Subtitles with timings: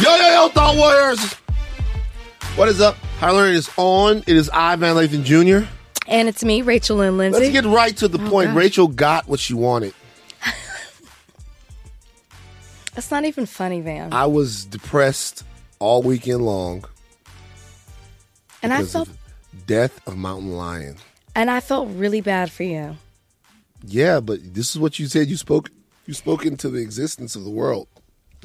[0.00, 1.32] Yo, yo, yo, Thought Warriors.
[2.56, 2.96] What is up?
[3.18, 4.18] Higher is on.
[4.18, 5.66] It is I, Van Lathan Jr.
[6.06, 7.40] And it's me, Rachel and Lindsay.
[7.40, 8.48] Let's get right to the Oh, point.
[8.50, 8.56] gosh.
[8.56, 9.94] Rachel got what she wanted.
[12.94, 14.12] That's not even funny, Van.
[14.12, 15.44] I was depressed
[15.78, 16.84] all weekend long
[18.62, 19.08] and I felt
[19.66, 20.96] death of mountain lion.
[21.34, 22.96] and I felt really bad for you.
[23.84, 25.28] Yeah, but this is what you said.
[25.28, 25.70] You spoke.
[26.06, 27.88] You spoke into the existence of the world.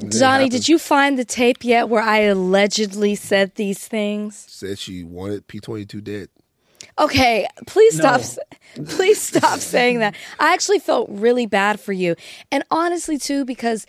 [0.02, 4.36] And Johnny, did you find the tape yet where I allegedly said these things?
[4.48, 6.28] Said she wanted P twenty two dead.
[6.98, 8.20] Okay, please stop.
[8.20, 8.38] s-
[8.88, 10.14] Please stop saying that.
[10.38, 12.16] I actually felt really bad for you,
[12.50, 13.86] and honestly too, because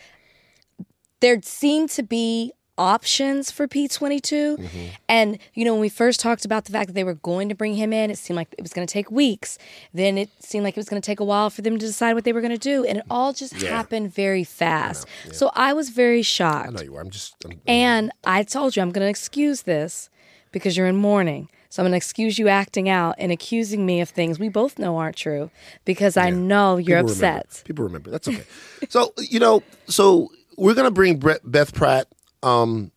[1.21, 4.58] there seemed to be options for P22.
[4.58, 4.86] Mm-hmm.
[5.08, 7.55] And, you know, when we first talked about the fact that they were going to
[7.55, 9.58] bring him in, it seemed like it was going to take weeks.
[9.94, 12.13] Then it seemed like it was going to take a while for them to decide
[12.13, 12.84] what they were going to do.
[12.86, 13.70] And it all just Yeah.
[13.70, 15.08] happened very fast.
[15.32, 16.70] So I was very shocked.
[16.70, 17.02] I know you were.
[17.02, 17.36] I'm just.
[17.46, 20.10] I'm, And I told you I'm going to excuse this
[20.52, 21.49] because you're in mourning.
[21.70, 24.77] So I'm going to excuse you acting out and accusing me of things we both
[24.77, 25.49] know aren't true
[25.85, 27.40] because I know you're People remember.
[27.40, 27.63] upset.
[27.65, 28.12] People remember.
[28.12, 28.43] That's okay.
[28.90, 32.08] so you know, so we're gonna bring Beth Pratt.
[32.44, 32.91] Um,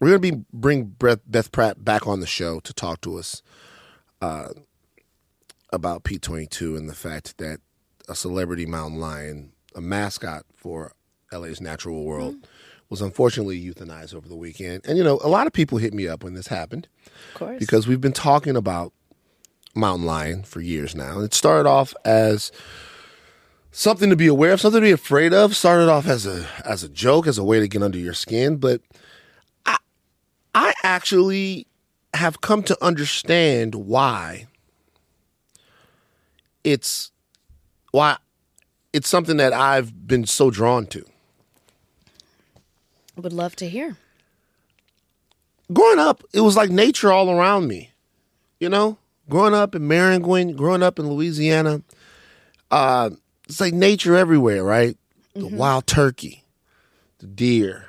[0.00, 3.42] we're gonna be bring Beth, Beth Pratt back on the show to talk to us
[4.20, 4.48] uh,
[5.72, 7.60] about P twenty two and the fact that
[8.08, 10.92] a celebrity mountain lion, a mascot for
[11.32, 12.36] LA's natural world,
[12.90, 14.82] was unfortunately euthanized over the weekend.
[14.86, 16.86] And you know, a lot of people hit me up when this happened
[17.32, 17.58] Of course.
[17.58, 18.92] because we've been talking about
[19.74, 21.14] mountain lion for years now.
[21.16, 22.52] And it started off as
[23.74, 25.54] something to be aware of, something to be afraid of.
[25.54, 28.56] Started off as a as a joke, as a way to get under your skin,
[28.56, 28.80] but
[29.66, 29.76] I
[30.54, 31.66] I actually
[32.14, 34.46] have come to understand why
[36.62, 37.10] it's
[37.90, 38.16] why
[38.92, 41.04] it's something that I've been so drawn to.
[43.16, 43.96] Would love to hear.
[45.72, 47.90] growing up, it was like nature all around me.
[48.60, 48.98] You know,
[49.28, 51.82] growing up in Maringouin, growing up in Louisiana,
[52.70, 53.10] uh,
[53.48, 54.96] it's like nature everywhere, right?
[55.34, 56.44] The wild turkey,
[57.18, 57.86] the deer,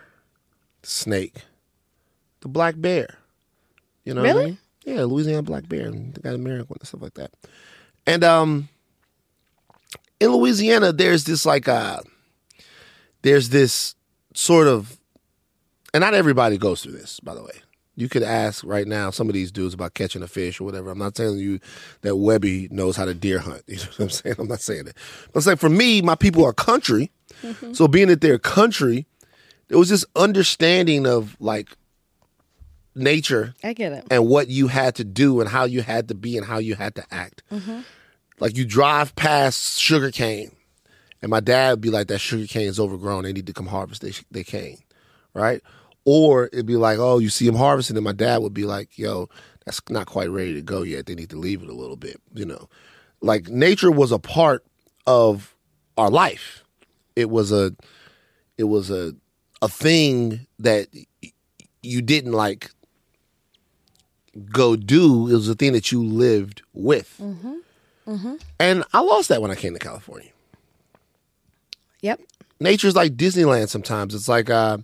[0.81, 1.43] the snake,
[2.41, 3.17] the black bear.
[4.03, 4.45] You know, what I Really?
[4.45, 4.57] mean?
[4.85, 7.31] Yeah, Louisiana black bear, and the guy in Maringouin and stuff like that.
[8.07, 8.69] And um,
[10.19, 12.01] in Louisiana, there's this like uh,
[13.21, 13.95] there's this
[14.33, 14.97] sort of
[15.93, 17.61] and not everybody goes through this, by the way.
[17.95, 20.91] You could ask right now some of these dudes about catching a fish or whatever.
[20.91, 21.59] I'm not telling you
[22.01, 23.63] that Webby knows how to deer hunt.
[23.67, 24.35] You know what I'm saying?
[24.39, 24.97] I'm not saying that.
[25.31, 27.11] But it's like for me, my people are country.
[27.41, 27.73] Mm-hmm.
[27.73, 29.05] So being that they're country,
[29.67, 31.69] there was this understanding of like
[32.95, 34.05] nature I get it.
[34.09, 36.75] and what you had to do and how you had to be and how you
[36.75, 37.43] had to act.
[37.51, 37.81] Mm-hmm.
[38.39, 40.51] Like you drive past sugar cane,
[41.21, 43.23] and my dad would be like, "That sugar cane is overgrown.
[43.23, 44.79] They need to come harvest they, their cane."
[45.33, 45.61] Right?
[46.05, 48.97] Or it'd be like, "Oh, you see him harvesting," and my dad would be like,
[48.97, 49.27] "Yo,
[49.65, 51.07] that's not quite ready to go yet.
[51.07, 52.69] They need to leave it a little bit." You know,
[53.21, 54.63] like nature was a part
[55.07, 55.55] of
[55.97, 56.63] our life.
[57.15, 57.73] It was a,
[58.57, 59.15] it was a,
[59.61, 60.87] a thing that
[61.81, 62.71] you didn't like
[64.51, 65.27] go do.
[65.29, 67.19] It was a thing that you lived with.
[68.59, 70.29] And I lost that when I came to California.
[72.01, 72.21] Yep.
[72.59, 74.13] Nature's like Disneyland sometimes.
[74.13, 74.77] It's like uh,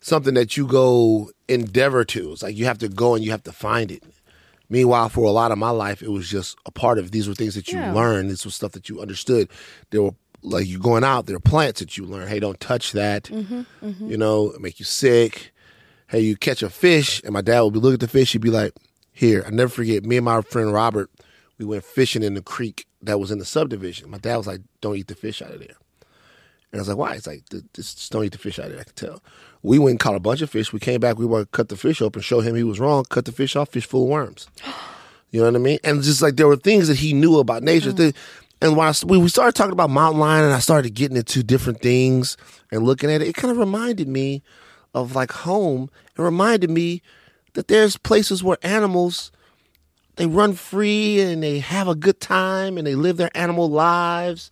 [0.00, 2.32] something that you go endeavor to.
[2.32, 4.02] It's like you have to go and you have to find it.
[4.68, 7.10] Meanwhile, for a lot of my life, it was just a part of.
[7.10, 7.92] These were things that you Yeah.
[7.92, 8.30] learned.
[8.30, 9.48] This was stuff that you understood.
[9.90, 11.26] There were like you going out.
[11.26, 12.28] There are plants that you learn.
[12.28, 13.24] Hey, don't touch that.
[13.24, 14.10] Mm-hmm, mm-hmm.
[14.10, 15.52] You know, it make you sick.
[16.08, 18.32] Hey, you catch a fish, and my dad would be looking at the fish.
[18.32, 18.72] He'd be like,
[19.12, 20.04] "Here." I never forget.
[20.04, 21.10] Me and my friend Robert,
[21.58, 24.08] we went fishing in the creek that was in the subdivision.
[24.10, 25.76] My dad was like, "Don't eat the fish out of there."
[26.72, 27.14] And I was like, why?
[27.14, 28.80] It's like, "Th- just just don't eat the fish out of there.
[28.80, 29.22] I can tell.
[29.62, 30.72] We went and caught a bunch of fish.
[30.72, 31.18] We came back.
[31.18, 33.56] We wanted to cut the fish open, show him he was wrong, cut the fish
[33.56, 34.48] off, fish full of worms.
[35.32, 35.78] You know what I mean?
[35.84, 37.92] And just like there were things that he knew about nature.
[37.92, 37.96] Mm.
[37.98, 38.16] that-
[38.60, 41.44] and when I, we we started talking about mountain lion and I started getting into
[41.44, 42.36] different things
[42.72, 44.42] and looking at it, it kind of reminded me
[44.92, 45.88] of like home.
[46.18, 47.00] It reminded me
[47.54, 49.30] that there's places where animals
[50.16, 54.50] they run free and they have a good time and they live their animal lives.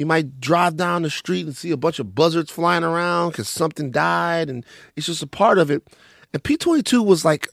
[0.00, 3.50] You might drive down the street and see a bunch of buzzards flying around because
[3.50, 4.64] something died, and
[4.96, 5.86] it's just a part of it.
[6.32, 7.48] And P22 was like,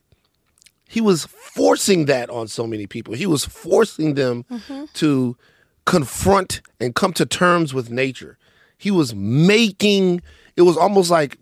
[0.88, 3.16] he was forcing that on so many people.
[3.16, 4.86] He was forcing them mm-hmm.
[4.94, 5.36] to
[5.84, 8.38] confront and come to terms with nature.
[8.78, 10.22] He was making,
[10.56, 11.38] it was almost like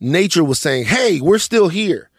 [0.00, 2.10] nature was saying, hey, we're still here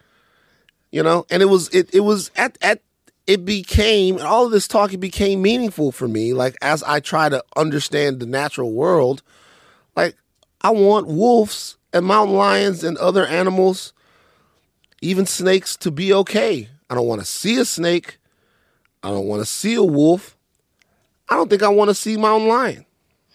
[0.90, 2.80] you know and it was it, it was at at
[3.26, 7.28] it became all of this talk it became meaningful for me like as i try
[7.28, 9.22] to understand the natural world
[9.96, 10.16] like
[10.64, 13.92] I want wolves and mountain lions and other animals,
[15.02, 16.70] even snakes, to be okay.
[16.88, 18.16] I don't want to see a snake.
[19.02, 20.38] I don't want to see a wolf.
[21.28, 22.86] I don't think I want to see mountain lion.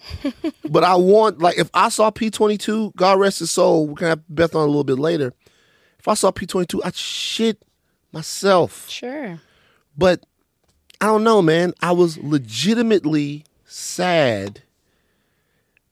[0.71, 4.23] but I want, like, if I saw P22, God rest his soul, we're to have
[4.27, 5.31] Beth on a little bit later.
[5.99, 7.61] If I saw P22, I'd shit
[8.11, 8.89] myself.
[8.89, 9.39] Sure.
[9.99, 10.25] But
[11.01, 11.73] I don't know, man.
[11.81, 14.61] I was legitimately sad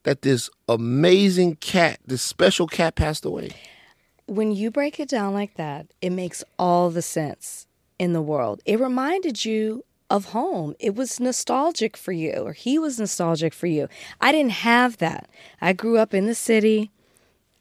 [0.03, 3.51] that this amazing cat, this special cat, passed away.
[4.25, 7.67] When you break it down like that, it makes all the sense
[7.99, 8.61] in the world.
[8.65, 10.73] It reminded you of home.
[10.79, 13.89] It was nostalgic for you, or he was nostalgic for you.
[14.21, 15.29] I didn't have that.
[15.59, 16.91] I grew up in the city.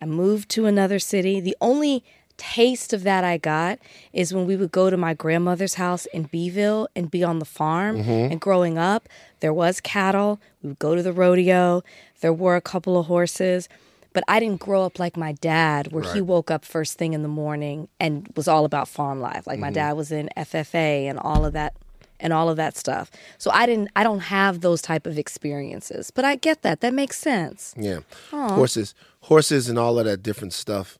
[0.00, 1.40] I moved to another city.
[1.40, 2.04] The only
[2.36, 3.78] taste of that I got
[4.12, 7.44] is when we would go to my grandmother's house in Beeville and be on the
[7.44, 7.98] farm.
[7.98, 8.32] Mm-hmm.
[8.32, 9.08] And growing up,
[9.40, 10.40] there was cattle.
[10.62, 11.82] We would go to the rodeo.
[12.20, 13.68] There were a couple of horses.
[14.12, 17.20] But I didn't grow up like my dad, where he woke up first thing in
[17.20, 19.46] the morning and was all about farm life.
[19.46, 19.74] Like my mm-hmm.
[19.74, 21.74] dad was in FFA and all of that
[22.18, 23.10] and all of that stuff.
[23.36, 26.10] So I didn't I don't have those type of experiences.
[26.10, 26.80] But I get that.
[26.80, 27.74] That makes sense.
[27.76, 28.00] Yeah.
[28.30, 30.98] Horses, horses, and all of that different stuff.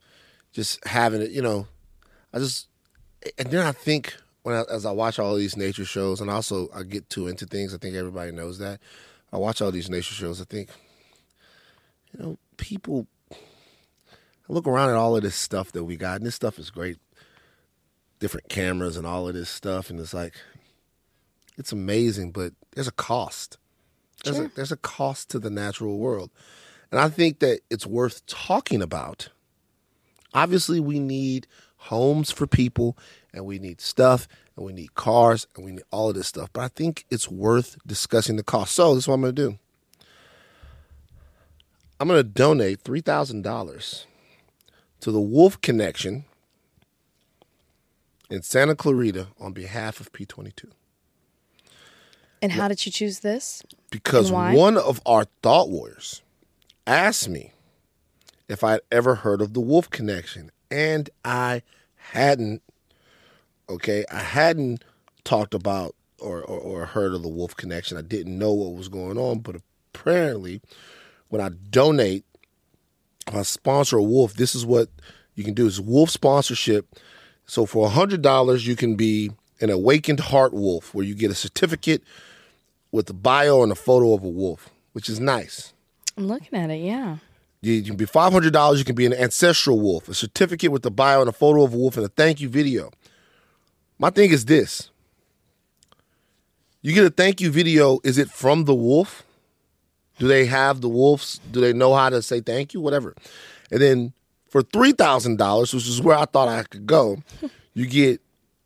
[0.57, 1.67] Just having it, you know.
[2.33, 2.69] I just,
[3.37, 6.71] and then I think when I, as I watch all these nature shows, and also
[6.75, 7.75] I get too into things.
[7.75, 8.81] I think everybody knows that.
[9.31, 10.41] I watch all these nature shows.
[10.41, 10.71] I think,
[12.11, 13.07] you know, people.
[13.31, 13.37] I
[14.49, 16.97] look around at all of this stuff that we got, and this stuff is great.
[18.19, 20.37] Different cameras and all of this stuff, and it's like,
[21.59, 23.59] it's amazing, but there's a cost.
[24.25, 26.31] There's, a, there's a cost to the natural world.
[26.91, 29.29] And I think that it's worth talking about.
[30.37, 31.47] Obviously, we need
[31.77, 32.97] homes for people,
[33.33, 36.51] and we need stuff, and we need cars, and we need all of this stuff.
[36.53, 38.75] But I think it's worth discussing the cost.
[38.75, 39.59] So, this is what I'm going to do
[41.99, 44.05] I'm going to donate $3,000
[45.01, 46.27] to the Wolf Connection
[48.29, 50.71] in Santa Clarita on behalf of P22.
[52.43, 53.63] And how did you choose this?
[53.91, 56.21] because one of our thought warriors
[56.87, 57.53] asked me
[58.49, 61.63] if I'd ever heard of the Wolf Connection, and I
[61.97, 62.63] hadn't.
[63.69, 64.85] Okay, I hadn't
[65.25, 67.97] talked about or, or, or heard of the Wolf Connection.
[67.97, 69.57] I didn't know what was going on, but
[69.93, 70.61] apparently,
[71.29, 72.25] when I donate,
[73.27, 74.89] if I sponsor a wolf, this is what
[75.35, 76.97] you can do: is wolf sponsorship.
[77.47, 81.35] So for hundred dollars, you can be an awakened heart wolf, where you get a
[81.35, 82.03] certificate
[82.93, 85.73] with a bio and a photo of a wolf, which is nice.
[86.17, 87.19] I'm looking at it, yeah.
[87.61, 88.79] You, can be five hundred dollars.
[88.79, 91.75] You can be an ancestral wolf, a certificate with a bio and a photo of
[91.75, 92.91] a wolf, and a thank you video.
[93.99, 94.91] My thing is this:
[96.83, 97.99] you get a thank you video.
[98.05, 99.25] Is it from the wolf?
[100.19, 101.41] Do they have the wolves?
[101.51, 102.81] Do they know how to say thank you?
[102.81, 103.15] Whatever.
[103.71, 104.13] And then
[104.49, 107.23] for three thousand dollars, which is where I thought I could go,
[107.75, 108.21] you get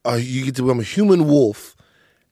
[0.05, 1.77] uh, you get to become a human wolf,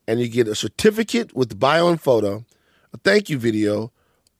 [0.07, 2.45] and you get a certificate with the bio and photo,
[2.93, 3.91] a thank you video,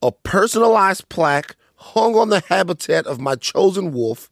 [0.01, 4.29] a personalized plaque hung on the habitat of my chosen wolf,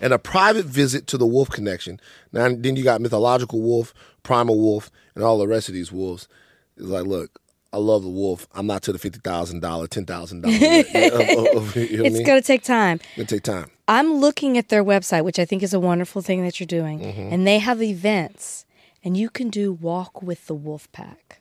[0.00, 2.00] and a private visit to the Wolf Connection.
[2.32, 6.28] Now, then you got mythological wolf, primal wolf, and all the rest of these wolves.
[6.76, 7.40] It's like, look,
[7.72, 8.46] I love the wolf.
[8.54, 10.54] I'm not to the fifty thousand dollar, ten thousand dollar.
[10.58, 13.00] You know what I It's going to take time.
[13.00, 13.70] It's Gonna take time.
[13.86, 17.00] I'm looking at their website, which I think is a wonderful thing that you're doing.
[17.00, 17.32] Mm-hmm.
[17.32, 18.66] And they have events,
[19.02, 21.40] and you can do walk with the wolf pack.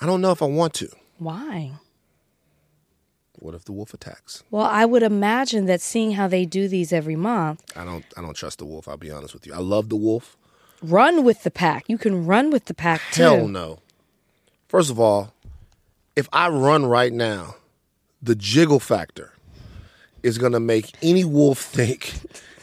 [0.00, 0.88] I don't know if I want to.
[1.18, 1.72] Why?
[3.40, 4.42] What if the wolf attacks?
[4.50, 8.04] Well, I would imagine that seeing how they do these every month, I don't.
[8.16, 8.88] I don't trust the wolf.
[8.88, 9.54] I'll be honest with you.
[9.54, 10.36] I love the wolf.
[10.82, 11.84] run with the pack.
[11.88, 13.22] You can run with the pack too.
[13.22, 13.78] Hell no.
[14.68, 15.32] First of all,
[16.16, 17.56] if I run right now,
[18.22, 19.32] the jiggle factor
[20.22, 22.12] is gonna make any wolf think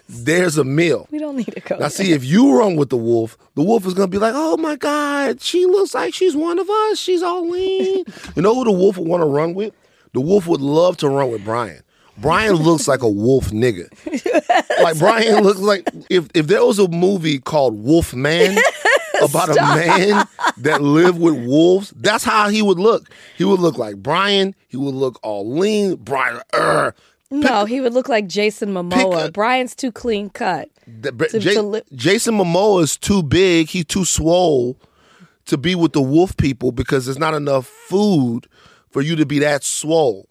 [0.07, 1.07] there's a meal.
[1.11, 1.77] We don't need to go.
[1.77, 4.57] Now, see, if you run with the wolf, the wolf is gonna be like, "Oh
[4.57, 6.99] my god, she looks like she's one of us.
[6.99, 8.05] She's all lean."
[8.35, 9.73] you know who the wolf would want to run with?
[10.15, 11.81] The wolf would love to run with Brian.
[12.17, 13.89] Brian looks like a wolf nigga.
[14.81, 18.57] like Brian looks like if if there was a movie called Wolf Man
[19.21, 20.25] about a man
[20.57, 23.09] that lived with wolves, that's how he would look.
[23.37, 24.55] He would look like Brian.
[24.69, 25.95] He would look all lean.
[25.97, 26.39] Brian,
[27.29, 29.25] no, he would look like Jason Momoa.
[29.27, 30.69] a- Brian's too clean cut.
[30.87, 33.67] The- To- Ja- to li- Jason Momoa is too big.
[33.67, 34.77] He's too swole
[35.47, 38.47] to be with the wolf people because there's not enough food
[38.95, 40.25] for you to be that swole.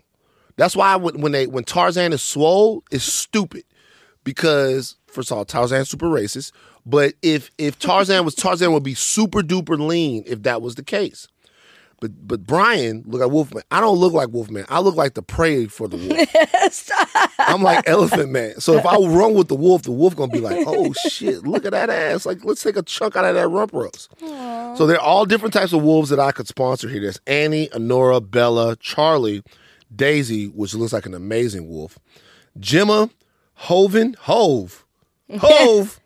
[0.56, 3.64] That's why when, they when Tarzan is swole, it's stupid
[4.24, 6.50] because first of all, Tarzan's super racist.
[6.86, 10.82] But if if Tarzan was Tarzan would be super duper lean if that was the
[10.82, 11.28] case.
[12.00, 13.62] But but Brian look like Wolfman.
[13.70, 14.64] I don't look like Wolfman.
[14.68, 17.34] I look like the prey for the wolf.
[17.38, 18.60] I'm like Elephant Man.
[18.60, 21.64] So if I run with the wolf, the wolf gonna be like, "Oh shit, look
[21.64, 22.26] at that ass!
[22.26, 25.72] Like, let's take a chunk out of that rump roast." So they're all different types
[25.72, 27.00] of wolves that I could sponsor here.
[27.00, 29.42] There's Annie, Honora, Bella, Charlie,
[29.94, 31.98] Daisy, which looks like an amazing wolf,
[32.58, 33.10] Gemma,
[33.54, 34.84] Hoven, Hove,
[35.38, 36.00] Hove,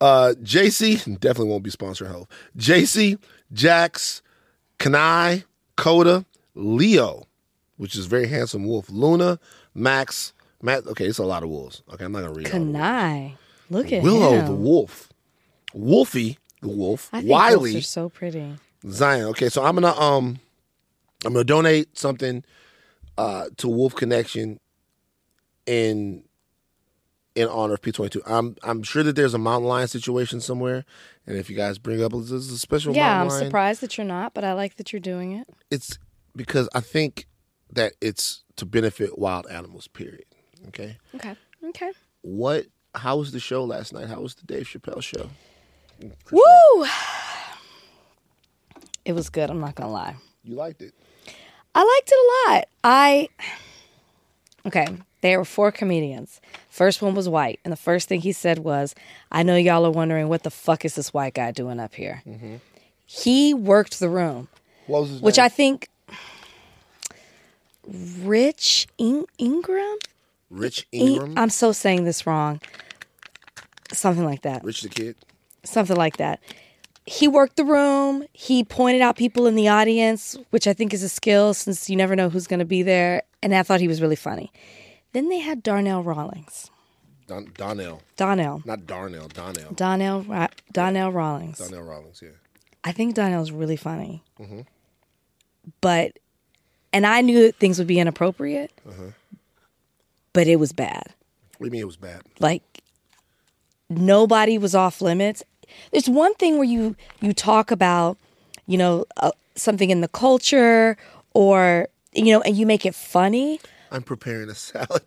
[0.00, 2.28] uh, JC definitely won't be sponsoring Hove.
[2.56, 3.18] JC,
[3.52, 4.22] Jax,
[4.78, 5.44] Kanai,
[5.76, 7.26] Coda, Leo,
[7.76, 8.88] which is very handsome wolf.
[8.90, 9.38] Luna,
[9.74, 10.86] Max, Matt.
[10.86, 11.82] Okay, it's a lot of wolves.
[11.92, 12.46] Okay, I'm not gonna read.
[12.50, 12.74] all of them.
[12.74, 13.32] Kanai.
[13.70, 14.46] Look at Willow him.
[14.46, 15.08] the wolf,
[15.72, 18.54] Wolfie the wolf, I think Wiley are so pretty.
[18.88, 19.26] Zion.
[19.28, 20.38] Okay, so I'm gonna um,
[21.24, 22.44] I'm gonna donate something
[23.16, 24.60] uh to Wolf Connection
[25.66, 26.24] in
[27.34, 28.20] in honor of P22.
[28.26, 30.84] I'm I'm sure that there's a mountain lion situation somewhere,
[31.26, 33.96] and if you guys bring up this is a special Yeah, I'm lion, surprised that
[33.98, 35.48] you're not, but I like that you're doing it.
[35.70, 35.98] it's
[36.36, 37.26] because I think
[37.72, 39.88] that it's to benefit wild animals.
[39.88, 40.24] Period.
[40.68, 40.96] Okay.
[41.16, 41.34] Okay.
[41.64, 41.90] Okay.
[42.22, 42.66] What?
[42.94, 44.06] How was the show last night?
[44.08, 45.28] How was the Dave Chappelle show?
[46.30, 46.86] Woo!
[49.04, 49.50] It was good.
[49.50, 50.16] I'm not gonna lie.
[50.44, 50.94] You liked it.
[51.74, 52.64] I liked it a lot.
[52.84, 53.28] I
[54.66, 54.86] okay.
[55.24, 56.38] There were four comedians.
[56.68, 58.94] First one was white, and the first thing he said was,
[59.32, 62.20] "I know y'all are wondering what the fuck is this white guy doing up here."
[62.28, 62.56] Mm-hmm.
[63.06, 64.48] He worked the room,
[64.86, 65.46] What was his which name?
[65.46, 65.88] I think
[68.20, 69.96] Rich In- Ingram.
[70.50, 71.38] Rich In- Ingram.
[71.38, 72.60] I'm so saying this wrong.
[73.94, 74.62] Something like that.
[74.62, 75.16] Rich the Kid.
[75.64, 76.40] something like that.
[77.06, 78.24] He worked the room.
[78.34, 81.96] He pointed out people in the audience, which I think is a skill since you
[81.96, 83.22] never know who's going to be there.
[83.42, 84.52] And I thought he was really funny.
[85.14, 86.70] Then they had Darnell Rawlings.
[87.26, 88.02] Don, Donnell.
[88.16, 88.62] Donnell.
[88.66, 89.28] Not Darnell.
[89.28, 89.72] Donnell.
[89.72, 91.56] Donnell, Ra- Donnell Rawlings.
[91.56, 92.30] Donnell Rawlings, yeah.
[92.84, 94.22] I think Donnell's really funny.
[95.80, 96.18] But,
[96.92, 98.72] and I knew that things would be inappropriate,
[100.34, 101.14] but it was bad.
[101.56, 102.20] What do you mean it was bad?
[102.40, 102.62] like
[103.88, 105.42] nobody was off limits
[105.92, 108.16] there's one thing where you you talk about
[108.66, 110.96] you know uh, something in the culture
[111.32, 113.60] or you know and you make it funny
[113.94, 115.02] I'm preparing a salad.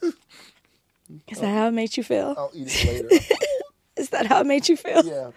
[1.28, 3.24] is that how it made you feel I'll eat it later.
[3.96, 5.30] is that how it made you feel yeah.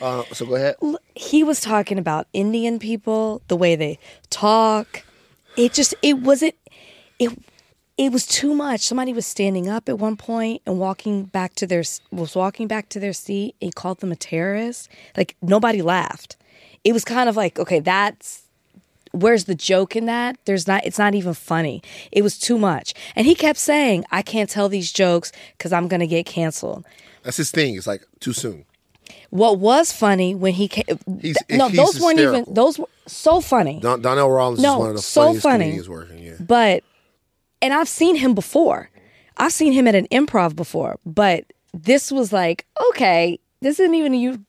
[0.00, 0.74] Uh, so go ahead.
[1.14, 3.98] he was talking about indian people the way they
[4.30, 5.04] talk
[5.56, 6.54] it just it wasn't
[7.18, 7.30] it
[7.96, 11.66] it was too much somebody was standing up at one point and walking back to
[11.66, 16.36] their was walking back to their seat he called them a terrorist like nobody laughed
[16.84, 18.42] it was kind of like okay that's
[19.12, 22.94] where's the joke in that there's not it's not even funny it was too much
[23.16, 26.84] and he kept saying i can't tell these jokes because i'm gonna get canceled
[27.22, 27.76] That's his thing.
[27.76, 28.64] It's like too soon.
[29.30, 30.84] what was funny when he came
[31.20, 34.78] He's- no he's those weren't even those were so funny Don, Donnell Rawlings No, is
[34.80, 35.64] one of the so funniest funny.
[35.64, 36.18] comedians working.
[36.18, 36.36] Yeah.
[36.40, 36.82] but
[37.60, 38.90] and I've seen him before.
[39.36, 44.14] I've seen him at an improv before, but this was like, okay, this isn't even
[44.14, 44.44] you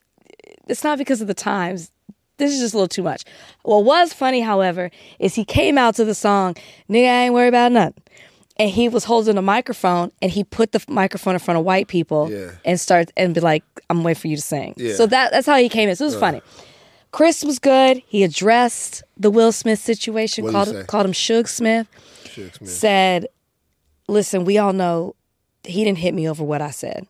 [0.68, 1.92] it's not because of the times.
[2.38, 3.24] This is just a little too much.
[3.64, 6.56] What was funny, however, is he came out to the song,
[6.90, 8.02] Nigga I ain't worried about nothing.
[8.58, 11.88] And he was holding a microphone and he put the microphone in front of white
[11.88, 12.52] people Yeah.
[12.66, 14.74] and start and be like, I'm waiting for you to sing.
[14.78, 14.94] Yeah.
[14.96, 15.96] So that that's how he came in.
[15.96, 16.42] So it was funny.
[17.12, 18.02] Chris was good.
[18.08, 21.88] He addressed the Will Smith situation, What'd called called him Suge Smith
[22.26, 22.68] Shit, man.
[22.70, 23.28] said,
[24.08, 25.16] "Listen, we all know
[25.64, 27.06] he didn't hit me over what I said.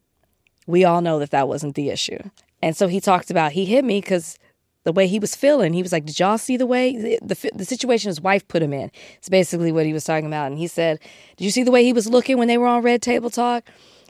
[0.68, 2.20] We all know that that wasn't the issue."
[2.62, 4.38] And so he talked about he hit me because
[4.83, 5.73] the way he was feeling.
[5.73, 8.61] He was like, "Did y'all see the way the the, the situation his wife put
[8.61, 10.47] him in?" It's basically what he was talking about.
[10.47, 10.99] And he said,
[11.37, 13.63] "Did you see the way he was looking when they were on Red Table Talk?"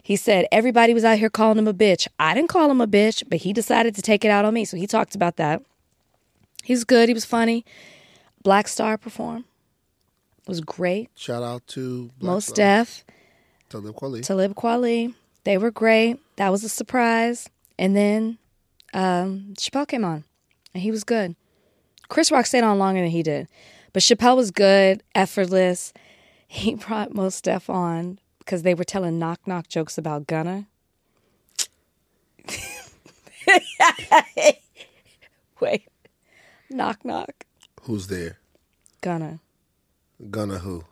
[0.03, 2.07] He said everybody was out here calling him a bitch.
[2.19, 4.65] I didn't call him a bitch, but he decided to take it out on me.
[4.65, 5.61] So he talked about that.
[6.63, 7.07] He was good.
[7.07, 7.65] He was funny.
[8.43, 9.45] Black Star performed.
[10.41, 11.09] It was great.
[11.15, 12.51] Shout out to Black Mos.
[12.51, 13.05] Def.
[13.69, 14.21] Talib Kweli.
[14.21, 15.13] Talib Kweli.
[15.45, 16.19] They were great.
[16.35, 17.49] That was a surprise.
[17.79, 18.37] And then
[18.93, 20.25] um, Chappelle came on,
[20.73, 21.35] and he was good.
[22.09, 23.47] Chris Rock stayed on longer than he did,
[23.91, 25.93] but Chappelle was good, effortless.
[26.47, 30.67] He brought Mos Def on because they were telling knock knock jokes about Gunna.
[35.59, 35.87] Wait,
[36.69, 37.45] knock knock,
[37.83, 38.37] Who's there?
[39.01, 39.39] Gunna.
[40.29, 40.85] Gonna who?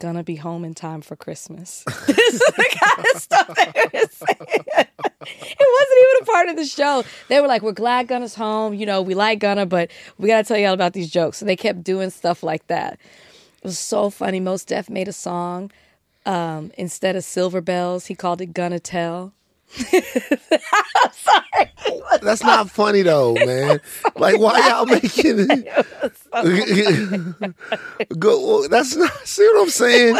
[0.00, 1.82] Gonna be home in time for Christmas.
[2.06, 4.86] this is the kind of stuff they were saying.
[5.30, 7.04] It wasn't even a part of the show.
[7.28, 8.72] They were like, "We're glad Gunna's home.
[8.72, 11.44] You know, we like Gunna, but we gotta tell you all about these jokes." So
[11.44, 12.94] they kept doing stuff like that.
[12.94, 14.40] It was so funny.
[14.40, 15.70] Mos Def made a song
[16.24, 18.06] um, instead of Silver Bells.
[18.06, 19.32] He called it Gonna Tell.
[19.68, 21.70] Sorry.
[22.22, 23.80] That's not funny though, man.
[24.16, 25.68] Like, why y'all making it?
[28.18, 29.12] Go, that's not.
[29.26, 30.16] See what I'm saying?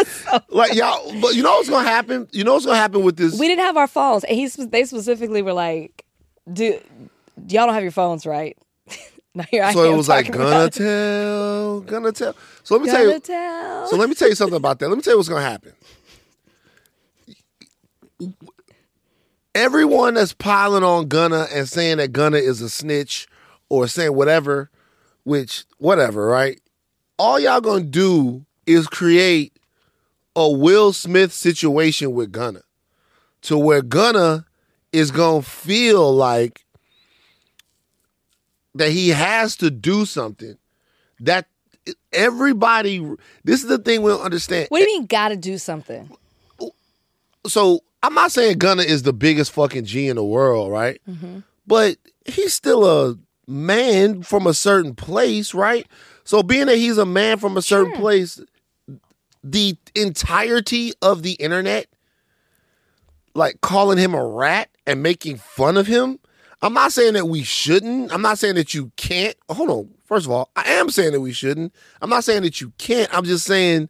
[0.49, 2.29] Like y'all, but you know what's gonna happen?
[2.33, 3.39] You know what's gonna happen with this?
[3.39, 6.05] We didn't have our phones, and he they specifically were like,
[6.53, 6.79] "Do
[7.49, 8.57] y'all don't have your phones, right?"
[9.35, 12.35] now here I so it was like gonna tell, gonna tell.
[12.65, 13.21] So let me tell Gonna you.
[13.21, 13.87] tell.
[13.87, 14.89] So let me tell you something about that.
[14.89, 15.73] Let me tell you what's gonna happen.
[19.59, 23.27] Everyone that's piling on Gunna and saying that Gunna is a snitch
[23.69, 24.71] or saying whatever,
[25.25, 26.61] which whatever, right?
[27.19, 29.53] All y'all gonna do is create
[30.37, 32.61] a Will Smith situation with Gunna,
[33.43, 34.45] to where Gunna
[34.93, 36.65] is gonna feel like
[38.77, 40.57] that he has to do something
[41.19, 41.47] that
[42.13, 43.01] everybody
[43.43, 45.07] this is the thing we'll understand what do you mean?
[45.07, 46.09] Got to do something?
[47.49, 51.01] so i'm not saying gunna is the biggest fucking g in the world right?
[51.09, 51.41] Mm-hmm.
[51.67, 55.87] But he's still a man from a certain place right?
[56.25, 58.01] So being that he's a man from a certain Sure.
[58.01, 58.41] place
[59.45, 61.87] the entirety of the internet
[63.35, 66.19] like calling him a rat and making fun of him
[66.61, 68.13] i'm not saying that we shouldn't.
[68.13, 69.37] I'm not saying that you can't.
[69.49, 69.91] Hold on.
[70.07, 71.73] First of all i am saying that we shouldn't.
[72.03, 73.13] I'm not saying that you can't.
[73.17, 73.89] I'm just saying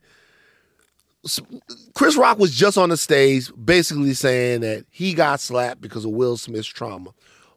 [1.95, 6.13] Chris Rock was just on the stage basically saying that he got slapped because of
[6.13, 7.11] Will Smith's trauma.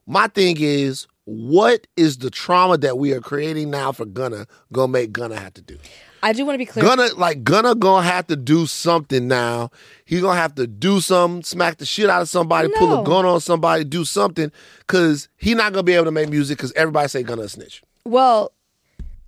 [0.07, 4.91] My thing is, what is the trauma that we are creating now for Gunna gonna
[4.91, 5.77] make Gunna have to do?
[6.23, 6.83] I do want to be clear.
[6.85, 9.69] Gunna, like Gunna gonna have to do something now.
[10.05, 13.25] He gonna have to do something, smack the shit out of somebody, pull a gun
[13.25, 14.51] on somebody, do something,
[14.87, 17.81] cause he not gonna be able to make music because everybody say Gunna a snitch.
[18.05, 18.51] Well,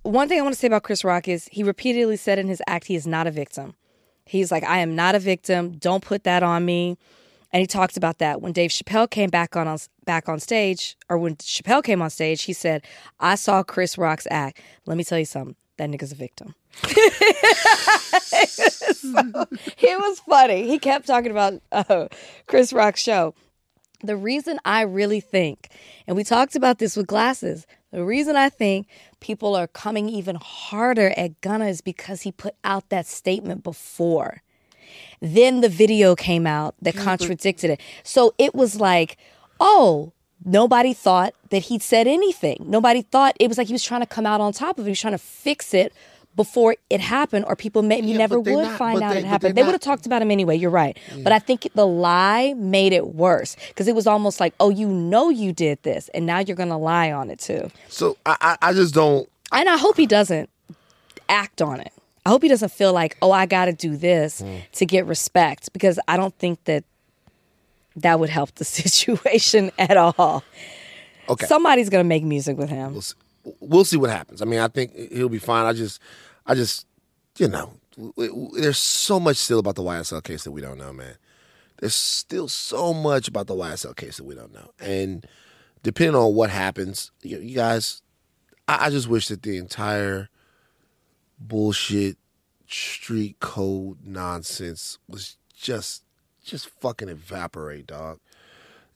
[0.02, 2.62] one thing I want to say about Chris Rock is he repeatedly said in his
[2.66, 3.74] act he is not a victim.
[4.26, 5.72] He's like, I am not a victim.
[5.72, 6.96] Don't put that on me.
[7.52, 11.18] And he talked about that when Dave Chappelle came back on, back on stage, or
[11.18, 12.82] when Chappelle came on stage, he said,
[13.20, 14.60] "I saw Chris Rock's act.
[14.86, 15.54] Let me tell you something.
[15.76, 16.54] That nigga's a victim."
[18.94, 19.20] So,
[19.78, 20.66] it was funny.
[20.66, 22.08] He kept talking about uh,
[22.46, 23.34] Chris Rock's show.
[24.04, 25.70] The reason I really think,
[26.06, 28.86] and we talked about this with glasses, the reason I think
[29.20, 34.42] people are coming even harder at Gunna is because he put out that statement before.
[35.20, 37.04] Then the video came out that mm-hmm.
[37.04, 37.80] contradicted it.
[38.02, 39.16] So it was like,
[39.58, 40.12] oh,
[40.44, 42.64] nobody thought that he'd said anything.
[42.66, 44.88] Nobody thought it was like he was trying to come out on top of it.
[44.88, 45.94] He was trying to fix it
[46.36, 49.54] before it happened, or people maybe Yeah, never would not- find out they- it happened.
[49.56, 50.56] they would have talked about him anyway.
[50.56, 50.98] You're right.
[51.22, 54.88] But I think the lie made it worse because it was almost like, oh, you
[54.88, 57.70] know you did this, and now you're going to lie on it too.
[57.88, 59.28] So I, I, I just don't.
[59.52, 60.50] And I hope he doesn't
[61.28, 61.92] act on it.
[62.26, 64.56] I hope he doesn't feel like, oh, I got to do this Hmm.
[64.72, 66.82] to get respect because I don't think that
[67.96, 70.42] that would help the situation at all.
[71.28, 71.46] Okay.
[71.46, 72.92] Somebody's going to make music with him.
[72.94, 73.04] we'll
[73.60, 74.42] we'll see what happens.
[74.42, 75.66] I mean, I think he'll be fine.
[75.66, 76.00] I just,
[76.46, 76.86] I just,
[77.38, 77.74] you know,
[78.54, 81.16] there's so much still about the YSL case that we don't know, man.
[81.78, 85.26] There's still so much about the YSL case that we don't know, and
[85.82, 88.02] depending on what happens, you, you guys,
[88.66, 90.28] I, I just wish that the entire
[91.38, 92.16] bullshit
[92.66, 96.02] street code nonsense was just,
[96.42, 98.18] just fucking evaporate, dog.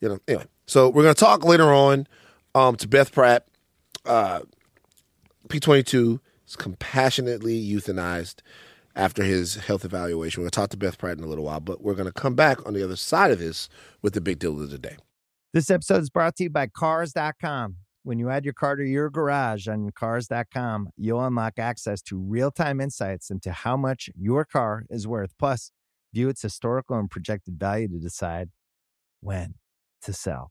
[0.01, 0.19] You know.
[0.29, 2.07] Anyway, so we're gonna talk later on
[2.55, 3.48] um, to Beth Pratt.
[4.09, 4.40] Uh,
[5.49, 8.37] P22 is compassionately euthanized
[8.97, 10.40] after his health evaluation.
[10.40, 12.12] We're going to talk to Beth Pratt in a little while, but we're going to
[12.12, 13.68] come back on the other side of this
[14.03, 14.97] with the big deal of the day.
[15.53, 17.77] This episode is brought to you by Cars.com.
[18.03, 22.51] When you add your car to your garage on Cars.com, you'll unlock access to real
[22.51, 25.71] time insights into how much your car is worth, plus,
[26.14, 28.49] view its historical and projected value to decide
[29.21, 29.55] when
[30.03, 30.51] to sell.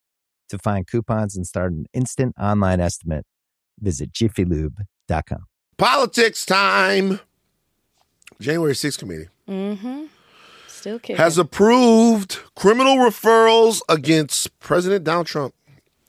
[0.51, 3.25] To find coupons and start an instant online estimate,
[3.79, 5.45] visit jiffylube.com.
[5.77, 7.21] Politics time.
[8.41, 10.07] January 6th committee mm-hmm.
[10.67, 11.15] Still kicking.
[11.15, 15.53] has approved criminal referrals against President Donald Trump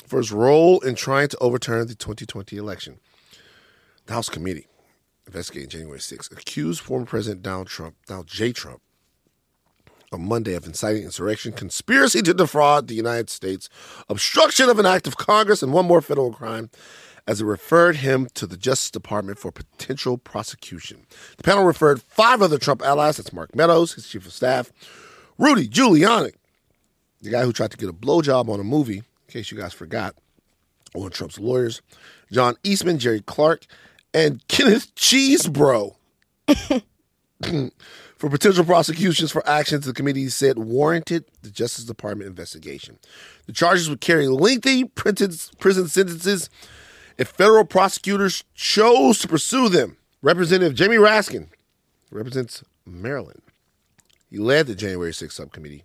[0.08, 2.98] for his role in trying to overturn the 2020 election.
[4.06, 4.66] The House committee
[5.24, 8.52] investigating January 6th accused former President Donald Trump, Donald J.
[8.52, 8.82] Trump,
[10.12, 13.68] on Monday of inciting insurrection, conspiracy to defraud the United States,
[14.08, 16.70] obstruction of an act of Congress, and one more federal crime,
[17.26, 21.06] as it referred him to the Justice Department for potential prosecution.
[21.36, 24.72] The panel referred five other Trump allies that's Mark Meadows, his chief of staff,
[25.38, 26.32] Rudy Giuliani,
[27.20, 29.72] the guy who tried to get a blowjob on a movie, in case you guys
[29.72, 30.14] forgot,
[30.92, 31.80] one of Trump's lawyers,
[32.30, 33.66] John Eastman, Jerry Clark,
[34.12, 35.94] and Kenneth Chesebro
[38.22, 42.96] for potential prosecutions for actions the committee said warranted the Justice Department investigation.
[43.46, 46.48] The charges would carry lengthy prison sentences
[47.18, 49.96] if federal prosecutors chose to pursue them.
[50.22, 51.48] Representative Jamie Raskin
[52.12, 53.42] represents Maryland.
[54.30, 55.82] He led the January 6th subcommittee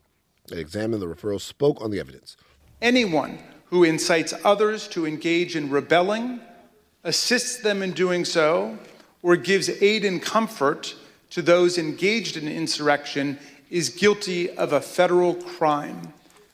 [0.49, 2.37] that examined the referral, spoke on the evidence.
[2.83, 6.41] Anyone who incites others to engage in rebelling,
[7.03, 8.77] assists them in doing so,
[9.23, 10.93] or gives aid and comfort
[11.31, 16.13] to those engaged in insurrection is guilty of a federal crime.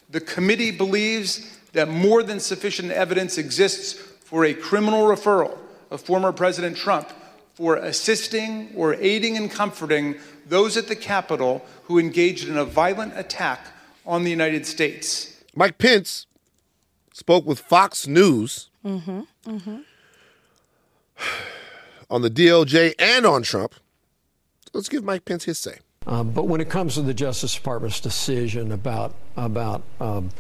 [0.09, 5.57] The committee believes that more than sufficient evidence exists for a criminal referral
[5.91, 7.11] of former President Trump
[7.53, 10.15] for assisting or aiding and comforting
[10.47, 13.67] those at the Capitol who engaged in a violent attack
[14.05, 15.43] on the United States.
[15.55, 16.25] Mike Pence
[17.13, 19.77] spoke with Fox News mm-hmm, mm-hmm.
[22.09, 23.75] on the DOJ and on Trump.
[24.73, 25.77] Let's give Mike Pence his say.
[26.05, 30.31] Uh, but when it comes to the Justice Department's decision about about um,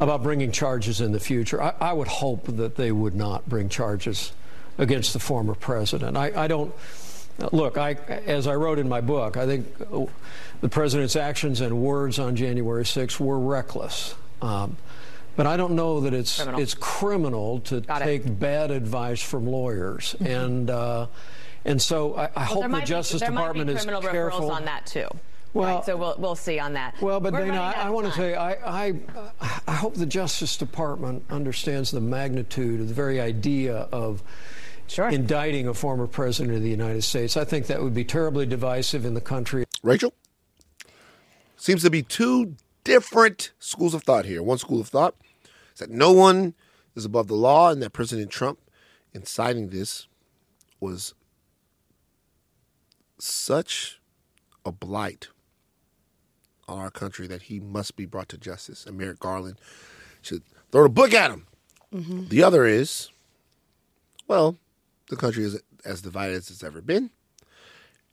[0.00, 3.68] about bringing charges in the future, I, I would hope that they would not bring
[3.68, 4.32] charges
[4.78, 6.16] against the former president.
[6.16, 6.74] I, I don't
[7.52, 7.76] look.
[7.78, 7.92] I,
[8.26, 10.06] as I wrote in my book, I think uh,
[10.60, 14.14] the president's actions and words on January 6th were reckless.
[14.42, 14.76] Um,
[15.36, 16.60] but I don't know that it's Criminal.
[16.60, 18.04] it's criminal to Got it.
[18.06, 21.06] take bad advice from lawyers, and uh,
[21.64, 24.10] and so I, I Well, hope the Justice be, there Department might be is criminal
[24.10, 25.06] careful referrals on that too.
[25.52, 27.00] Well- right, so we'll we'll see on that.
[27.02, 28.20] Well, but We're Dana, I, I want to time.
[28.20, 28.94] say I, I
[29.66, 34.22] I hope the Justice Department understands the magnitude of the very idea of
[34.86, 35.08] Sure.
[35.08, 37.36] indicting a former president of the United States.
[37.36, 39.64] I think that would be terribly divisive in the country.
[39.84, 40.12] Rachel?
[41.56, 44.42] Seems to be two different schools of thought here.
[44.42, 45.14] One school of thought
[45.74, 46.54] is that no one
[46.96, 48.58] is above the law and that President Trump
[49.12, 50.08] inciting this
[50.80, 51.14] was
[53.22, 54.00] such
[54.64, 55.28] a blight
[56.68, 58.86] on our country that he must be brought to justice.
[58.86, 59.58] And Merrick Garland
[60.22, 61.46] should throw the book at him.
[61.92, 63.10] The other is,
[64.28, 64.56] well,
[65.08, 67.10] the country is as divided as it's ever been,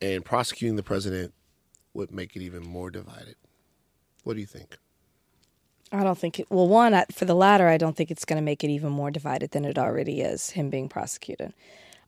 [0.02, 1.32] and prosecuting the president
[1.93, 3.36] would make it even more divided.
[4.24, 4.78] What do you think?
[5.91, 6.48] I don't think it.
[6.50, 8.91] Well, one I- for the latter, I don't think it's going to make it even
[8.91, 10.50] more divided than it already is.
[10.50, 11.54] Him being prosecuted.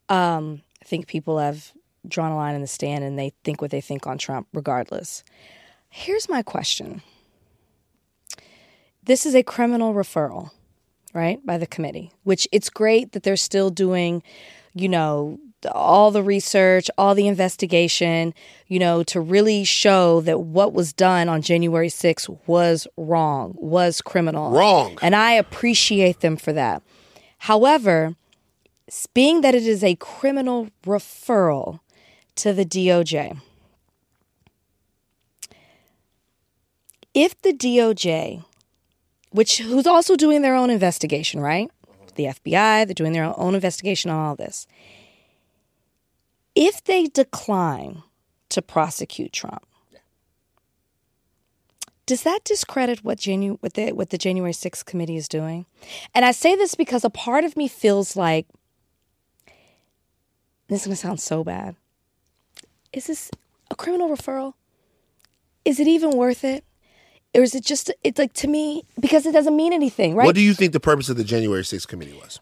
[0.10, 1.72] Um, I think people have
[2.08, 5.24] drawn a line in the stand and they think what they think on Trump, regardless.
[5.90, 7.02] Here's my question.
[9.04, 10.52] This is a criminal referral,
[11.14, 12.12] right, by the committee.
[12.24, 14.22] Which it's great that they're still doing,
[14.74, 15.40] you know,
[15.72, 18.34] all the research, all the investigation,
[18.68, 24.02] you know, to really show that what was done on January 6th was wrong, was
[24.02, 24.52] criminal.
[24.52, 24.98] Wrong.
[25.02, 26.82] And I appreciate them for that.
[27.40, 28.16] However,
[29.14, 31.80] being that it is a criminal referral
[32.40, 33.42] to the DOJ,
[37.14, 38.46] if the DOJ,
[39.32, 41.70] which who's also doing their own investigation, right?
[42.16, 44.68] The FBI, they're doing their own investigation on all this.
[46.56, 48.04] If they decline
[48.50, 49.66] to prosecute Trump,
[52.06, 55.66] does that discredit what Janu- what the what the January 6th committee is doing?
[56.16, 58.48] And I say this because a part of me feels like
[60.70, 61.76] this is going to sound so bad.
[62.94, 63.32] Is this
[63.72, 64.54] a criminal referral?
[65.66, 66.64] Is it even worth it?
[67.36, 70.26] Or is it just it's like to me because it doesn't mean anything, right?
[70.26, 72.40] What do you think the purpose of the January 6th committee was?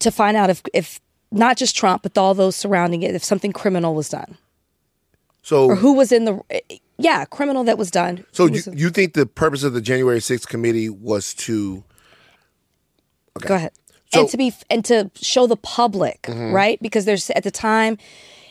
[0.00, 1.00] to find out if if
[1.32, 4.38] not just Trump but all those surrounding it if something criminal was done
[5.42, 6.40] So, or who was in the
[6.98, 8.24] yeah, criminal that was done.
[8.30, 11.82] so you, you think the purpose of the January 6th committee was to
[13.40, 13.72] Go ahead.
[14.12, 16.52] So- and to be and to show the public, Mm-hmm.
[16.52, 16.80] right?
[16.80, 17.98] Because there's at the time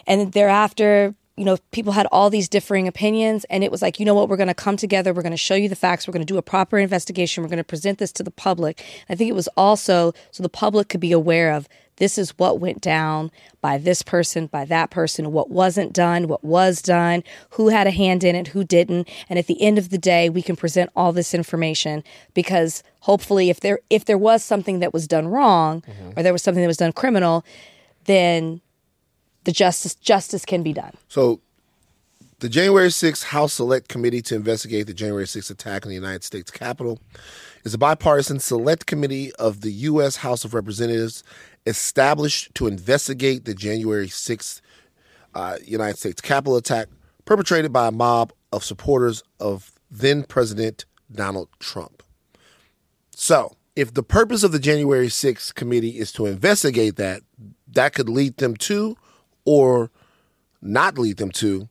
[0.08, 4.06] and thereafter you know, people had all these differing opinions, and it was like, you
[4.08, 6.12] know what, we're going to come together, we're going to show you the facts, we're
[6.12, 8.84] going to do a proper investigation, we're going to present this to the public.
[9.08, 12.60] I think it was also so the public could be aware of this is what
[12.60, 17.70] went down by this person, by that person, what wasn't done, what was done, who
[17.70, 19.08] had a hand in it, who didn't.
[19.30, 23.50] And at the end of the day, we can present all this information because hopefully
[23.50, 26.20] if there if there was something that was done wrong mm-hmm.
[26.20, 27.44] or there was something that was done criminal,
[28.06, 28.62] then
[29.48, 30.92] the justice justice can be done.
[31.08, 31.40] So,
[32.40, 36.26] the January 6th House Select Committee to investigate the January 6th attack on the United
[36.26, 37.00] States Capitol
[37.64, 40.18] is a bipartisan select committee of the U.S.
[40.18, 41.24] House of Representatives
[41.66, 44.60] established to investigate the January 6th
[45.34, 46.90] uh, United States Capitol attack
[47.24, 52.04] perpetrated by a mob of supporters of then President Donald Trump.
[53.12, 57.22] So, if the purpose of the January 6th committee is to investigate that,
[57.70, 58.98] that could lead them to
[59.48, 59.90] or
[60.62, 61.70] not lead them to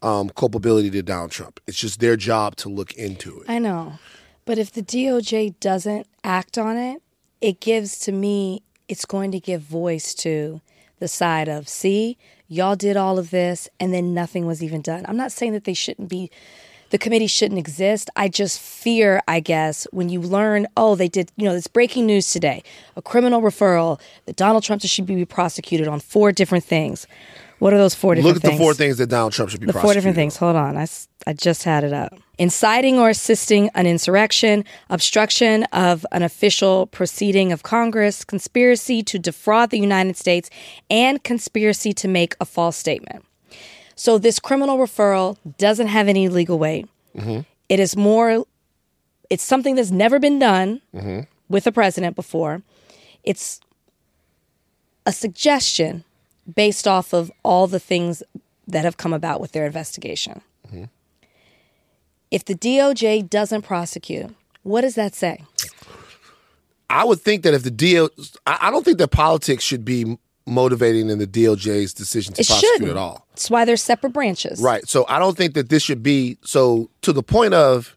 [0.00, 1.60] um, culpability to Donald Trump.
[1.66, 3.50] It's just their job to look into it.
[3.50, 3.98] I know.
[4.46, 7.02] But if the DOJ doesn't act on it,
[7.42, 10.62] it gives to me, it's going to give voice to
[10.98, 12.16] the side of, see,
[12.48, 15.04] y'all did all of this and then nothing was even done.
[15.06, 16.30] I'm not saying that they shouldn't be,
[16.90, 18.10] the committee shouldn't exist.
[18.16, 22.06] I just fear, I guess, when you learn, oh, they did, you know, this breaking
[22.06, 22.62] news today,
[22.96, 27.06] a criminal referral that Donald Trump should be prosecuted on four different things.
[27.58, 28.58] What are those four different Look at things?
[28.58, 30.36] the four things that Donald Trump should be The four different things.
[30.36, 30.76] Hold on.
[30.76, 30.86] I,
[31.26, 32.12] I just had it up.
[32.36, 39.70] Inciting or assisting an insurrection, obstruction of an official proceeding of Congress, conspiracy to defraud
[39.70, 40.50] the United States,
[40.90, 43.24] and conspiracy to make a false statement.
[43.96, 46.88] So this criminal referral doesn't have any legal weight.
[47.16, 47.40] Mm-hmm.
[47.68, 48.44] It is more,
[49.30, 51.20] it's something that's never been done mm-hmm.
[51.48, 52.62] with a president before.
[53.22, 53.60] It's
[55.06, 56.04] a suggestion
[56.52, 58.22] based off of all the things
[58.66, 60.40] that have come about with their investigation.
[60.66, 60.84] Mm-hmm.
[62.30, 65.44] If the DOJ doesn't prosecute, what does that say?
[66.90, 68.10] I would think that if the DO,
[68.46, 72.46] I I don't think that politics should be motivating in the DOJ's decision to It
[72.46, 72.90] prosecute shouldn't.
[72.90, 73.26] at all.
[73.30, 74.60] That's why they're separate branches.
[74.60, 74.86] Right.
[74.88, 77.96] So I don't think that this should be so to the point of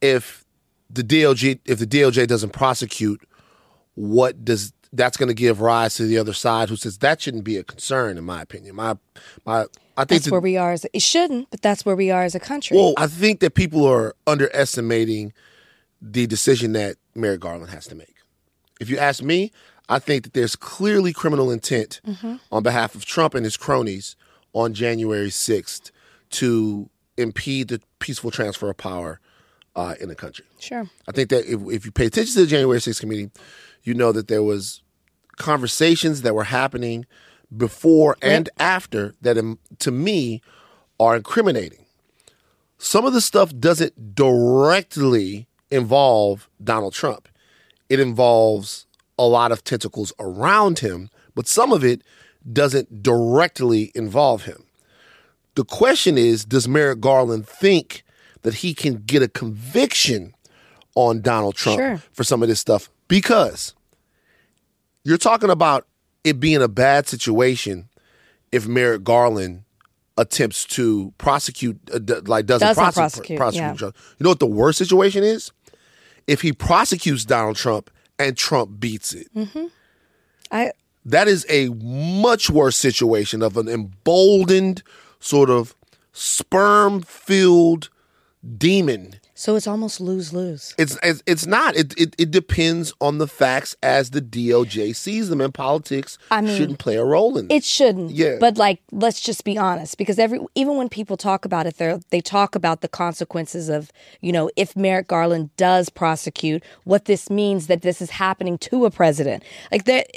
[0.00, 0.44] if
[0.90, 3.20] the DOJ if the DOJ doesn't prosecute,
[3.94, 7.44] what does that's going to give rise to the other side who says that shouldn't
[7.44, 8.74] be a concern in my opinion.
[8.76, 8.96] My
[9.44, 12.10] my I think That's that- where we are as it shouldn't, but that's where we
[12.10, 12.76] are as a country.
[12.76, 15.32] well, I think that people are underestimating
[16.00, 18.14] the decision that Merrick Garland has to make.
[18.80, 19.50] If you ask me,
[19.88, 22.00] I think that there's clearly criminal intent
[22.52, 24.16] on behalf of Trump and his cronies
[24.52, 25.90] on January 6th
[26.30, 29.20] to impede the peaceful transfer of power
[29.76, 30.44] uh, in the country.
[30.58, 30.88] sure.
[31.08, 33.30] I think that if, if you pay attention to the January 6th committee,
[33.82, 34.82] you know that there was
[35.36, 37.06] conversations that were happening
[37.56, 40.42] before and after that, um, to me,
[41.00, 41.86] are incriminating.
[42.76, 47.28] Some of the stuff doesn't directly involve Donald Trump.
[47.88, 48.86] It involves
[49.18, 52.02] a lot of tentacles around him, but some of it
[52.52, 54.64] doesn't directly involve him.
[55.54, 58.04] The question is Does Merrick Garland think
[58.42, 60.34] that he can get a conviction
[60.94, 62.02] on Donald Trump Sure.
[62.12, 62.88] for some of this stuff?
[63.08, 63.74] Because
[65.04, 65.86] you're talking about
[66.24, 67.88] it being a bad situation
[68.52, 69.64] if Merrick Garland
[70.16, 73.74] attempts to prosecute, uh, d- like doesn't, Doesn't prosecute, prosecute, prosecute yeah.
[73.74, 73.96] Trump.
[74.18, 75.52] You know what the worst situation is?
[76.26, 79.32] If he prosecutes Donald Trump and Trump beats it.
[79.34, 79.66] Mm-hmm.
[80.50, 80.72] I
[81.04, 84.82] That is a much worse situation of an emboldened,
[85.20, 85.74] sort of
[86.12, 87.90] sperm filled
[88.56, 89.16] demon.
[89.38, 90.74] So it's almost lose lose.
[90.78, 91.76] It's it's, not.
[91.76, 96.40] It, it it depends on the facts as the DOJ sees them, and politics I
[96.40, 97.54] mean, shouldn't play a role in it.
[97.54, 98.10] It shouldn't.
[98.10, 98.38] Yeah.
[98.40, 102.00] But like, let's just be honest, because every even when people talk about it, they
[102.10, 107.30] they talk about the consequences of you know if Merrick Garland does prosecute, what this
[107.30, 109.44] means that this is happening to a president.
[109.70, 110.10] Like that.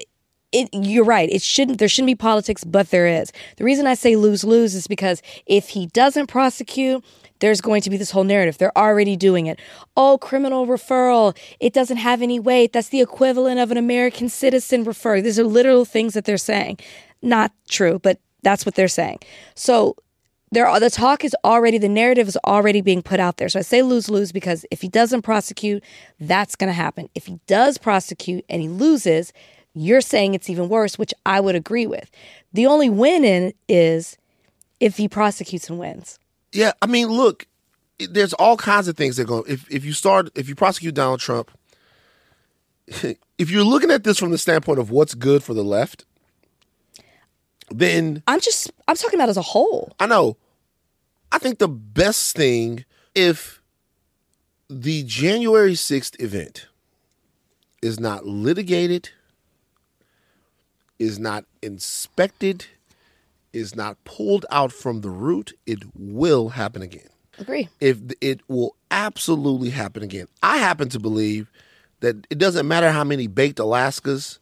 [0.51, 1.29] It, you're right.
[1.29, 1.77] It shouldn't.
[1.77, 3.31] There shouldn't be politics, but there is.
[3.57, 7.03] The reason I say lose lose is because if he doesn't prosecute,
[7.39, 8.57] there's going to be this whole narrative.
[8.57, 9.59] They're already doing it.
[9.97, 11.37] Oh, criminal referral.
[11.59, 12.73] It doesn't have any weight.
[12.73, 15.23] That's the equivalent of an American citizen referral.
[15.23, 16.79] These are literal things that they're saying.
[17.21, 19.19] Not true, but that's what they're saying.
[19.55, 19.95] So
[20.51, 23.49] there the talk is already the narrative is already being put out there.
[23.49, 25.83] So I say lose lose because if he doesn't prosecute,
[26.19, 27.09] that's going to happen.
[27.15, 29.31] If he does prosecute and he loses,
[29.73, 32.09] you're saying it's even worse, which I would agree with.
[32.53, 34.17] The only win in is
[34.79, 36.19] if he prosecutes and wins.
[36.51, 37.47] Yeah, I mean, look,
[37.99, 39.45] there's all kinds of things that go.
[39.47, 41.51] If if you start, if you prosecute Donald Trump,
[42.87, 46.05] if you're looking at this from the standpoint of what's good for the left,
[47.69, 49.93] then I'm just I'm talking about as a whole.
[49.99, 50.37] I know.
[51.31, 52.83] I think the best thing
[53.15, 53.61] if
[54.69, 56.67] the January 6th event
[57.81, 59.09] is not litigated,
[61.01, 62.65] is not inspected,
[63.53, 67.09] is not pulled out from the root, it will happen again.
[67.39, 67.69] Agree.
[67.79, 70.27] If it will absolutely happen again.
[70.43, 71.49] I happen to believe
[72.01, 74.37] that it doesn't matter how many baked Alaskas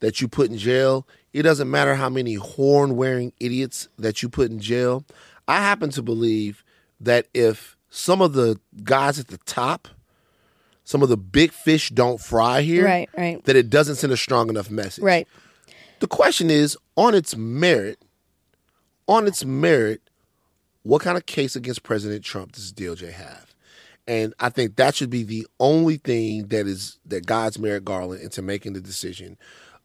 [0.00, 4.28] that you put in jail, it doesn't matter how many horn wearing idiots that you
[4.28, 5.04] put in jail.
[5.46, 6.64] I happen to believe
[7.00, 9.86] that if some of the guys at the top,
[10.84, 13.44] some of the big fish don't fry here, Right, right.
[13.44, 15.04] that it doesn't send a strong enough message.
[15.04, 15.28] Right.
[16.00, 18.02] The question is, on its merit,
[19.06, 20.00] on its merit,
[20.82, 23.54] what kind of case against President Trump does DOJ have?
[24.06, 28.22] And I think that should be the only thing that is that guides Merrick Garland
[28.22, 29.36] into making the decision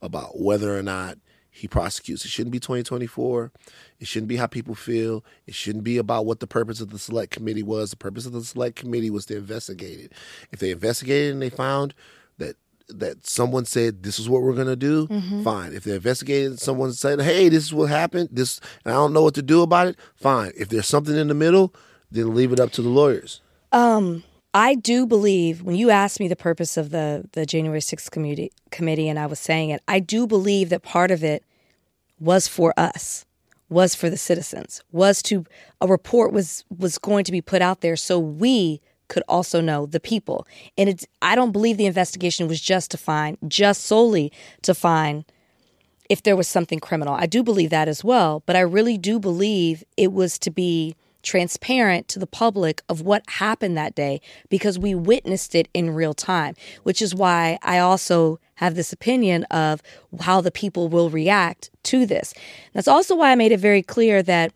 [0.01, 1.17] about whether or not
[1.51, 2.25] he prosecutes.
[2.25, 3.51] It shouldn't be 2024.
[3.99, 5.23] It shouldn't be how people feel.
[5.45, 7.91] It shouldn't be about what the purpose of the select committee was.
[7.91, 10.13] The purpose of the select committee was to investigate it.
[10.51, 11.93] If they investigated and they found
[12.37, 12.55] that
[12.89, 15.07] that someone said this is what we're going to do,
[15.43, 15.73] fine.
[15.73, 19.13] If they investigated and someone said, "Hey, this is what happened," this and I don't
[19.13, 20.51] know what to do about it, fine.
[20.57, 21.73] If there's something in the middle,
[22.11, 23.41] then leave it up to the lawyers.
[23.71, 28.09] Um, I do believe when you asked me the purpose of the the January 6th
[28.09, 31.43] committee committee and I was saying it, I do believe that part of it
[32.19, 33.25] was for us,
[33.67, 35.45] was for the citizens, was to
[35.81, 39.85] a report was was going to be put out there so we could also know
[39.85, 40.47] the people.
[40.77, 44.31] And it's I don't believe the investigation was just to find just solely
[44.63, 45.25] to find
[46.09, 47.13] if there was something criminal.
[47.13, 50.95] I do believe that as well, but I really do believe it was to be
[51.25, 56.13] transparent to the public of what happened that day because we witnessed it in real
[56.13, 59.81] time, which is why I also have this opinion of
[60.21, 62.33] how the people will react to this.
[62.73, 64.53] That's also why I made it very clear that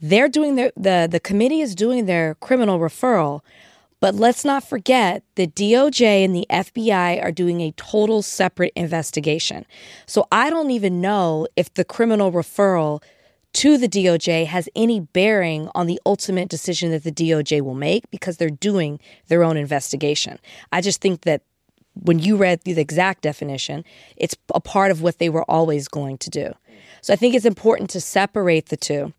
[0.00, 3.40] they're doing their the the committee is doing their criminal referral
[4.02, 9.64] but let's not forget the DOJ and the FBI are doing a total separate investigation.
[10.06, 13.00] So I don't even know if the criminal referral
[13.52, 18.10] to the DOJ has any bearing on the ultimate decision that the DOJ will make
[18.10, 20.40] because they're doing their own investigation.
[20.72, 21.42] I just think that
[21.94, 23.84] when you read the exact definition,
[24.16, 26.52] it's a part of what they were always going to do.
[27.02, 29.12] So I think it's important to separate the two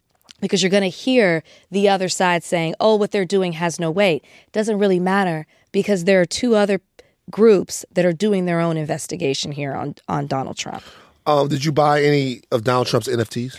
[0.44, 3.90] because you're going to hear the other side saying, oh, what they're doing has no
[3.90, 4.24] weight.
[4.46, 6.82] It doesn't really matter because there are two other
[7.32, 10.84] groups that are doing their own investigation here on, on Donald Trump.
[11.26, 13.58] Um, did you buy any of Donald Trump's NFTs?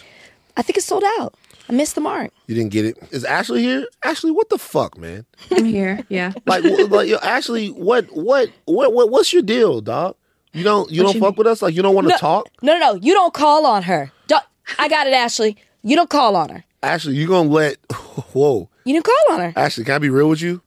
[0.57, 1.35] I think it's sold out.
[1.69, 2.31] I missed the mark.
[2.47, 2.99] You didn't get it.
[3.11, 3.87] Is Ashley here?
[4.05, 5.25] Ashley, what the fuck, man?
[5.51, 6.01] I'm here.
[6.11, 6.33] Yeah.
[6.47, 10.17] Like, wh- like yo, Ashley, what, what, what, what, what's your deal, dog?
[10.53, 11.63] You don't, you don't you fuck with us?
[11.63, 12.49] Like, you don't want to talk?
[12.61, 12.95] No, no, no.
[13.01, 14.13] You don't call on her.
[14.27, 14.45] Don't,
[14.79, 15.57] I got it, Ashley.
[15.83, 16.65] You don't call on her.
[16.85, 17.77] Ashley, you gonna let?
[18.33, 19.53] Whoa, You didn't call on her.
[19.57, 20.63] Ashley, can I be real with you?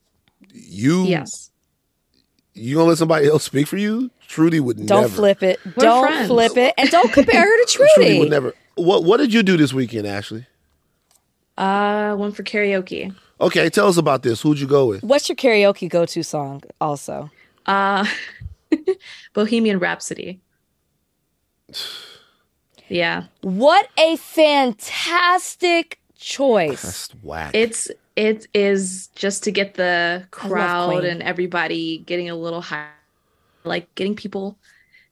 [0.53, 1.51] You, Yes.
[2.53, 4.09] you gonna let somebody else speak for you?
[4.27, 4.87] Trudy would never.
[4.87, 5.13] Don't never.
[5.15, 5.59] flip it.
[5.65, 6.27] We're don't friends.
[6.27, 6.73] flip it.
[6.77, 8.19] And don't compare her to Trudy Trudy.
[8.19, 8.53] would never.
[8.75, 10.45] What What did you do this weekend, Ashley?
[11.57, 13.15] Uh, one for karaoke.
[13.39, 14.41] Okay, tell us about this.
[14.41, 15.03] Who'd you go with?
[15.03, 17.29] What's your karaoke go to song also?
[17.65, 18.05] Uh,
[19.33, 20.39] Bohemian Rhapsody.
[22.89, 26.81] Yeah, What a fantastic choice.
[26.81, 27.51] That's whack.
[27.53, 32.87] it's it is just to get the crowd and everybody getting a little high,
[33.63, 34.57] like getting people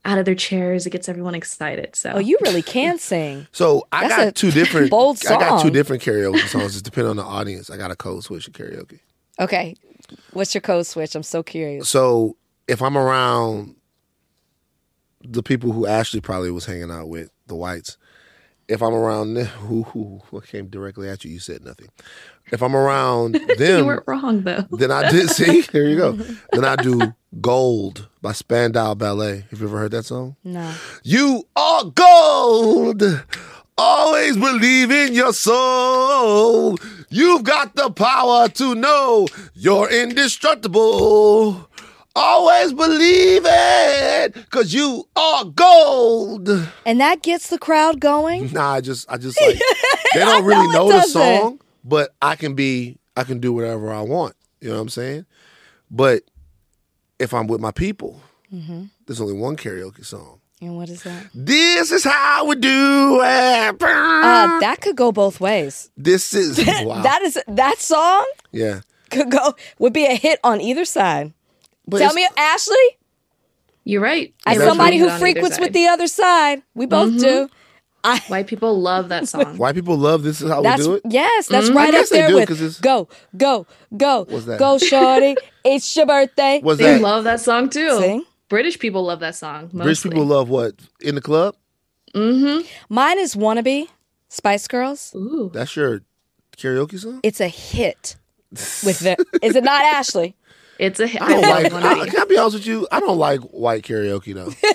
[0.04, 0.86] out of their chairs.
[0.86, 1.96] It gets everyone excited.
[1.96, 3.48] So Oh, you really can sing.
[3.52, 4.90] so I That's a got two different.
[4.90, 6.74] bold I got two different karaoke songs.
[6.76, 7.70] It's depending on the audience.
[7.70, 9.00] I got a code switch of karaoke.
[9.40, 9.76] Okay.
[10.34, 11.16] What's your code switch?
[11.16, 11.90] I'm so curious.
[11.90, 12.38] So
[12.68, 13.76] if I'm around
[15.24, 17.98] the people who Ashley probably was hanging out with, the whites,
[18.68, 21.90] if I'm around them, who, who came directly at you, you said nothing.
[22.52, 24.66] If I'm around them, you weren't wrong though.
[24.72, 25.62] then I did see.
[25.72, 26.12] Here you go.
[26.52, 29.46] Then I do "Gold" by Spandau Ballet.
[29.50, 30.36] Have you ever heard that song?
[30.44, 30.74] No.
[31.04, 33.04] You are gold.
[33.78, 36.78] Always believe in your soul.
[37.10, 41.70] You've got the power to know you're indestructible.
[42.18, 46.48] Always believe it, cause you are gold.
[46.86, 48.50] And that gets the crowd going?
[48.54, 49.60] Nah, I just, I just like
[50.14, 51.12] they don't really know it know the doesn't.
[51.42, 54.36] song, but I can be, I can do whatever I want.
[54.62, 55.26] You know what I'm saying?
[55.92, 56.24] But
[57.20, 58.22] if I'm with my people,
[58.54, 58.84] Mm-hmm.
[59.06, 60.40] there's only one karaoke song.
[60.62, 61.26] And what is that?
[61.34, 63.82] This is how we do it.
[63.84, 65.90] Uh, that could go both ways.
[65.98, 67.02] this is wow.
[67.02, 68.82] That is that song yeah.
[69.12, 71.34] could go would be a hit on either side.
[71.88, 72.98] But Tell me, Ashley,
[73.84, 74.34] You're right.
[74.46, 77.50] as You're somebody who frequents with the other side, we both do.
[78.04, 79.58] I, White people love that song.
[79.58, 81.02] White people love this is how we do it.
[81.10, 81.76] yes, that's Mm.
[81.76, 83.66] right up there do, with 'cause it's- go, go,
[83.98, 84.60] go, What's that?
[84.60, 85.36] go, shorty.
[85.66, 86.60] it's your birthday.
[86.64, 87.98] Was They that love that song too.
[88.00, 88.24] Sing.
[88.48, 89.64] British people love that song.
[89.74, 89.84] Mostly.
[89.84, 91.56] British people love what in the club?
[92.14, 92.66] Mm-hmm.
[92.90, 93.88] Mine is wannabe
[94.30, 95.12] Spice Girls.
[95.16, 95.50] Ooh.
[95.54, 96.02] That's your
[96.58, 97.20] karaoke song.
[97.24, 98.16] It's a hit.
[98.52, 100.36] With the is it not Ashley?
[100.80, 101.22] It's a hit.
[101.24, 101.72] I don't like.
[101.72, 102.02] Wannabe.
[102.02, 102.88] I, can I be honest with you?
[102.92, 104.52] I don't like white karaoke though.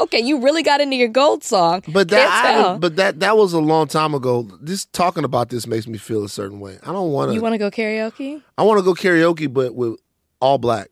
[0.00, 1.82] Okay, you really got into your gold song.
[1.86, 2.28] But that,
[2.74, 4.50] I, but that, that was a long time ago.
[4.64, 6.76] Just talking about this makes me feel a certain way.
[6.82, 7.34] I don't want to.
[7.34, 8.42] you want to go karaoke?
[8.58, 10.00] I want to go karaoke, but with
[10.40, 10.88] all black,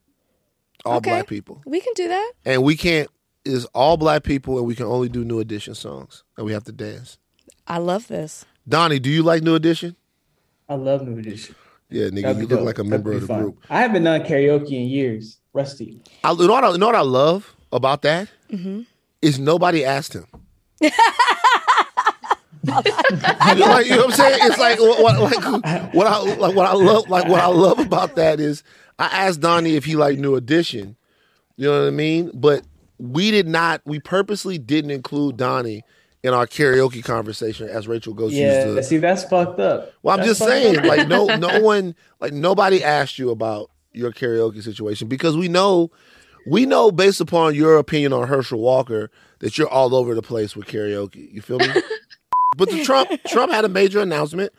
[0.85, 1.11] all Okay.
[1.11, 2.33] black people, We can do that.
[2.45, 3.09] and we can't.
[3.45, 6.65] Is all black people, and we can only do New Edition songs, and we have
[6.65, 7.19] to dance.
[7.67, 8.45] I love this.
[8.69, 9.97] Donnie, do you like New Edition?
[10.69, 11.57] I love New Edition.
[11.91, 12.67] Yeah, nigga, That'd you look dope.
[12.67, 13.41] like a member of the fun.
[13.43, 13.59] group.
[13.69, 15.39] I haven't done karaoke in years.
[15.53, 16.01] Rusty.
[16.23, 16.65] I, you know what?
[16.65, 18.83] I, you know what I love about that Mm-hmm.
[19.23, 20.27] is nobody asked him.
[22.63, 24.39] You know, like, you know what I'm saying?
[24.43, 27.79] It's like what, what- like what I like what I love like what I love
[27.79, 28.63] about that is
[28.99, 30.95] I asked Donnie if he liked New Edition.
[31.57, 32.31] You know what I mean?
[32.35, 32.65] But
[32.99, 33.81] we did not.
[33.87, 35.85] We purposely didn't include Donnie
[36.23, 38.83] in our karaoke conversation as Rachel goes Yeah, used to.
[38.83, 39.93] see, that's fucked up.
[40.03, 40.85] Well, I'm That's just saying, up.
[40.85, 45.91] like no, no one, like nobody asked you about your karaoke situation because we know,
[46.47, 50.55] we know based upon your opinion on Herschel Walker that you're all over the place
[50.55, 51.33] with karaoke.
[51.33, 51.69] You feel me?
[52.57, 54.53] but the Trump, Trump had a major announcement,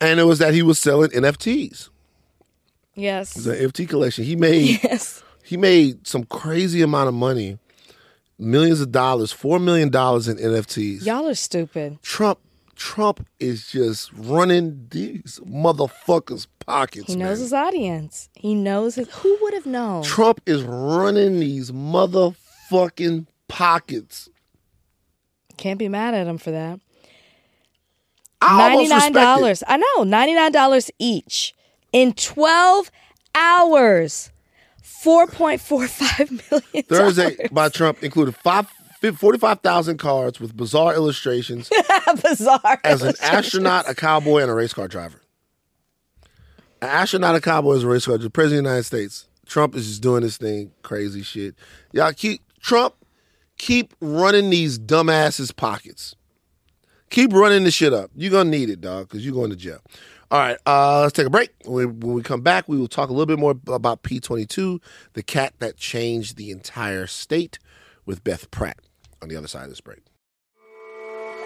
[0.00, 1.90] and it was that he was selling NFTs.
[2.94, 3.36] Yes.
[3.36, 4.24] It's an NFT collection.
[4.24, 5.22] He made, Yes.
[5.44, 7.58] he made some crazy amount of money,
[8.40, 11.04] millions of dollars, four million dollars in NFTs.
[11.04, 12.00] Y'all are stupid.
[12.02, 12.38] Trump
[12.74, 17.08] Trump is just running these motherfuckers' pockets.
[17.08, 17.42] He knows man.
[17.44, 18.30] his audience.
[18.34, 19.08] He knows his.
[19.16, 20.02] Who would have known?
[20.02, 24.30] Trump is running these motherfucking pockets.
[25.58, 26.80] Can't be mad at him for that.
[28.42, 29.62] Ninety nine dollars.
[29.68, 30.04] I know.
[30.04, 31.54] Ninety nine dollars each
[31.92, 32.90] in twelve
[33.34, 34.32] hours.
[35.02, 36.84] Four point four five million.
[36.84, 38.68] Thursday by Trump included five.
[39.00, 41.70] 45,000 cards with bizarre illustrations
[42.22, 42.78] bizarre.
[42.84, 45.22] as an astronaut, a cowboy, and a race car driver.
[46.82, 48.28] An astronaut, a cowboy, is a race car driver.
[48.28, 49.26] President of the United States.
[49.46, 51.54] Trump is just doing this thing, crazy shit.
[51.92, 52.94] Y'all keep, Trump,
[53.56, 56.14] keep running these dumbasses' pockets.
[57.08, 58.10] Keep running the shit up.
[58.14, 59.80] You're going to need it, dog, because you're going to jail.
[60.32, 61.50] All right, uh, let's take a break.
[61.64, 64.80] When we, when we come back, we will talk a little bit more about P22,
[65.14, 67.58] the cat that changed the entire state,
[68.06, 68.78] with Beth Pratt
[69.20, 69.98] on the other side of this break.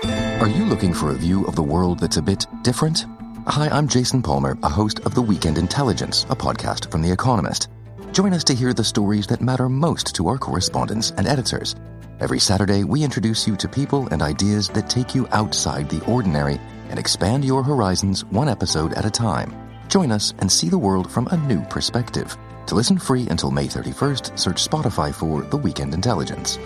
[0.05, 3.07] Are you looking for a view of the world that's a bit different?
[3.47, 7.69] Hi, I'm Jason Palmer, a host of The Weekend Intelligence, a podcast from The Economist.
[8.13, 11.75] Join us to hear the stories that matter most to our correspondents and editors.
[12.21, 16.61] Every Saturday, we introduce you to people and ideas that take you outside the ordinary
[16.89, 19.53] and expand your horizons one episode at a time.
[19.89, 22.37] Join us and see the world from a new perspective.
[22.67, 26.59] To listen free until May 31st, search Spotify for The Weekend Intelligence.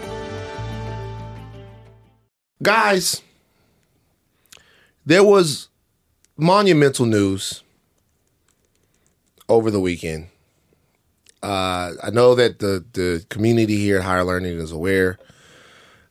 [2.63, 3.23] Guys,
[5.05, 5.69] there was
[6.37, 7.63] monumental news
[9.49, 10.29] over the weekend.
[11.43, 15.19] Uh, I know that the, the community here at Higher Learning is aware.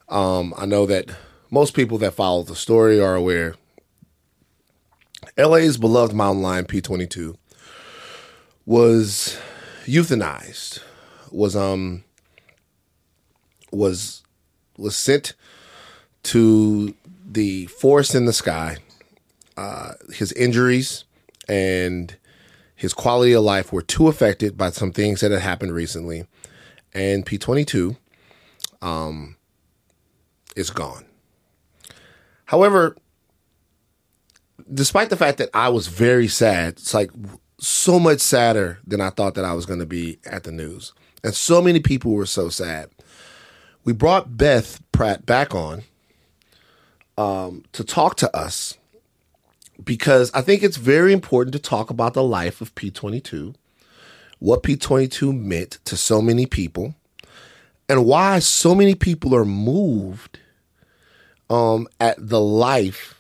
[0.10, 1.10] Um, I know that
[1.52, 3.56] most people that follow the story are aware.
[5.38, 7.36] LA's beloved mountain lion P22
[8.66, 9.38] was
[9.86, 10.82] euthanized,
[11.32, 12.04] was um
[13.72, 14.24] was
[14.78, 15.34] was sent
[16.24, 16.94] to
[17.26, 18.78] the forest in the sky.
[19.56, 21.04] Uh, his injuries
[21.48, 22.16] and
[22.76, 26.28] his quality of life were too affected by some things that had happened recently,
[26.94, 27.98] and P22
[28.82, 29.36] um,
[30.56, 31.06] is gone.
[32.46, 32.96] However,
[34.74, 37.12] despite the fact that I was very sad, it's like
[37.60, 40.94] so much sadder than I thought that I was going to be at the news,
[41.24, 42.90] and so many people were so sad.
[43.84, 45.84] We brought Beth Pratt back on
[47.18, 48.78] um, to talk to us
[49.84, 53.56] because I think it's very important to talk about the life of P22,
[54.40, 56.96] what P22 meant to so many people,
[57.88, 60.40] and why so many people are moved
[61.50, 63.17] um, at the life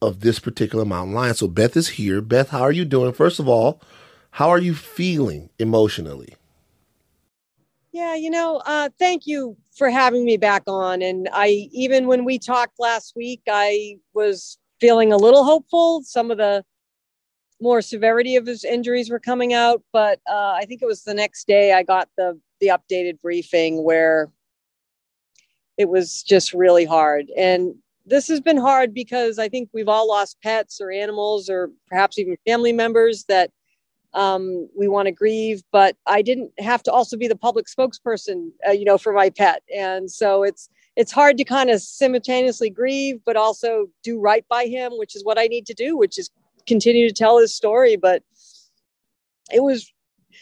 [0.00, 1.34] of this particular mountain lion.
[1.34, 2.20] So Beth is here.
[2.20, 3.12] Beth, how are you doing?
[3.12, 3.80] First of all,
[4.32, 6.34] how are you feeling emotionally?
[7.92, 11.02] Yeah, you know, uh, thank you for having me back on.
[11.02, 16.02] And I, even when we talked last week, I was feeling a little hopeful.
[16.04, 16.64] Some of the
[17.60, 21.14] more severity of his injuries were coming out, but uh, I think it was the
[21.14, 24.30] next day I got the the updated briefing where
[25.76, 27.26] it was just really hard.
[27.36, 27.74] And
[28.08, 32.18] this has been hard because I think we've all lost pets or animals or perhaps
[32.18, 33.50] even family members that
[34.14, 35.62] um, we want to grieve.
[35.70, 39.30] But I didn't have to also be the public spokesperson, uh, you know, for my
[39.30, 44.44] pet, and so it's it's hard to kind of simultaneously grieve but also do right
[44.48, 46.30] by him, which is what I need to do, which is
[46.66, 47.96] continue to tell his story.
[47.96, 48.22] But
[49.52, 49.92] it was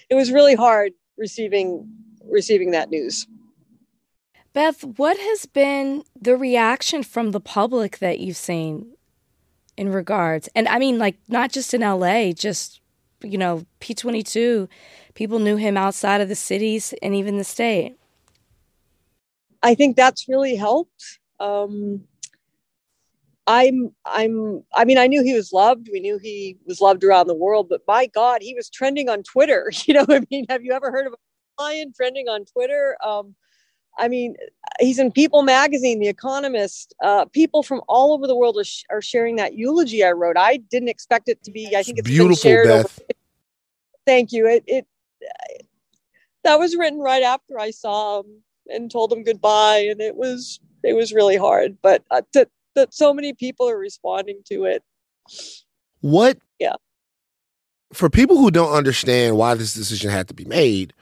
[0.08, 1.88] it was really hard receiving
[2.24, 3.26] receiving that news.
[4.56, 8.96] Beth, what has been the reaction from the public that you've seen
[9.76, 10.48] in regards?
[10.54, 12.80] And I mean, like, not just in LA, just,
[13.22, 14.66] you know, P22,
[15.12, 17.98] people knew him outside of the cities and even the state.
[19.62, 21.18] I think that's really helped.
[21.38, 22.04] Um,
[23.46, 25.90] I'm, I'm, I mean, I knew he was loved.
[25.92, 29.22] We knew he was loved around the world, but my God, he was trending on
[29.22, 29.70] Twitter.
[29.84, 32.96] You know, I mean, have you ever heard of a lion trending on Twitter?
[33.04, 33.34] Um,
[33.98, 34.36] I mean,
[34.78, 36.94] he's in People Magazine, The Economist.
[37.02, 40.36] Uh, people from all over the world are, sh- are, sharing that eulogy I wrote.
[40.36, 41.74] I didn't expect it to be.
[41.76, 42.84] I think it's beautiful, Beth.
[42.84, 43.12] Over-
[44.04, 44.46] Thank you.
[44.46, 44.86] It, it
[46.44, 50.60] that was written right after I saw him and told him goodbye, and it was
[50.84, 51.76] it was really hard.
[51.82, 54.84] But uh, that that so many people are responding to it.
[56.00, 56.38] What?
[56.60, 56.74] Yeah.
[57.92, 60.92] For people who don't understand why this decision had to be made,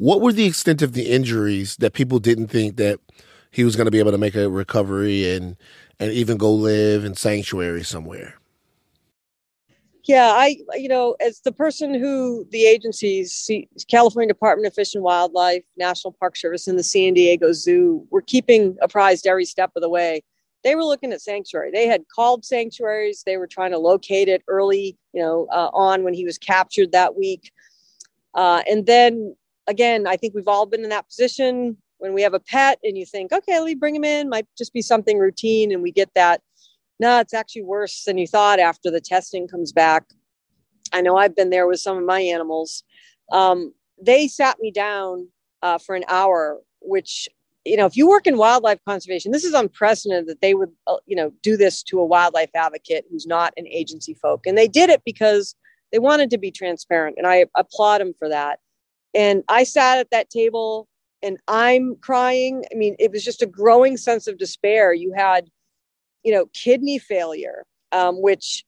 [0.00, 2.98] what were the extent of the injuries that people didn't think that
[3.50, 5.56] he was going to be able to make a recovery and
[5.98, 8.36] and even go live in sanctuary somewhere?
[10.04, 13.50] Yeah, I you know, as the person who the agencies,
[13.90, 18.22] California Department of Fish and Wildlife, National Park Service, and the San Diego Zoo were
[18.22, 20.22] keeping apprised every step of the way.
[20.64, 21.72] They were looking at sanctuary.
[21.72, 23.22] They had called sanctuaries.
[23.26, 26.92] They were trying to locate it early, you know, uh, on when he was captured
[26.92, 27.52] that week.
[28.34, 29.34] Uh, and then
[29.66, 32.96] again, I think we've all been in that position when we have a pet and
[32.96, 35.92] you think, okay, let me bring him in, might just be something routine, and we
[35.92, 36.40] get that.
[36.98, 40.04] No, it's actually worse than you thought after the testing comes back.
[40.92, 42.82] I know I've been there with some of my animals.
[43.32, 45.28] Um, they sat me down
[45.62, 47.28] uh, for an hour, which
[47.64, 50.96] you know, if you work in wildlife conservation, this is unprecedented that they would, uh,
[51.06, 54.46] you know, do this to a wildlife advocate who's not an agency folk.
[54.46, 55.54] And they did it because
[55.92, 57.16] they wanted to be transparent.
[57.18, 58.60] And I applaud them for that.
[59.14, 60.88] And I sat at that table
[61.22, 62.64] and I'm crying.
[62.72, 64.92] I mean, it was just a growing sense of despair.
[64.94, 65.48] You had,
[66.22, 68.64] you know, kidney failure, um, which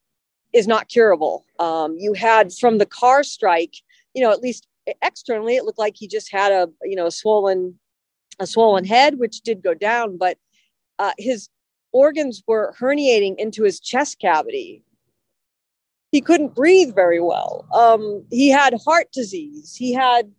[0.53, 1.47] is not curable.
[1.59, 3.75] Um, you had from the car strike,
[4.15, 4.67] you know, at least
[5.01, 7.79] externally, it looked like he just had a, you know, a swollen,
[8.39, 10.37] a swollen head, which did go down, but
[10.99, 11.49] uh, his
[11.93, 14.83] organs were herniating into his chest cavity.
[16.13, 17.67] He couldn't breathe very well.
[17.75, 19.75] Um, he had heart disease.
[19.75, 20.31] He had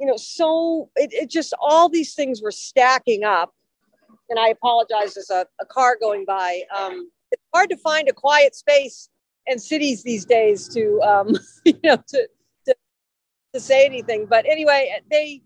[0.00, 3.52] you know, so it, it just all these things were stacking up.
[4.30, 6.62] And I apologize, there's a, a car going by.
[6.74, 9.10] Um, it's hard to find a quiet space
[9.46, 12.28] in cities these days to, um, you know, to,
[12.66, 12.74] to,
[13.52, 14.26] to say anything.
[14.26, 15.42] But anyway, they,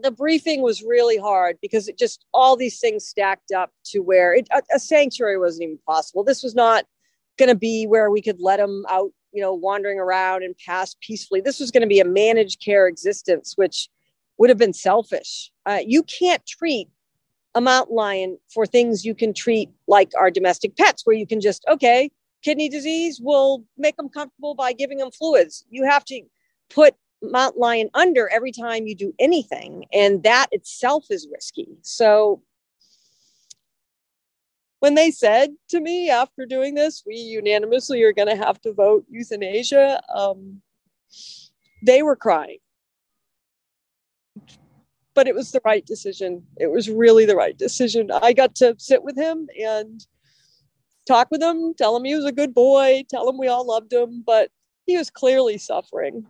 [0.00, 4.32] the briefing was really hard because it just all these things stacked up to where
[4.32, 6.22] it, a, a sanctuary wasn't even possible.
[6.22, 6.84] This was not
[7.40, 10.96] going to be where we could let them out you know, wandering around and pass
[11.00, 11.40] peacefully.
[11.40, 13.88] This was going to be a managed care existence, which
[14.38, 15.50] would have been selfish.
[15.66, 16.88] Uh, you can't treat
[17.54, 21.40] a mountain lion for things you can treat like our domestic pets, where you can
[21.40, 22.10] just, okay,
[22.42, 25.64] kidney disease, we'll make them comfortable by giving them fluids.
[25.70, 26.22] You have to
[26.68, 29.84] put mountain lion under every time you do anything.
[29.92, 31.68] And that itself is risky.
[31.82, 32.42] So
[34.80, 38.72] when they said to me after doing this, we unanimously are going to have to
[38.72, 40.60] vote euthanasia, um,
[41.84, 42.58] they were crying.
[45.14, 46.44] But it was the right decision.
[46.56, 48.10] It was really the right decision.
[48.10, 50.04] I got to sit with him and
[51.06, 53.92] talk with him, tell him he was a good boy, tell him we all loved
[53.92, 54.50] him, but
[54.86, 56.26] he was clearly suffering.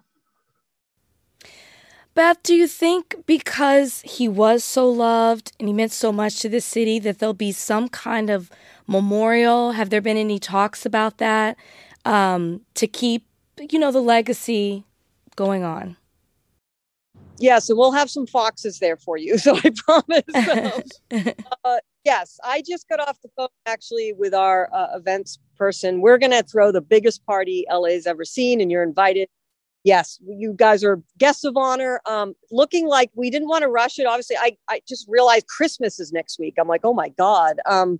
[2.14, 6.48] Beth, do you think because he was so loved and he meant so much to
[6.48, 8.50] the city that there'll be some kind of
[8.86, 9.72] memorial?
[9.72, 11.56] Have there been any talks about that
[12.04, 13.24] um, to keep,
[13.70, 14.84] you know, the legacy
[15.36, 15.96] going on?
[17.38, 19.38] Yes, and we'll have some foxes there for you.
[19.38, 21.34] So I promise.
[21.64, 26.02] uh, yes, I just got off the phone actually with our uh, events person.
[26.02, 29.28] We're going to throw the biggest party LA's ever seen, and you're invited
[29.84, 32.00] yes, you guys are guests of honor.
[32.06, 34.06] Um, looking like we didn't want to rush it.
[34.06, 36.54] Obviously, I, I just realized Christmas is next week.
[36.58, 37.60] I'm like, oh my God.
[37.66, 37.98] Um,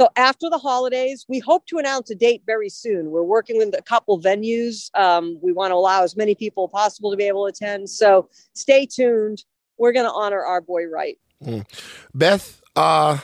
[0.00, 3.10] so after the holidays, we hope to announce a date very soon.
[3.10, 4.90] We're working with a couple venues.
[4.98, 7.88] Um, we want to allow as many people possible to be able to attend.
[7.88, 9.44] So stay tuned.
[9.78, 11.18] We're going to honor our boy right.
[11.44, 11.66] Mm.
[12.14, 13.18] Beth, uh,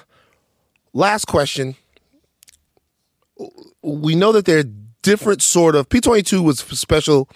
[0.92, 1.76] last question.
[3.82, 4.70] we know that there are
[5.02, 7.28] different sort of P22 was special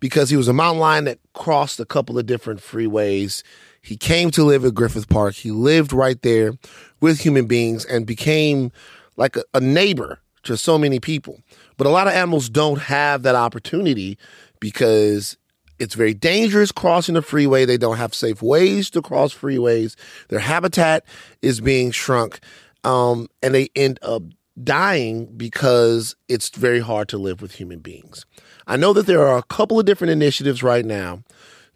[0.00, 3.42] because he was a mountain lion that crossed a couple of different freeways.
[3.82, 5.34] He came to live at Griffith Park.
[5.34, 6.52] He lived right there
[7.00, 8.72] with human beings and became
[9.16, 11.40] like a, a neighbor to so many people.
[11.76, 14.18] But a lot of animals don't have that opportunity
[14.60, 15.36] because
[15.78, 17.64] it's very dangerous crossing the freeway.
[17.64, 19.94] They don't have safe ways to cross freeways.
[20.28, 21.04] Their habitat
[21.42, 22.40] is being shrunk,
[22.84, 24.22] um, and they end up
[24.64, 28.26] dying because it's very hard to live with human beings.
[28.66, 31.22] I know that there are a couple of different initiatives right now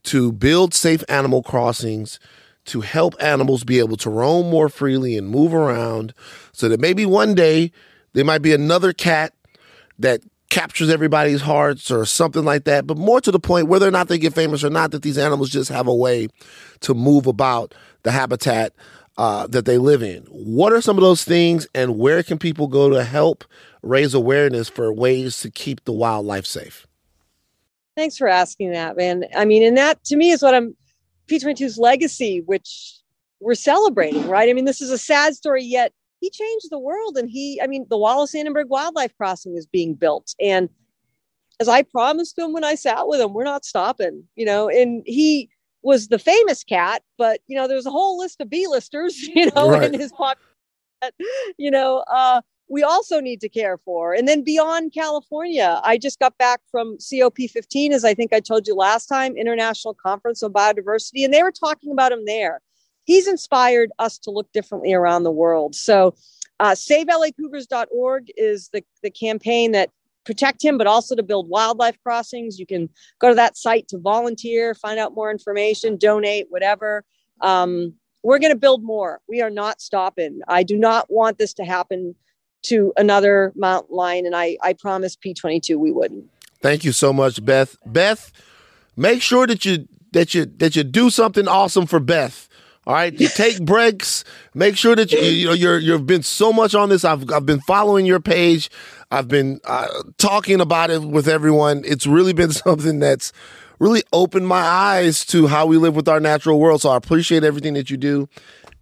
[0.05, 2.19] to build safe animal crossings
[2.65, 6.15] to help animals be able to roam more freely and move around
[6.53, 7.73] so that maybe one day
[8.13, 9.33] there might be another cat
[9.99, 10.21] that
[10.51, 12.87] captures everybody's hearts or something like that.
[12.87, 15.19] But more to the point, whether or not they get famous or not, that these
[15.19, 16.29] animals just have a way
[16.81, 18.75] to move about the habitat
[19.19, 20.23] uh, that they live in.
[20.31, 23.45] What are some of those things, and where can people go to help
[23.83, 26.87] raise awareness for ways to keep the wildlife safe?
[27.97, 29.25] Thanks for asking that, man.
[29.37, 30.75] I mean, and that to me is what I'm
[31.29, 32.99] P22's legacy, which
[33.41, 34.49] we're celebrating, right?
[34.49, 37.17] I mean, this is a sad story, yet he changed the world.
[37.19, 40.35] And he, I mean, the Wallis Annenberg Wildlife Crossing is being built.
[40.41, 40.69] And
[41.61, 45.03] as I promised him when I sat with him, we're not stopping, you know, and
[45.05, 45.51] he
[45.83, 49.71] was the famous cat, but you know, there's a whole list of B-listers, you know,
[49.71, 49.93] Right.
[49.93, 50.39] in his pop,
[51.59, 54.15] you know, uh, we also need to care for.
[54.15, 58.67] And then beyond California, I just got back from COP15, as I think I told
[58.67, 62.61] you last time, International Conference on Biodiversity, and they were talking about him there.
[63.05, 65.75] He's inspired us to look differently around the world.
[65.75, 66.15] So,
[66.61, 69.91] uh, SaveLACougars.org is the, the campaign that
[70.25, 72.59] protect him, but also to build wildlife crossings.
[72.59, 77.05] You can go to that site to volunteer, find out more information, donate, whatever.
[77.41, 79.21] Um, we're going to build more.
[79.29, 80.41] We are not stopping.
[80.49, 82.15] I do not want this to happen
[82.65, 86.27] to another mountain lion, and I, I promise P22 we wouldn't.
[86.61, 87.77] Thank you so much, Beth.
[87.85, 88.31] Beth,
[88.97, 92.49] make sure that you that you that you do something awesome for Beth.
[92.87, 94.25] All right, you take breaks.
[94.55, 97.05] Make sure that you you know you're you've been so much on this.
[97.05, 98.71] I've I've been following your page.
[99.11, 101.83] I've been uh, talking about it with everyone.
[101.85, 103.33] It's really been something that's
[103.79, 106.81] really opened my eyes to how we live with our natural world.
[106.81, 108.29] So I appreciate everything that you do.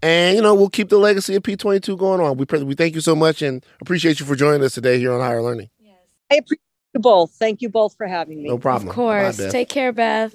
[0.02, 2.38] And you know we'll keep the legacy of P22 going on.
[2.38, 5.12] We pre- we thank you so much and appreciate you for joining us today here
[5.12, 5.68] on Higher Learning.
[5.78, 5.98] Yes,
[6.30, 6.60] I appreciate
[6.94, 7.32] you both.
[7.32, 8.48] Thank you both for having me.
[8.48, 8.88] No problem.
[8.88, 9.36] Of course.
[9.36, 10.34] Bye, Take care, Beth.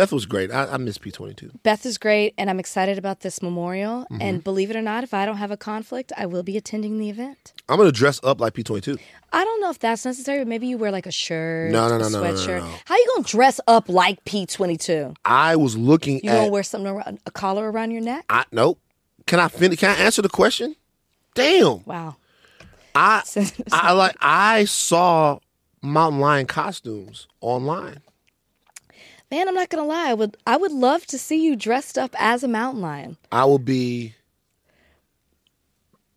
[0.00, 0.50] Beth was great.
[0.50, 1.62] I, I miss P22.
[1.62, 4.06] Beth is great, and I'm excited about this memorial.
[4.10, 4.18] Mhm.
[4.22, 6.98] And believe it or not, if I don't have a conflict, I will be attending
[6.98, 7.52] the event.
[7.68, 8.98] I'm gonna dress up like P22.
[9.30, 11.96] I don't know if that's necessary, but maybe you wear like a shirt, No, no,
[11.96, 12.74] a no, no, no, no, no.
[12.86, 15.14] How you gonna dress up like P22?
[15.26, 16.36] I was looking You at.
[16.38, 18.24] gonna wear something around, a collar around your neck?
[18.30, 18.80] I nope.
[19.26, 19.80] Can I finish?
[19.80, 20.76] Can I answer the question?
[21.34, 21.84] Damn.
[21.84, 22.16] Wow.
[22.94, 23.22] I
[23.70, 25.40] I like I saw
[25.82, 28.00] mountain lion costumes online.
[29.30, 30.10] Man, I'm not gonna lie.
[30.10, 33.16] I would I would love to see you dressed up as a mountain lion.
[33.30, 34.14] I will be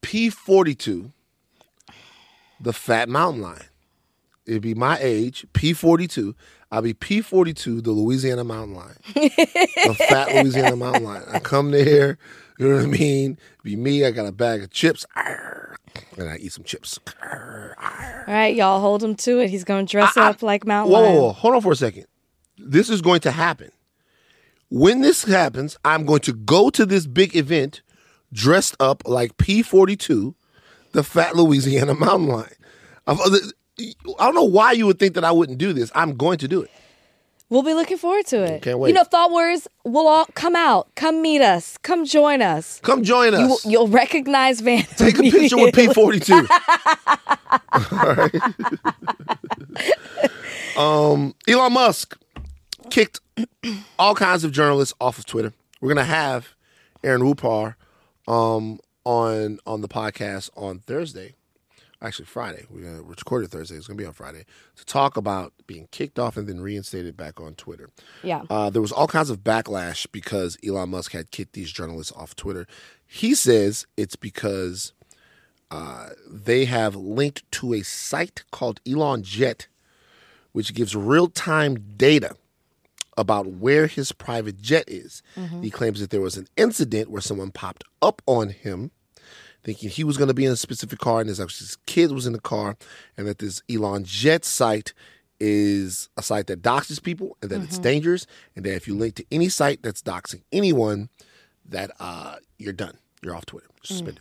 [0.01, 1.11] P42,
[2.59, 3.61] the fat mountain lion.
[4.45, 6.33] It'd be my age, P42.
[6.71, 11.23] I'll be P42, the Louisiana mountain lion, the fat Louisiana mountain lion.
[11.31, 12.17] I come there,
[12.57, 13.37] you know what I mean?
[13.63, 14.03] Be me.
[14.05, 15.75] I got a bag of chips, arr,
[16.17, 16.99] and I eat some chips.
[17.21, 17.75] Arr.
[18.27, 19.51] All right, y'all hold him to it.
[19.51, 21.15] He's gonna dress up like mountain Whoa, lion.
[21.15, 22.07] whoa, whoa, hold on for a second.
[22.57, 23.71] This is going to happen.
[24.69, 27.81] When this happens, I'm going to go to this big event
[28.31, 30.33] dressed up like P42,
[30.93, 32.49] the fat Louisiana mountain lion.
[33.07, 33.19] I've-
[34.17, 35.91] don't know why you would think that I wouldn't do this.
[35.95, 36.69] I'm going to do it.
[37.49, 38.61] We'll be looking forward to it.
[38.63, 38.89] Can't wait.
[38.89, 42.79] You know, Thought Warriors will all come out, come meet us, come join us.
[42.83, 43.65] Come join You, us.
[43.65, 44.83] you'll recognize Van.
[44.95, 46.47] Take a picture with P42.
[48.01, 48.33] All right.
[50.77, 52.17] um, Elon Musk
[52.89, 53.19] kicked
[53.99, 55.53] all kinds of journalists off of Twitter.
[55.81, 56.55] We're gonna have
[57.03, 57.75] Aaron Rupar
[58.27, 61.35] um, on on the podcast on Thursday.
[62.01, 62.65] Actually, Friday.
[62.69, 63.75] We're gonna record it Thursday.
[63.75, 67.39] It's gonna be on Friday to talk about being kicked off and then reinstated back
[67.39, 67.89] on Twitter.
[68.23, 68.43] Yeah.
[68.49, 72.35] Uh, there was all kinds of backlash because Elon Musk had kicked these journalists off
[72.35, 72.67] Twitter.
[73.05, 74.91] He says it's because
[75.71, 79.67] uh, they have linked to a site called Elon Jet,
[80.51, 82.35] which gives real time data
[83.17, 85.21] about where his private jet is.
[85.35, 85.63] Mhm.
[85.63, 88.91] He claims that there was an incident where someone popped up on him
[89.63, 92.25] thinking he was going to be in a specific car and his, his kid was
[92.27, 92.75] in the car
[93.17, 94.93] and that this Elon Jet site
[95.39, 97.83] is a site that doxes people and that it's Mhm.
[97.83, 101.09] dangerous and that if you link to any site that's doxing anyone
[101.65, 103.87] that uh, you're done you're off twitter Mm.
[103.87, 104.19] suspended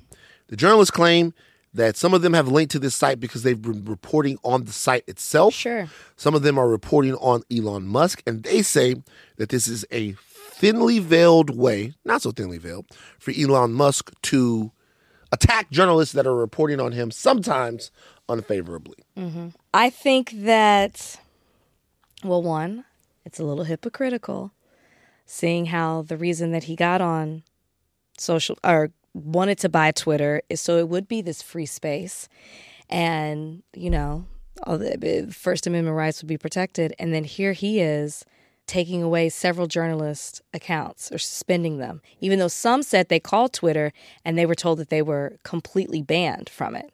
[0.48, 1.34] the journalists claim
[1.74, 4.72] that some of them have linked to this site because they've been reporting on the
[4.72, 5.54] site itself.
[5.54, 5.88] Sure.
[6.16, 8.96] Some of them are reporting on Elon Musk, and they say
[9.36, 12.86] that this is a thinly veiled way, not so thinly veiled,
[13.18, 14.70] for Elon Musk to
[15.32, 17.90] attack journalists that are reporting on him sometimes
[18.28, 18.98] unfavorably.
[19.16, 19.48] Mm-hmm.
[19.72, 21.18] I think that,
[22.22, 22.84] well, one,
[23.24, 24.52] it's a little hypocritical
[25.24, 27.42] seeing how the reason that he got on
[28.18, 32.28] social or wanted to buy Twitter so it would be this free space
[32.88, 34.26] and, you know,
[34.64, 36.94] all the First Amendment rights would be protected.
[36.98, 38.24] And then here he is
[38.66, 43.92] taking away several journalist accounts or suspending them, even though some said they called Twitter
[44.24, 46.92] and they were told that they were completely banned from it.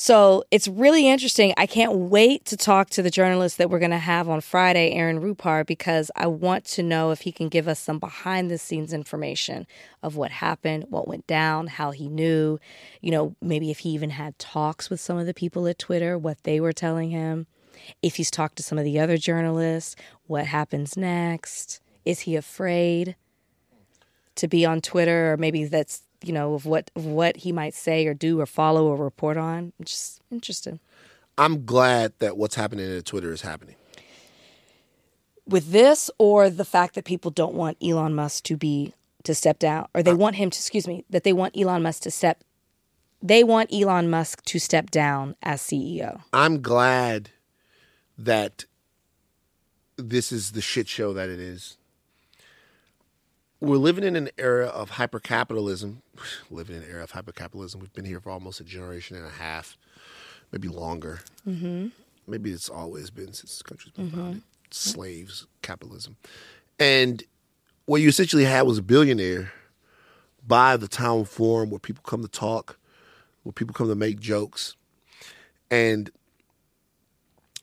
[0.00, 1.52] So it's really interesting.
[1.56, 4.92] I can't wait to talk to the journalist that we're going to have on Friday,
[4.92, 8.58] Aaron Rupar, because I want to know if he can give us some behind the
[8.58, 9.66] scenes information
[10.00, 12.60] of what happened, what went down, how he knew,
[13.00, 16.16] you know, maybe if he even had talks with some of the people at Twitter,
[16.16, 17.48] what they were telling him,
[18.00, 19.96] if he's talked to some of the other journalists,
[20.28, 23.16] what happens next, is he afraid
[24.36, 27.74] to be on Twitter, or maybe that's you know of what of what he might
[27.74, 29.72] say or do or follow or report on.
[29.82, 30.80] Just interesting.
[31.36, 33.76] I'm glad that what's happening at Twitter is happening.
[35.46, 38.92] With this, or the fact that people don't want Elon Musk to be
[39.22, 41.82] to step down, or they uh, want him to excuse me, that they want Elon
[41.82, 42.42] Musk to step.
[43.22, 46.22] They want Elon Musk to step down as CEO.
[46.32, 47.30] I'm glad
[48.16, 48.64] that
[49.96, 51.78] this is the shit show that it is.
[53.60, 55.96] We're living in an era of hypercapitalism.
[56.50, 57.76] Living in an era of hypercapitalism.
[57.76, 59.76] We've been here for almost a generation and a half,
[60.52, 61.20] maybe longer.
[61.46, 61.88] Mm-hmm.
[62.26, 64.42] Maybe it's always been since this country's been founded.
[64.70, 66.16] Slaves, capitalism.
[66.78, 67.24] And
[67.86, 69.52] what you essentially had was a billionaire
[70.46, 72.78] buy the town forum where people come to talk,
[73.42, 74.74] where people come to make jokes.
[75.70, 76.10] And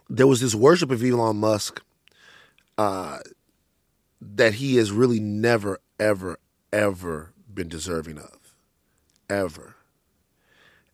[0.09, 1.81] there was this worship of Elon Musk
[2.77, 3.19] uh,
[4.21, 6.37] that he has really never, ever,
[6.73, 8.55] ever been deserving of.
[9.29, 9.75] Ever.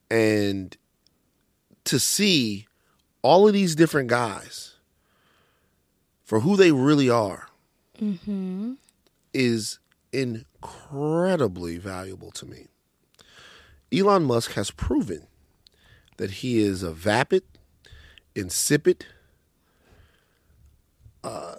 [0.09, 0.75] And
[1.85, 2.67] to see
[3.21, 4.75] all of these different guys
[6.23, 7.47] for who they really are
[8.01, 8.73] Mm-hmm.
[9.31, 9.77] is
[10.11, 12.67] incredibly valuable to me.
[13.93, 15.27] Elon Musk has proven
[16.17, 17.43] that he is a vapid,
[18.33, 19.05] insipid,
[21.23, 21.55] uh,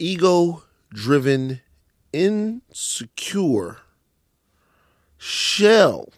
[0.00, 1.60] ego driven,
[2.14, 3.78] insecure
[5.18, 6.08] shell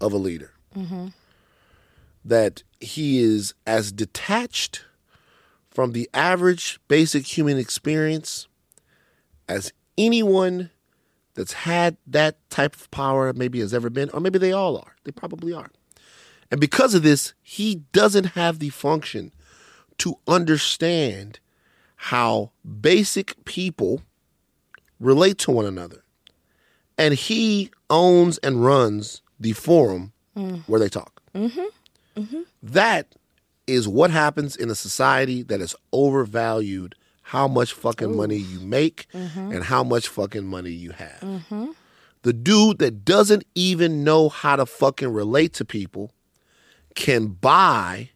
[0.00, 0.52] of a leader.
[0.76, 1.08] Mm-hmm.
[2.24, 4.84] That he is as detached
[5.70, 8.48] from the average basic human experience
[9.48, 10.70] as anyone
[11.34, 14.94] that's had that type of power maybe has ever been, or maybe they all are.
[15.04, 15.70] They probably are.
[16.50, 19.32] And because of this, he doesn't have the function
[19.98, 21.40] to understand
[21.96, 24.02] how basic people
[25.04, 26.02] relate to one another.
[26.96, 30.12] And he owns and runs the forum
[30.66, 31.22] where they talk.
[31.34, 32.20] Mm-hmm.
[32.20, 32.40] Mm-hmm.
[32.62, 33.14] That
[33.66, 39.06] is what happens in a society that is overvalued how much fucking money you make
[39.14, 39.54] Mhm.
[39.54, 41.20] and how much fucking money you have.
[41.20, 41.66] Mm-hmm.
[42.22, 46.12] The dude that doesn't even know how to fucking relate to people
[46.94, 48.10] can buy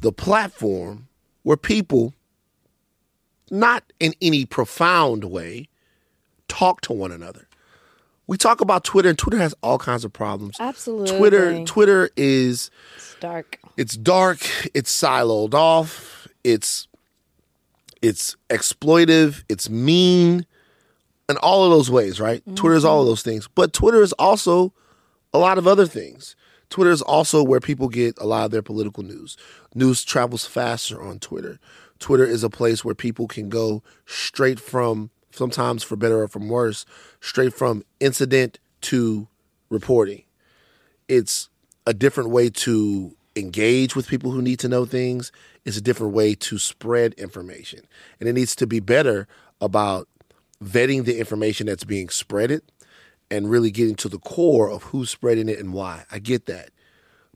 [0.00, 1.08] the platform
[1.42, 2.12] where people,
[3.50, 5.68] not in any profound way,
[6.48, 7.48] talk to one another.
[8.26, 10.56] We talk about Twitter, and Twitter has all kinds of problems.
[10.58, 11.16] Absolutely.
[11.16, 13.58] Twitter, Twitter is It's dark.
[13.76, 14.40] it's dark,
[14.74, 16.88] it's siloed off, it's
[18.02, 20.44] it's exploitive, it's mean,
[21.28, 22.42] in all of those ways, right?
[22.56, 23.48] Twitter is all of those things.
[23.48, 24.72] But Twitter is also
[25.32, 26.36] a lot of other things.
[26.68, 29.36] Twitter is also where people get a lot of their political news.
[29.74, 31.58] News travels faster on Twitter.
[31.98, 36.38] Twitter is a place where people can go straight from, sometimes for better or for
[36.38, 36.84] worse,
[37.20, 39.28] straight from incident to
[39.70, 40.22] reporting.
[41.08, 41.48] It's
[41.86, 45.30] a different way to engage with people who need to know things.
[45.64, 47.80] It's a different way to spread information.
[48.18, 49.28] And it needs to be better
[49.60, 50.08] about
[50.62, 52.60] vetting the information that's being spreaded
[53.30, 56.04] and really getting to the core of who's spreading it and why.
[56.10, 56.70] I get that.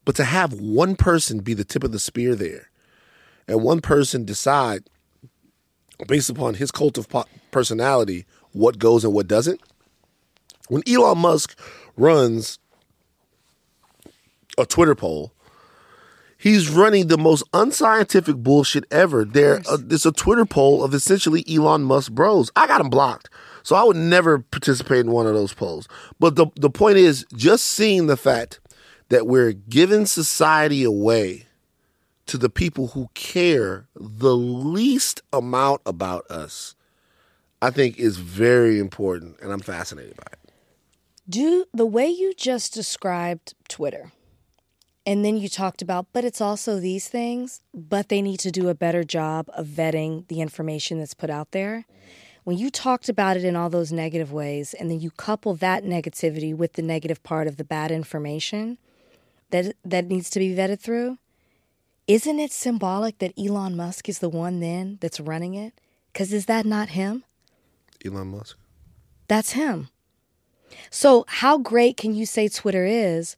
[0.04, 2.69] But to have one person be the tip of the spear there
[3.50, 4.84] and one person decide
[6.06, 7.08] based upon his cult of
[7.50, 9.60] personality what goes and what doesn't.
[10.68, 11.58] When Elon Musk
[11.96, 12.60] runs
[14.56, 15.32] a Twitter poll,
[16.38, 19.24] he's running the most unscientific bullshit ever.
[19.24, 22.52] There, uh, there's a Twitter poll of essentially Elon Musk bros.
[22.54, 23.30] I got him blocked,
[23.64, 25.88] so I would never participate in one of those polls.
[26.20, 28.60] But the the point is, just seeing the fact
[29.08, 31.46] that we're giving society away
[32.30, 36.76] to the people who care the least amount about us,
[37.60, 40.52] I think is very important, and I'm fascinated by it.
[41.28, 44.12] Do the way you just described Twitter,
[45.04, 48.68] and then you talked about, but it's also these things, but they need to do
[48.68, 51.84] a better job of vetting the information that's put out there.
[52.44, 55.82] When you talked about it in all those negative ways, and then you couple that
[55.82, 58.78] negativity with the negative part of the bad information
[59.50, 61.18] that that needs to be vetted through,
[62.10, 65.74] isn't it symbolic that Elon Musk is the one then that's running it?
[66.12, 67.22] Because is that not him?
[68.04, 68.58] Elon Musk.
[69.28, 69.90] That's him.
[70.90, 73.36] So how great can you say Twitter is?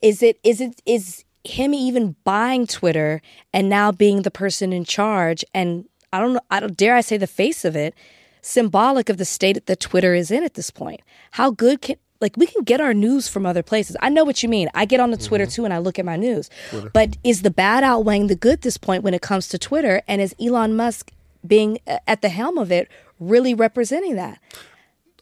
[0.00, 3.20] Is it is it is him even buying Twitter
[3.52, 7.02] and now being the person in charge and I don't know I don't dare I
[7.02, 7.94] say the face of it,
[8.40, 11.02] symbolic of the state that Twitter is in at this point.
[11.32, 13.98] How good can like we can get our news from other places.
[14.00, 14.70] I know what you mean.
[14.74, 16.48] I get on the Twitter too and I look at my news.
[16.94, 20.00] But is the bad outweighing the good at this point when it comes to Twitter
[20.08, 21.12] and is Elon Musk
[21.46, 24.40] being uh, at the helm of it really representing that?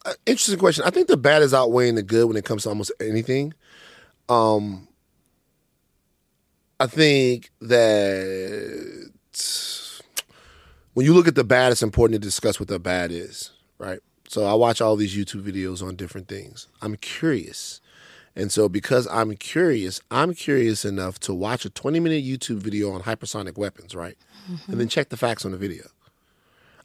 [0.05, 0.85] Uh, interesting question.
[0.85, 3.53] I think the bad is outweighing the good when it comes to almost anything.
[4.29, 4.87] Um,
[6.79, 9.11] I think that
[10.93, 13.99] when you look at the bad, it's important to discuss what the bad is, right?
[14.33, 16.67] So I watch all these YouTube videos on different things.
[16.81, 17.79] I'm curious.
[18.35, 22.91] And so because I'm curious, I'm curious enough to watch a 20 minute YouTube video
[22.93, 24.17] on hypersonic weapons, right?
[24.51, 24.71] Mm-hmm.
[24.71, 25.83] And then check the facts on the video.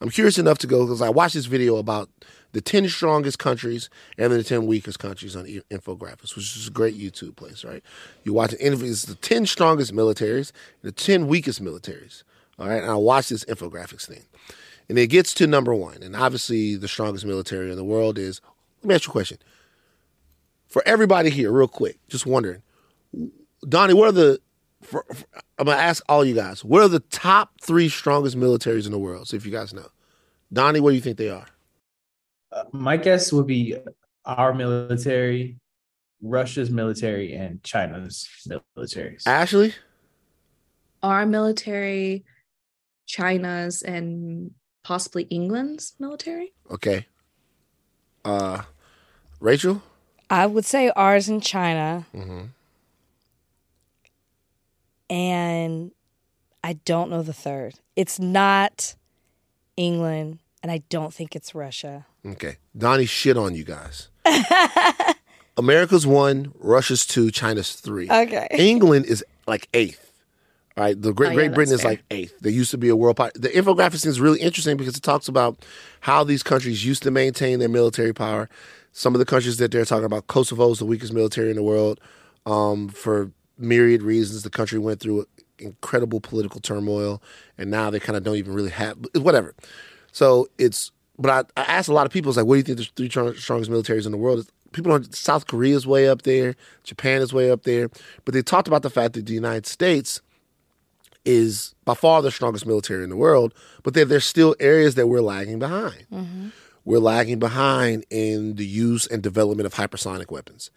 [0.02, 2.10] I'm curious enough to go because I watched this video about
[2.52, 3.88] the 10 strongest countries
[4.18, 7.82] and the 10 weakest countries on infographics, which is a great YouTube place, right?
[8.24, 12.24] You watch an it's the 10 strongest militaries and the 10 weakest militaries,
[12.58, 12.82] all right?
[12.82, 14.24] And I watched this infographics thing.
[14.88, 16.02] And it gets to number one.
[16.02, 18.40] And obviously, the strongest military in the world is.
[18.82, 19.38] Let me ask you a question.
[20.68, 22.62] For everybody here, real quick, just wondering,
[23.68, 24.40] Donnie, what are the.
[24.82, 25.26] For, for,
[25.58, 28.92] I'm going to ask all you guys, what are the top three strongest militaries in
[28.92, 29.26] the world?
[29.26, 29.88] See if you guys know.
[30.52, 31.46] Donnie, what do you think they are?
[32.52, 33.76] Uh, my guess would be
[34.24, 35.58] our military,
[36.22, 38.28] Russia's military, and China's
[38.76, 39.26] militaries.
[39.26, 39.74] Ashley?
[41.02, 42.24] Our military,
[43.06, 44.52] China's, and
[44.88, 46.54] possibly England's military.
[46.70, 47.04] Okay.
[48.24, 48.62] Uh,
[49.38, 49.82] Rachel?
[50.30, 52.06] I would say ours in China.
[52.14, 52.44] Mm-hmm.
[55.10, 55.90] And
[56.64, 57.74] I don't know the third.
[57.96, 58.94] It's not
[59.76, 62.06] England, and I don't think it's Russia.
[62.24, 62.56] Okay.
[62.74, 64.08] Donnie shit on you guys.
[65.58, 68.10] America's one, Russia's two, China's three.
[68.10, 68.48] Okay.
[68.52, 70.07] England is like eighth.
[70.78, 72.38] Right, the Great Oh, yeah, Great Britain is like eighth.
[72.40, 73.32] They used to be a world power.
[73.34, 75.64] The infographics thing is really interesting because it talks about
[76.00, 78.48] how these countries used to maintain their military power.
[78.92, 81.64] Some of the countries that they're talking about, Kosovo is the weakest military in the
[81.64, 82.00] world
[82.46, 84.44] um, for myriad reasons.
[84.44, 85.26] The country went through
[85.58, 87.20] incredible political turmoil,
[87.56, 89.54] and now they kind of don't even really have whatever.
[90.12, 90.92] So it's.
[91.20, 92.84] But I, I asked a lot of people, it's like, what do you think the
[92.94, 94.48] three strongest militaries in the world is?
[94.70, 95.12] People don't.
[95.12, 96.54] South Korea is way up there.
[96.84, 97.90] Japan is way up there.
[98.24, 100.20] But they talked about the fact that the United States
[101.28, 103.52] is by far the strongest military in the world,
[103.82, 106.06] but there, there's still areas that we're lagging behind.
[106.10, 106.48] Mm-hmm.
[106.86, 110.70] We're lagging behind in the use and development of hypersonic weapons.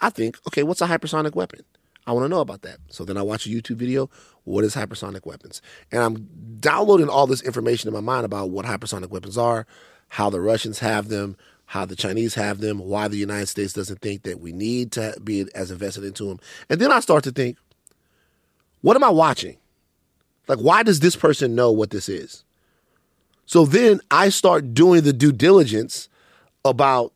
[0.00, 1.60] I think, okay, what's a hypersonic weapon?
[2.04, 2.78] I want to know about that.
[2.88, 4.10] So then I watch a YouTube video.
[4.42, 5.62] What is hypersonic weapons?
[5.92, 6.28] And I'm
[6.58, 9.68] downloading all this information in my mind about what hypersonic weapons are,
[10.08, 11.36] how the Russians have them,
[11.66, 15.14] how the Chinese have them, why the United States doesn't think that we need to
[15.22, 16.40] be as invested into them.
[16.68, 17.56] And then I start to think,
[18.80, 19.58] what am I watching?
[20.48, 22.44] Like, why does this person know what this is?
[23.46, 26.08] So then I start doing the due diligence
[26.64, 27.12] about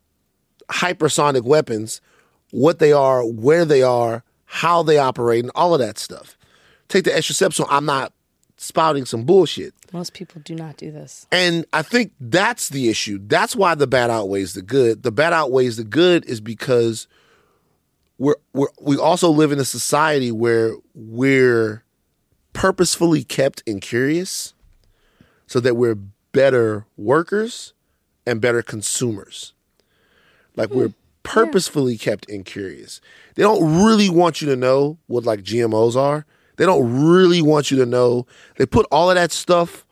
[0.69, 2.01] hypersonic weapons,
[2.51, 6.37] what they are, where they are, how they operate, and all of that stuff.
[6.89, 8.13] Take the extra step so I'm not
[8.57, 9.75] spouting some bullshit.
[9.93, 11.27] Most people do not do this.
[11.31, 13.19] And I think that's the issue.
[13.23, 15.03] That's why the bad outweighs the good.
[15.03, 17.07] The bad outweighs the good is because
[18.19, 21.83] we're, we're we also live in a society where we're
[22.57, 24.55] purposefully kept and curious
[25.47, 25.95] so that we're
[26.33, 27.75] better workers
[28.27, 29.53] and better consumers.
[30.57, 30.95] Like we're hmm.
[31.23, 33.03] purposefully kept and curious.
[33.35, 36.25] They don't really want you to know what like GMOs are.
[36.57, 38.27] They don't really want you to know.
[38.57, 39.85] They put all of that stuff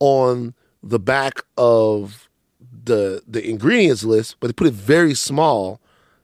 [0.00, 2.28] on the back of
[2.84, 5.80] the the ingredients list, but they put it very small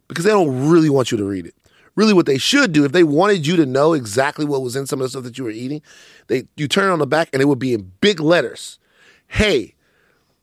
[0.09, 1.55] because they don't really want you to read it.
[1.97, 4.87] Really, what they should do, if they wanted you to know exactly what was in
[4.87, 5.81] some of the stuff that you were eating,
[6.27, 8.79] they you turn it on the back and it would be in big letters.
[9.29, 9.75] Hey,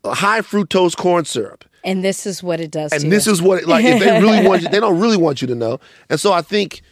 [0.04, 1.64] high fructose corn syrup.
[1.84, 2.90] And this is what it does.
[2.90, 3.32] to And this you.
[3.32, 5.54] is what it, like if they really want you, they don't really want you to
[5.54, 5.78] know.
[6.08, 6.82] And so I think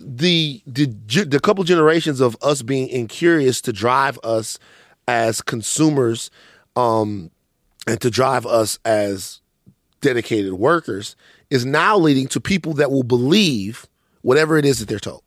[0.00, 4.58] the the the couple generations of us being incurious to drive us
[5.08, 6.30] as consumers,
[6.76, 7.30] um,
[7.86, 9.40] and to drive us as
[10.00, 11.16] dedicated workers
[11.50, 13.86] is now leading to people that will believe
[14.22, 15.22] whatever it is that they're told.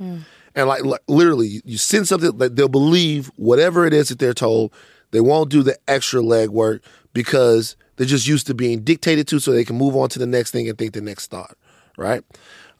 [0.00, 4.34] And like, like literally, you- send something that they'll believe whatever it is that they're
[4.34, 4.72] told.
[5.10, 6.80] They won't do the extra legwork
[7.12, 10.26] because they're just used to being dictated to, so they can move on to the
[10.26, 11.56] next thing and think the next thought,
[11.96, 12.22] right?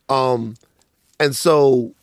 [0.08, 0.56] Um,
[1.20, 1.94] and so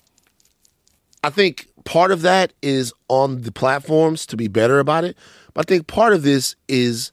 [1.24, 5.18] I think part of that is on the platforms to be better about it.
[5.54, 7.12] But I think part of this is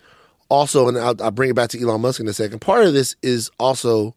[0.49, 2.61] also, and I'll, I'll bring it back to Elon Musk in a second.
[2.61, 4.15] Part of this is also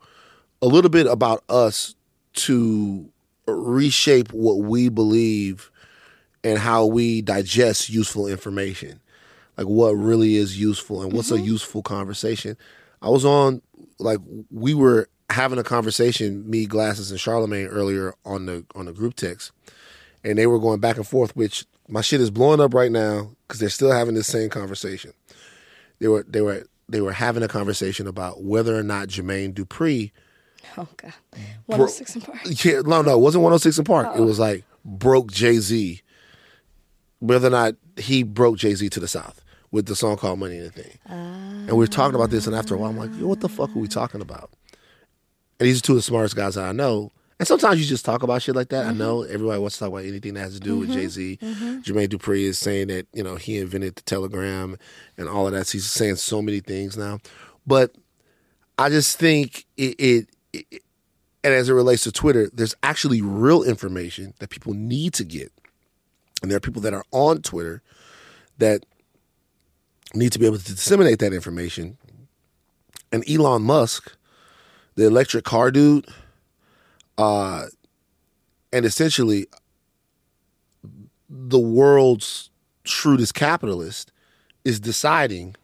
[0.61, 1.95] a little bit about us
[2.33, 3.09] to
[3.47, 5.71] reshape what we believe
[6.43, 8.99] and how we digest useful information.
[9.57, 11.45] Like what really is useful and what's a mm-hmm.
[11.45, 12.57] useful conversation.
[13.01, 13.61] I was on,
[13.99, 14.19] like,
[14.49, 19.15] we were having a conversation, me, Glasses, and Charlemagne earlier on the on the group
[19.15, 19.51] text,
[20.23, 21.35] and they were going back and forth.
[21.35, 25.13] Which my shit is blowing up right now because they're still having the same conversation.
[25.99, 30.11] They were they were they were having a conversation about whether or not Jermaine Dupri
[30.77, 31.13] Oh God.
[31.65, 32.39] 106 and Park.
[32.63, 34.07] yeah, no, no, it wasn't 106 and Park.
[34.11, 34.23] Oh.
[34.23, 36.01] It was like broke Jay Z.
[37.19, 40.57] Whether or not he broke Jay Z to the South with the song called Money
[40.57, 40.97] Ain't a Thang.
[41.07, 43.49] and we are talking about this, and after a while, I'm like, Yo, what the
[43.49, 44.51] fuck are we talking about?
[45.59, 47.11] And these are two of the smartest guys that I know.
[47.41, 48.85] And sometimes you just talk about shit like that.
[48.85, 48.99] I mm-hmm.
[48.99, 50.99] know everybody wants to talk about anything that has to do with mm-hmm.
[50.99, 51.39] Jay Z.
[51.41, 51.79] Mm-hmm.
[51.79, 54.77] Jermaine Dupri is saying that, you know, he invented the telegram
[55.17, 55.65] and all of that.
[55.65, 57.17] So he's saying so many things now.
[57.65, 57.95] But
[58.77, 64.33] I just think it, it, and as it relates to Twitter, there's actually real information
[64.39, 65.51] that people need to get.
[66.41, 67.81] And there are people that are on Twitter
[68.57, 68.85] that
[70.13, 71.97] need to be able to disseminate that information.
[73.11, 74.15] And Elon Musk,
[74.95, 76.07] the electric car dude,
[77.17, 77.65] uh,
[78.73, 79.47] and essentially
[81.29, 82.49] the world's
[82.83, 84.11] shrewdest capitalist,
[84.63, 85.55] is deciding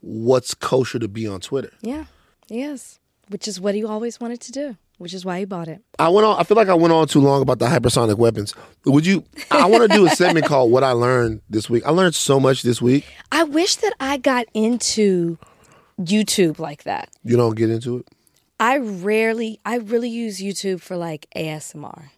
[0.00, 1.72] what's kosher to be on Twitter.
[1.80, 2.04] Yeah,
[2.48, 2.98] he is.
[3.32, 4.76] Which is what he always wanted to do.
[4.98, 5.82] Which is why he bought it.
[5.98, 6.38] I went on.
[6.38, 8.54] I feel like I went on too long about the hypersonic weapons.
[8.84, 9.24] Would you?
[9.50, 12.38] I want to do a segment called "What I Learned This Week." I learned so
[12.38, 13.06] much this week.
[13.32, 15.38] I wish that I got into
[15.98, 17.08] YouTube like that.
[17.24, 18.08] You don't get into it.
[18.60, 22.10] I rarely, I really use YouTube for like ASMR.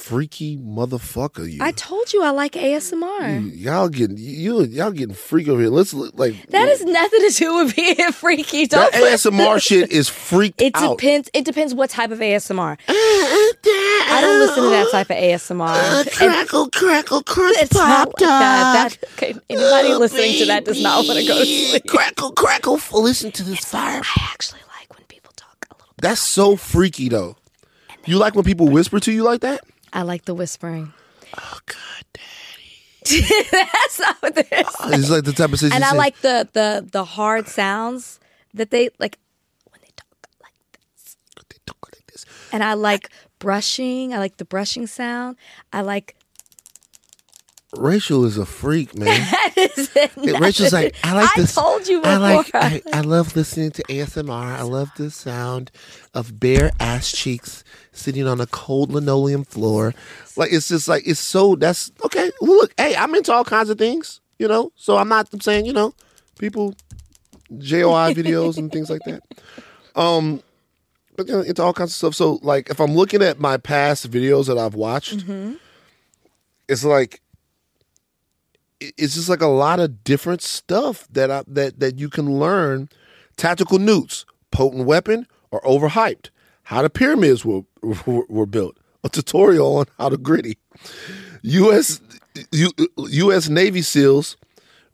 [0.00, 1.58] Freaky motherfucker, you.
[1.62, 3.52] I told you I like ASMR.
[3.54, 4.62] y'all getting you.
[4.64, 5.70] Y'all getting freak over here.
[5.70, 8.66] Let's look like That has nothing to do with being freaky.
[8.66, 10.98] that Don't put- ASMR shit is freaked It out.
[10.98, 11.30] depends.
[11.34, 12.72] It depends what type of ASMR.
[12.88, 12.94] Uh, uh,
[14.12, 16.00] I don't listen to that uh, type of ASMR.
[16.00, 18.96] And crackle, crackle, crunch, it's not like that.
[19.00, 21.86] that okay, anybody listening to that does not want to go to sleep.
[21.86, 22.76] Crackle, crackle.
[22.76, 24.00] f- Listen to this fire.
[24.02, 25.92] I actually like when people talk a little.
[25.96, 26.02] Bit.
[26.02, 27.36] That's so freaky though.
[28.06, 29.60] You like when people whisper to you like that?
[29.92, 30.92] I like the whispering.
[31.36, 33.24] Oh God, daddy.
[33.50, 35.00] That's not what they're oh, saying.
[35.00, 35.62] It's like the type of.
[35.62, 38.20] And I like the the the hard sounds
[38.54, 39.18] that they like
[39.70, 40.06] when they talk
[40.42, 41.16] like this.
[41.36, 42.26] When They talk like this.
[42.52, 44.14] And I like brushing.
[44.14, 45.36] I like the brushing sound.
[45.72, 46.16] I like
[47.76, 49.26] Rachel is a freak, man.
[49.68, 50.40] that is it.
[50.40, 51.56] Rachel's like, I like I this.
[51.56, 52.12] I told you before.
[52.12, 52.50] I like.
[52.54, 54.30] I, I love listening to ASMR.
[54.30, 55.70] I love the sound
[56.14, 59.94] of bare ass cheeks sitting on a cold linoleum floor.
[60.36, 61.54] Like it's just like it's so.
[61.56, 62.30] That's okay.
[62.40, 64.72] Well, look, hey, I'm into all kinds of things, you know.
[64.76, 65.94] So I'm not I'm saying, you know,
[66.38, 66.74] people
[67.58, 69.22] JOI videos and things like that.
[69.96, 70.42] Um,
[71.16, 72.14] but you know, into all kinds of stuff.
[72.14, 75.54] So like, if I'm looking at my past videos that I've watched, Mm-hmm.
[76.68, 77.20] it's like
[78.80, 82.88] it's just like a lot of different stuff that I, that that you can learn.
[83.36, 86.30] Tactical nukes, potent weapon or overhyped.
[86.64, 88.76] How the pyramids were were, were built.
[89.02, 90.58] A tutorial on how to Griddy.
[91.42, 92.00] U.S.
[92.52, 93.48] U, U.S.
[93.48, 94.36] Navy SEALs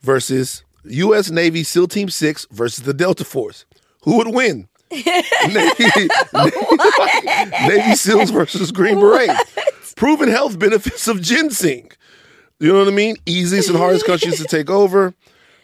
[0.00, 1.30] versus U.S.
[1.30, 3.64] Navy SEAL Team Six versus the Delta Force.
[4.02, 4.68] Who would win?
[4.92, 5.08] Navy,
[6.32, 9.94] Navy SEALs versus Green Berets.
[9.96, 11.90] Proven health benefits of ginseng.
[12.58, 13.16] You know what I mean?
[13.26, 15.14] Easiest and hardest countries to take over.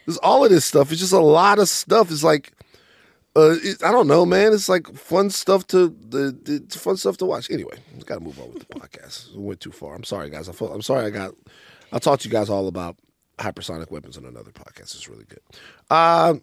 [0.05, 0.91] There's all of this stuff.
[0.91, 2.11] It's just a lot of stuff.
[2.11, 2.53] It's like,
[3.35, 4.53] uh, it, I don't know, man.
[4.53, 7.49] It's like fun stuff to the, fun stuff to watch.
[7.49, 9.33] Anyway, we got to move on with the podcast.
[9.33, 9.95] It went too far.
[9.95, 10.49] I'm sorry, guys.
[10.49, 11.05] I felt, I'm sorry.
[11.05, 11.33] I got.
[11.91, 12.97] I'll talk to you guys all about
[13.37, 14.95] hypersonic weapons on another podcast.
[14.95, 15.41] It's really good.
[15.89, 16.35] Uh,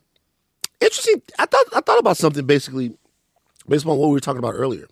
[0.80, 1.22] interesting.
[1.38, 2.92] I thought I thought about something basically
[3.68, 4.86] based on what we were talking about earlier.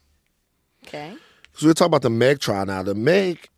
[0.86, 1.14] Okay.
[1.54, 2.82] So we're talking about the Meg trial now.
[2.82, 3.48] The Meg,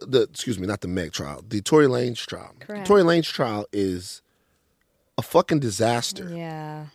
[0.00, 2.54] the excuse me, not the Meg trial, the Tory Lanez trial.
[2.60, 2.84] Correct.
[2.84, 4.22] The Tory Lanez trial is
[5.18, 6.30] a fucking disaster.
[6.34, 6.86] Yeah.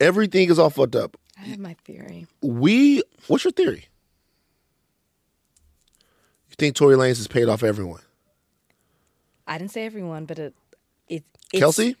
[0.00, 1.16] Everything is all fucked up.
[1.40, 2.26] I have my theory.
[2.42, 3.02] we.
[3.26, 3.86] What's your theory?
[6.50, 8.02] You think Tory Lanez has paid off everyone?
[9.46, 10.54] I didn't say everyone, but it,
[11.08, 11.96] it it's, Kelsey?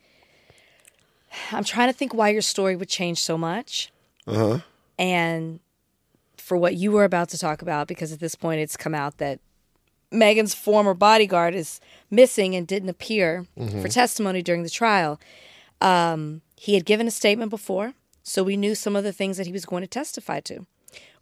[1.52, 3.90] I'm trying to think why your story would change so much.
[4.26, 4.58] Uh huh.
[4.98, 5.60] and
[6.38, 9.18] for what you were about to talk about, because at this point it's come out
[9.18, 9.38] that
[10.14, 13.46] Megan's former bodyguard is missing and didn't appear
[13.82, 15.20] for testimony during the trial.
[15.80, 17.92] Um, he had given a statement before,
[18.22, 20.66] so we knew some of the things that he was going to testify to.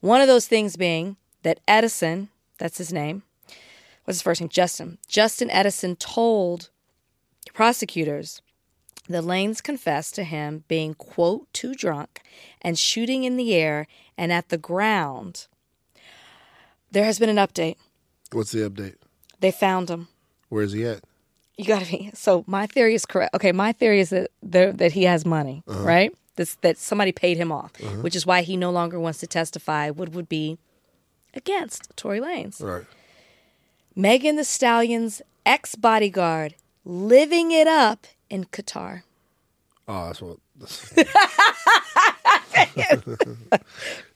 [0.00, 2.28] One of those things being that Edison,
[2.58, 3.22] that's his name,
[4.04, 4.48] what's his first name?
[4.50, 4.98] Justin.
[5.08, 6.70] Justin Edison told
[7.54, 8.42] prosecutors
[9.08, 12.20] the Lanez confessed to him being, quote, too drunk
[12.60, 15.46] and shooting in the air and at the ground.
[16.90, 17.76] There has been an update.
[18.32, 18.96] What's the update?
[19.40, 20.08] They found him.
[20.48, 21.02] Where is he at?
[21.56, 22.10] You got to be.
[22.14, 23.34] So my theory is correct.
[23.34, 25.84] Okay, my theory is that that he has money, uh-huh.
[25.84, 26.12] right?
[26.36, 27.96] This, that somebody paid him off, uh-huh.
[27.96, 29.90] which is why he no longer wants to testify.
[29.90, 30.58] What would be
[31.34, 32.62] against Tory Lanez?
[32.62, 32.86] Right.
[33.94, 36.54] Megan Thee Stallion's ex bodyguard
[36.84, 39.02] living it up in Qatar.
[39.94, 40.38] Oh, that's what.
[42.54, 43.04] That's,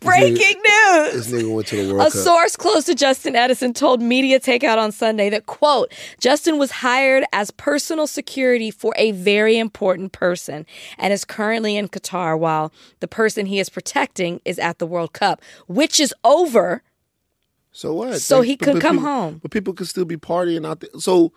[0.01, 1.13] Breaking news!
[1.13, 2.23] this nigga went to the World A Cup.
[2.23, 7.25] source close to Justin Edison told Media Takeout on Sunday that, quote, Justin was hired
[7.33, 10.65] as personal security for a very important person
[10.99, 15.13] and is currently in Qatar while the person he is protecting is at the World
[15.13, 16.83] Cup, which is over.
[17.73, 18.21] so what?
[18.21, 19.39] So he could come people- home.
[19.43, 20.91] But people could still be partying out there.
[20.99, 21.33] So,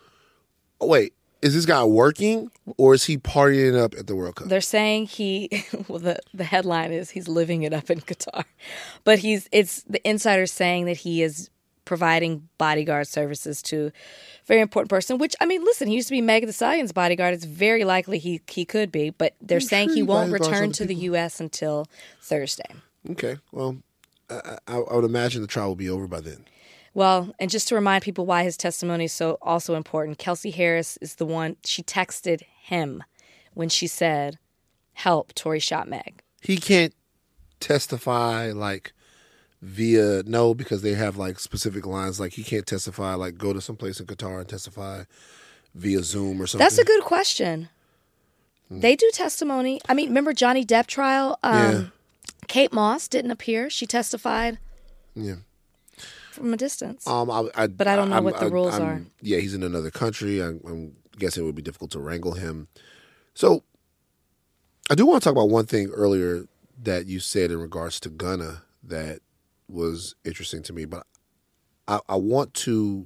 [0.80, 4.48] wait, is this guy working or is he partying up at the World Cup?
[4.48, 5.50] They're saying he,
[5.88, 8.44] well, the, the headline is he's living it up in Qatar.
[9.04, 11.50] But he's, it's the insiders saying that he is
[11.86, 16.14] providing bodyguard services to a very important person, which, I mean, listen, he used to
[16.14, 17.34] be Megan Thee Stallion's bodyguard.
[17.34, 20.72] It's very likely he, he could be, but they're I'm saying sure he won't return
[20.74, 20.96] to the.
[21.00, 21.40] U.S.
[21.40, 21.88] until
[22.22, 22.70] Thursday.
[23.10, 23.78] Okay, well,
[24.30, 26.46] I, I would imagine the trial will be over by then.
[27.00, 30.98] Well, and just to remind people why his testimony is so also important, Kelsey Harris
[30.98, 33.06] is the one she texted him
[33.54, 34.38] when she said,
[34.92, 36.94] "Help, Tory shot Meg." He can't
[37.62, 38.92] testify like
[39.62, 42.20] via no because they have like specific lines.
[42.20, 45.06] Like he can't testify like go to some place in Qatar and testify
[45.74, 46.66] via Zoom or something.
[46.66, 47.70] That's a good question.
[48.70, 49.80] They do testimony.
[49.88, 51.40] I mean, remember Johnny Depp trial?
[51.44, 51.84] Um, Yeah.
[52.50, 53.70] Kate Moss didn't appear.
[53.70, 54.60] She testified
[55.16, 55.36] Yeah.
[56.40, 57.06] From a distance.
[57.08, 59.06] Um, I, I, But I don't know I'm- what the I- rules I'm- are.
[59.22, 60.42] Yeah, he's in another country.
[60.42, 62.68] I'm, I'm guessing it would be difficult to wrangle him.
[63.34, 63.64] So,
[64.90, 66.46] I do want to talk about one thing earlier
[66.82, 69.20] that you said in regards to Gunna that
[69.68, 71.06] was interesting to me, but
[71.88, 73.06] I, I want to.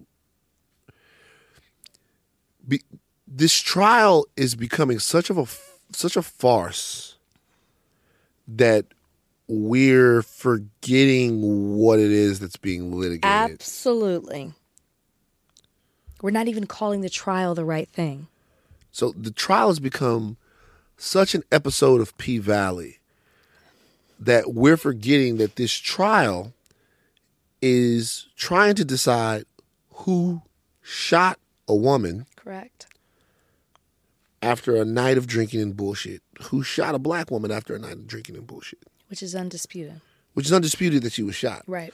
[2.67, 2.81] Be,
[3.27, 5.45] this trial is becoming such of a
[5.95, 7.17] such a farce
[8.47, 8.85] that
[9.47, 13.25] we're forgetting what it is that's being litigated.
[13.25, 14.53] Absolutely.
[16.21, 18.27] We're not even calling the trial the right thing.
[18.91, 20.37] So the trial has become
[20.97, 22.99] such an episode of P Valley
[24.19, 26.53] that we're forgetting that this trial
[27.61, 29.45] is trying to decide
[29.91, 30.41] who
[30.81, 32.87] shot a woman Correct.
[34.41, 37.93] after a night of drinking and bullshit, who shot a black woman after a night
[37.93, 38.79] of drinking and bullshit,
[39.13, 40.01] Which is undisputed.
[40.33, 41.61] which is undisputed that she was shot.
[41.67, 41.93] Right.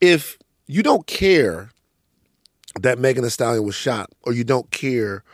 [0.00, 0.38] If
[0.68, 1.70] you don't care
[2.80, 5.24] that Megan Thee Stallion was shot, or you don't care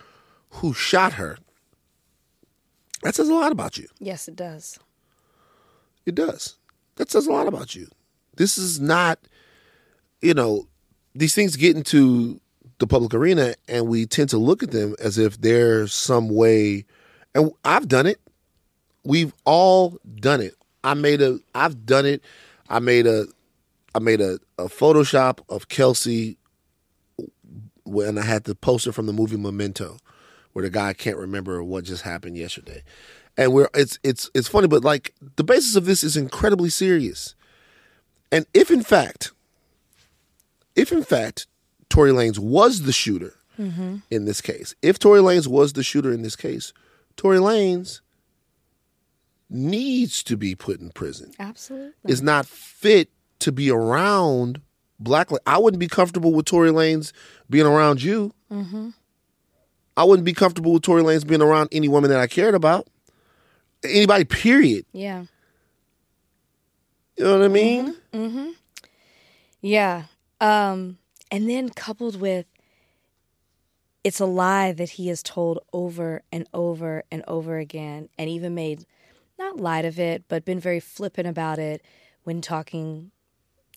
[0.48, 1.36] who shot her,
[3.02, 3.86] that says a lot about you.
[3.98, 4.78] Yes, it does.
[6.06, 6.56] It does.
[6.96, 7.88] That says a lot about you.
[8.38, 9.18] This is not,
[10.22, 10.68] you know,
[11.14, 12.40] these things get into
[12.78, 16.86] the public arena and we tend to look at them as if they're some way,
[17.34, 18.18] and I've done it.
[19.08, 20.54] We've all done it.
[20.84, 22.22] I made a, I've done it.
[22.68, 23.24] I made a,
[23.94, 26.36] I made a, a Photoshop of Kelsey
[27.84, 29.96] when I had the poster from the movie Memento,
[30.52, 32.82] where the guy can't remember what just happened yesterday,
[33.38, 37.34] and we're it's it's it's funny, but like the basis of this is incredibly serious,
[38.30, 39.32] and if in fact,
[40.76, 41.46] if in fact,
[41.88, 43.96] Tory Lanez was the shooter mm-hmm.
[44.10, 46.74] in this case, if Tory Lanez was the shooter in this case,
[47.16, 48.02] Tory Lanez
[49.50, 51.92] needs to be put in prison Absolutely.
[52.04, 53.10] is not fit
[53.40, 54.60] to be around
[54.98, 55.28] black.
[55.46, 57.12] I wouldn't be comfortable with Tory Lanez
[57.48, 58.32] being around you.
[58.52, 58.90] Mm-hmm.
[59.96, 62.86] I wouldn't be comfortable with Tory Lanez being around any woman that I cared about.
[63.84, 64.84] Anybody, period.
[64.92, 65.24] Yeah.
[67.16, 67.96] You know what I mean?
[68.12, 68.50] Mm-hmm.
[69.60, 70.04] Yeah.
[70.40, 70.98] Um,
[71.30, 72.46] and then coupled with
[74.04, 78.54] it's a lie that he has told over and over and over again and even
[78.54, 78.86] made
[79.38, 81.82] not lied of it, but been very flippant about it
[82.24, 83.10] when talking,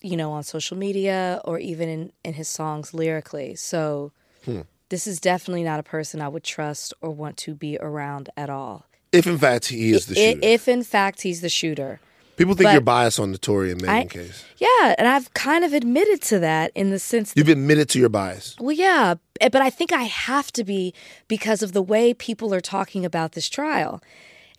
[0.02, 3.54] you know, on social media or even in, in his songs lyrically.
[3.54, 4.12] So
[4.44, 4.62] Hmm.
[4.88, 8.50] this is definitely not a person I would trust or want to be around at
[8.50, 8.86] all.
[9.12, 10.40] If in fact he is the I- shooter.
[10.46, 12.00] If in fact he's the shooter.
[12.36, 14.42] People think but- you're biased on the Tory and Megan I- case.
[14.56, 17.98] Yeah, and I've kind of admitted to that in the sense that, You've admitted to
[18.00, 18.56] your bias.
[18.58, 20.94] Well, yeah, eh, but I think I have to be
[21.28, 24.00] because of the way people are talking about this trial.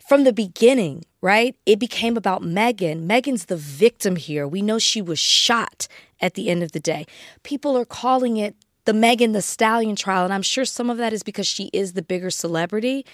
[0.08, 1.56] From the beginning, right?
[1.64, 3.06] It became about Megan.
[3.06, 4.46] Megan's the victim here.
[4.46, 5.88] We know she was shot
[6.20, 7.06] at the end of the day.
[7.42, 8.54] People are calling it
[8.84, 11.94] the Megan Thee Stallion trial, and I'm sure some of that is because she is
[11.94, 13.06] the bigger celebrity,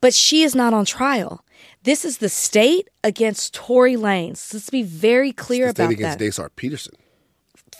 [0.00, 1.44] but she is not on trial.
[1.82, 4.54] This is the state against Tory Lanez.
[4.54, 6.94] Let's be very clear The state about against that Daystar Peterson.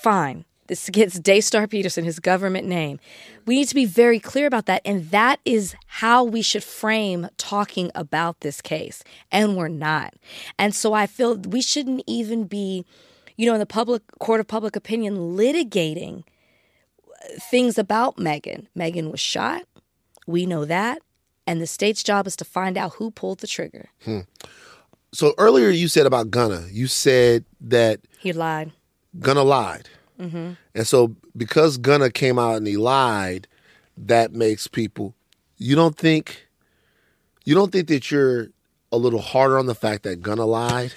[0.02, 0.44] fine.
[0.70, 3.00] This gets Daystar Peterson, his government name.
[3.44, 4.82] We need to be very clear about that.
[4.84, 9.02] And that is how we should frame talking about this case.
[9.32, 10.14] And we're not.
[10.60, 12.86] And so I feel we shouldn't even be,
[13.36, 16.22] you know, in the public court of public opinion litigating
[17.50, 18.68] things about Megan.
[18.72, 19.64] Megan was shot.
[20.28, 21.02] We know that.
[21.48, 23.88] And the state's job is to find out who pulled the trigger.
[24.04, 24.20] Hmm.
[25.12, 28.70] So earlier you said about Gunna, you said that He lied.
[29.18, 29.88] Gunna lied.
[30.28, 33.48] Hmm And so because Gunna came out and he lied,
[33.96, 35.14] that makes people
[35.56, 36.48] you don't think
[37.44, 38.48] you don't think that you're
[38.92, 40.92] a little harder on the fact that Gunna lied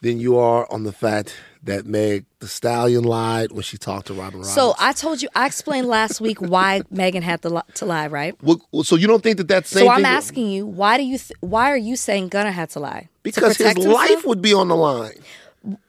[0.00, 4.14] than you are on the fact that Meg Thee Stallion lied when she talked to
[4.14, 4.54] Robin Roberts.
[4.54, 8.08] So I told you, I explained last week why Megan had to, li- to lie,
[8.08, 8.34] right?
[8.42, 11.18] Well, so you don't think that that same So I'm asking you, why do you,
[11.18, 13.02] th- why are you saying Gunna had to lie?
[13.02, 15.22] To because his protect life would be on the line.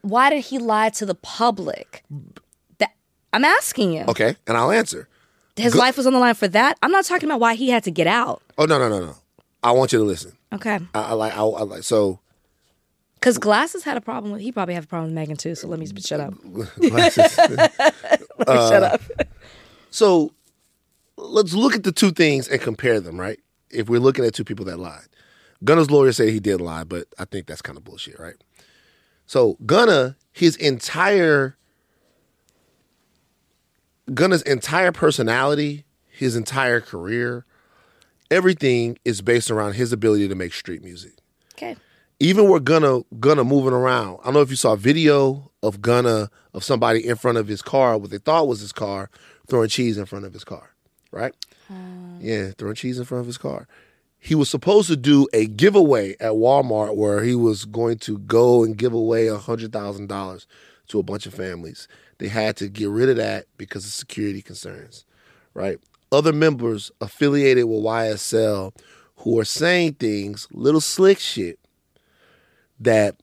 [0.02, 2.04] Why did he lie to the public?
[3.34, 4.04] I'm asking you.
[4.08, 5.08] Okay, and I'll answer.
[5.56, 6.78] His Gu- life was on the line for that.
[6.82, 8.42] I'm not talking about why he had to get out.
[8.58, 9.16] Oh no no no no!
[9.62, 10.32] I want you to listen.
[10.52, 10.78] Okay.
[10.94, 12.20] I, I like I, I like so.
[13.14, 14.42] Because Glasses had a problem with.
[14.42, 15.54] He probably have a problem with Megan too.
[15.54, 16.34] So let me shut up.
[16.78, 17.38] Glasses.
[17.38, 19.00] let me shut Uh, up.
[19.90, 20.32] So
[21.16, 23.38] let's look at the two things and compare them, right?
[23.70, 25.06] If we're looking at two people that lied.
[25.64, 28.34] Gunna's lawyer said he did lie, but I think that's kind of bullshit, right?
[29.26, 31.56] So Gunna, his entire
[34.12, 37.46] Gunna's entire personality, his entire career,
[38.30, 41.14] everything is based around his ability to make street music.
[41.54, 41.76] Okay.
[42.20, 44.18] Even where Gunna Gunna moving around.
[44.20, 47.48] I don't know if you saw a video of Gunna of somebody in front of
[47.48, 49.10] his car, what they thought was his car,
[49.46, 50.74] throwing cheese in front of his car,
[51.10, 51.34] right?
[51.70, 51.74] Oh.
[52.20, 53.66] Yeah, throwing cheese in front of his car.
[54.18, 58.64] He was supposed to do a giveaway at Walmart where he was going to go
[58.64, 60.46] and give away a hundred thousand dollars
[60.94, 61.88] to a bunch of families.
[62.18, 65.04] They had to get rid of that because of security concerns,
[65.52, 65.78] right?
[66.12, 68.72] Other members affiliated with YSL
[69.16, 71.58] who are saying things, little slick shit,
[72.78, 73.16] that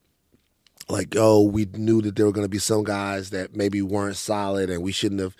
[0.90, 4.18] like, oh, we knew that there were going to be some guys that maybe weren't
[4.18, 5.38] solid and we shouldn't have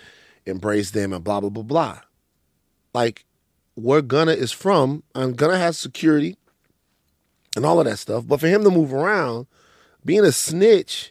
[0.48, 2.00] embraced them and blah, blah, blah, blah.
[2.94, 3.26] Like,
[3.76, 6.38] where Gunna is from, and Gunna has security
[7.58, 8.26] and all of that stuff.
[8.26, 9.48] But for him to move around,
[10.06, 11.11] being a snitch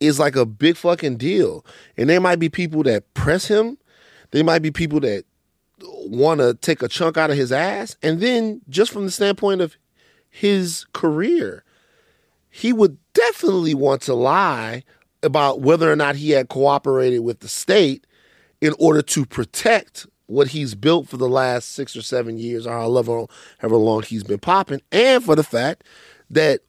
[0.00, 1.64] is like a big fucking deal.
[1.96, 3.78] And there might be people that press him,
[4.30, 5.24] there might be people that
[5.80, 7.96] want to take a chunk out of his ass.
[8.02, 9.76] And then, just from the standpoint of
[10.30, 11.64] his career,
[12.50, 14.84] he would definitely want to lie
[15.22, 18.06] about whether or not he had cooperated with the state
[18.60, 22.72] in order to protect what he's built for the last six or seven years, or
[22.72, 23.26] however,
[23.58, 25.84] however long he's been popping, and for the fact
[26.30, 26.60] that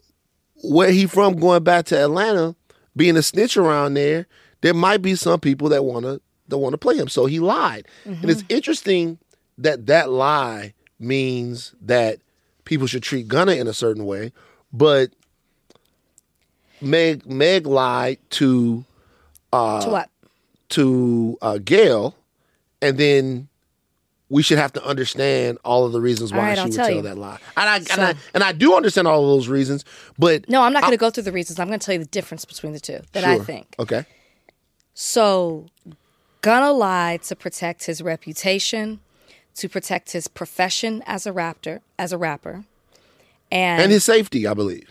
[0.63, 2.55] where he from, going back to Atlanta,
[2.95, 4.27] being a snitch around there,
[4.61, 7.07] there might be some people that want to that want to play him.
[7.07, 9.17] So he lied, and it's interesting
[9.57, 12.19] that that lie means that
[12.65, 14.31] people should treat Gunna in a certain way,
[14.71, 15.11] but
[16.81, 18.85] Meg Meg lied to
[19.53, 20.09] uh, to what?
[20.69, 22.15] to uh, Gayle,
[22.81, 23.47] and then
[24.29, 26.87] we should have to understand all of the reasons why right, she I'll would tell
[26.87, 27.39] tell that lie.
[27.55, 29.85] And I, So- and I and I do understand all of those reasons,
[30.17, 31.59] but No, I'm not going to go through the reasons.
[31.59, 33.75] I'm going to tell you the difference between the two that I think.
[33.79, 34.05] Okay.
[34.93, 35.65] So,
[36.41, 39.01] Gunna lied to protect his reputation,
[39.55, 42.63] to protect his profession as a rapper, as a rapper,
[43.51, 44.89] and, and his safety, I believe,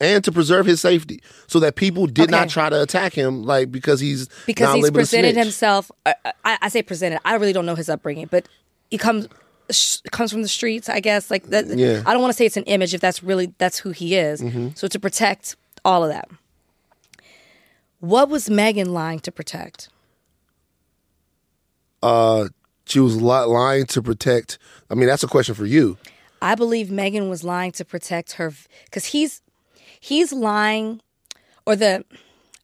[0.00, 3.70] and to preserve his safety, so that people did not try to attack him, like
[3.70, 5.90] because he's because not he's presented himself.
[6.04, 6.14] I,
[6.44, 7.20] I, I say presented.
[7.24, 8.48] I really don't know his upbringing, but
[8.90, 9.28] he comes
[9.70, 10.88] sh- comes from the streets.
[10.88, 11.66] I guess like that.
[11.66, 12.02] Yeah.
[12.06, 14.42] I don't want to say it's an image if that's really that's who he is.
[14.42, 14.76] Mhm.
[14.76, 16.28] So to protect all of that,
[18.00, 19.88] what was Megan lying to protect?
[22.02, 22.48] Uh,
[22.86, 24.58] she was lying to protect.
[24.90, 25.96] I mean, that's a question for you.
[26.42, 28.52] I believe Megan was lying to protect her
[28.84, 29.40] because he's
[30.04, 31.00] he's lying,
[31.66, 32.04] or the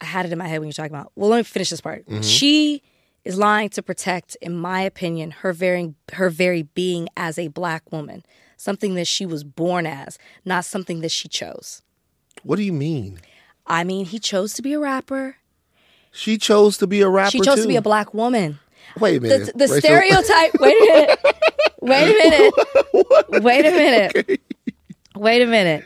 [0.01, 1.13] I had it in my head when you're talking about.
[1.17, 2.07] Well, let me finish this part.
[2.07, 2.23] Mm-hmm.
[2.23, 2.83] She
[3.25, 7.91] is lying to protect, in my opinion, her very her very being as a black
[7.91, 8.25] woman,
[8.57, 11.83] something that she was born as, not something that she chose.
[12.43, 13.19] What do you mean?
[13.67, 15.37] I mean, he chose to be a rapper.
[16.11, 17.31] She chose to be a rapper.
[17.31, 17.63] She chose too.
[17.63, 18.59] to be a black woman.
[18.99, 19.47] Wait a minute.
[19.47, 20.53] The, the Wait, so- stereotype.
[20.59, 21.21] wait a minute.
[21.83, 22.55] Wait a minute.
[23.43, 24.41] Wait a minute.
[25.17, 25.85] Wait a minute.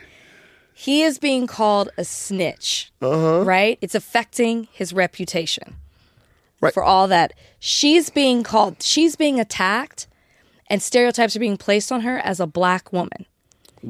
[0.77, 2.91] He is being called a snitch.
[3.01, 3.43] Uh-huh.
[3.45, 3.77] Right?
[3.81, 5.77] It's affecting his reputation.
[6.59, 6.73] Right.
[6.73, 7.33] For all that.
[7.59, 10.07] She's being called, she's being attacked,
[10.69, 13.25] and stereotypes are being placed on her as a black woman.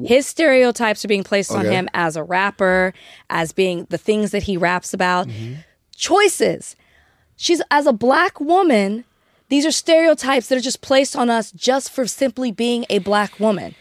[0.04, 2.92] His stereotypes are being placed on him as a rapper,
[3.30, 5.26] as being the things that he raps about.
[5.26, 5.54] Mm-hmm.
[5.96, 6.76] Choices.
[7.36, 9.04] She's as a black woman,
[9.48, 13.40] these are stereotypes that are just placed on us just for simply being a black
[13.40, 13.74] woman.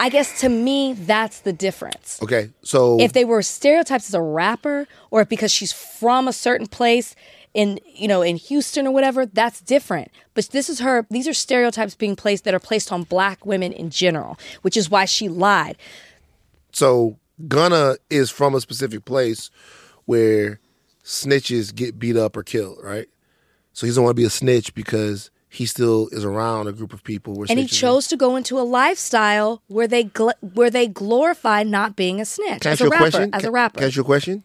[0.00, 2.18] I guess to me, that's the difference.
[2.22, 6.66] Okay, so If they were stereotypes as a rapper, or because she's from a certain
[6.66, 7.14] place
[7.52, 10.10] in you know in Houston or whatever, that's different.
[10.34, 11.06] But this is her.
[11.10, 14.90] These are stereotypes being placed that are placed on black women in general, which is
[14.90, 15.76] why she lied.
[16.72, 17.18] so
[17.48, 19.50] Gunna is from a specific place
[20.06, 20.60] where
[21.04, 23.08] snitches get beat up or killed, right?
[23.72, 26.92] So he doesn't want to be a snitch because he still is around a group
[26.92, 30.70] of people where and he chose to go into a lifestyle where they gl- where
[30.70, 32.96] they glorify not being a snitch Can as a rapper.
[33.10, 33.30] question?
[33.32, 34.44] As a rapper, Can I ask you a question?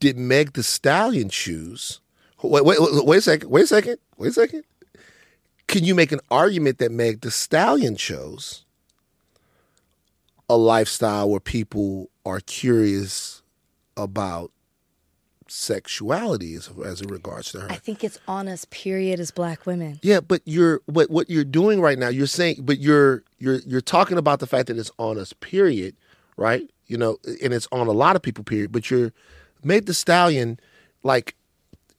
[0.00, 2.00] Did Meg Thee Stallion choose?
[2.42, 3.50] Wait, wait, wait, wait a second.
[3.50, 3.98] Wait a second.
[4.16, 4.64] Wait a second.
[5.66, 8.64] Can you make an argument that Meg Thee Stallion chose
[10.48, 13.42] a lifestyle where people are curious
[13.96, 14.50] about
[15.50, 17.70] sexuality as, as it regards to her?
[17.70, 18.64] I think it's on us.
[18.70, 19.98] Period, as black women.
[20.02, 22.08] Yeah, but you're what what you're doing right now.
[22.08, 25.32] You're saying, but you're you're you're talking about the fact that it's on us.
[25.34, 25.96] Period,
[26.36, 26.68] right?
[26.86, 28.44] You know, and it's on a lot of people.
[28.44, 28.72] Period.
[28.72, 29.12] But you're
[29.62, 30.58] Meg Thee Stallion
[31.02, 31.34] like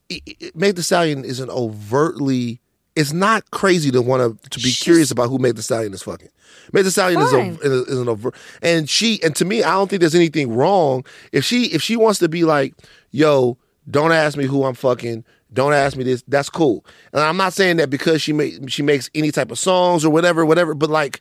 [0.08, 2.60] it, it, Meg Thee Stallion is an overtly.
[3.00, 6.02] It's not crazy to want to to be curious about who Meg Thee Stallion is
[6.02, 6.28] fucking.
[6.72, 8.32] Made the stallion is a is, is an over
[8.62, 11.04] and she and to me I don't think there's anything wrong.
[11.32, 12.74] If she if she wants to be like
[13.10, 13.58] yo
[13.90, 16.84] don't ask me who I'm fucking don't ask me this that's cool.
[17.12, 20.10] And I'm not saying that because she make she makes any type of songs or
[20.10, 21.20] whatever whatever but like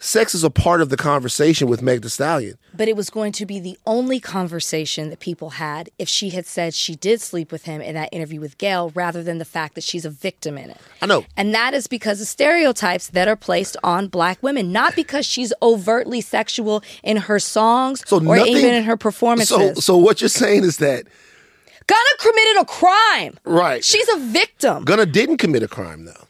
[0.00, 3.32] sex is a part of the conversation with Meg Thee Stallion But it was going
[3.32, 7.52] to be the only conversation that people had if she had said she did sleep
[7.52, 10.56] with him in that interview with Gayle, rather than the fact that she's a victim
[10.58, 10.78] in it.
[11.02, 14.96] I know And that is because of stereotypes that are placed on black women, not
[14.96, 19.56] because she's overtly sexual in her songs so or nothing, even in her performances.
[19.56, 21.04] so so what you're saying is that
[21.86, 23.38] Gunna committed a crime.
[23.44, 24.84] right She's a victim.
[24.84, 26.26] Gunna didn't commit a crime though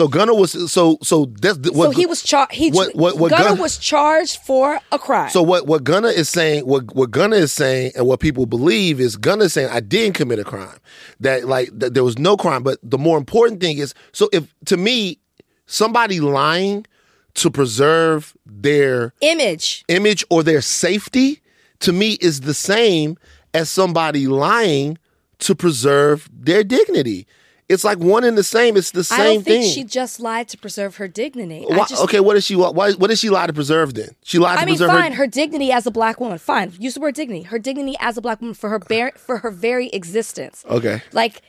[0.00, 2.52] so Gunna was so so that's what so he was charged.
[2.54, 5.28] He what- what- what Gunna- was charged for a crime.
[5.28, 8.98] So what what Gunna is saying, what what Gunna is saying, and what people believe
[8.98, 10.78] is Gunna is saying I didn't commit a crime.
[11.20, 12.62] That like that there was no crime.
[12.62, 15.18] But the more important thing is, so if to me,
[15.66, 16.86] somebody lying
[17.34, 19.84] to preserve their image.
[19.88, 21.42] image or their safety,
[21.80, 23.18] to me is the same
[23.52, 24.96] as somebody lying
[25.40, 27.26] to preserve their dignity.
[27.70, 28.76] It's like one and the same.
[28.76, 29.72] It's the same I don't think thing.
[29.72, 31.64] she just lied to preserve her dignity.
[31.68, 32.56] Why- just, okay, what is she?
[32.56, 34.10] Why, what did she lie to preserve then?
[34.24, 35.18] She lied to I mean, preserve fine, her.
[35.18, 36.38] her dignity as a black woman.
[36.38, 37.42] Fine, use the word dignity.
[37.42, 40.64] Her dignity as a black woman for her bare, for her very existence.
[40.68, 41.00] Okay.
[41.12, 41.42] Like,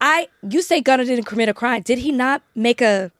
[0.00, 1.82] I you say Gunna didn't commit a crime.
[1.82, 3.10] Did he not make a?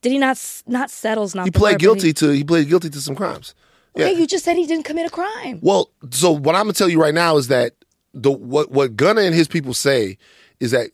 [0.00, 1.44] Did he not s- not settles not?
[1.44, 3.54] He pled guilty He, to he pled guilty to some crimes.
[3.96, 5.58] okay, you just said he didn't commit a crime.
[5.60, 7.72] Well, so what I'm gonna tell you right now is that
[8.14, 10.18] the what what Gunna and his people say
[10.60, 10.90] is that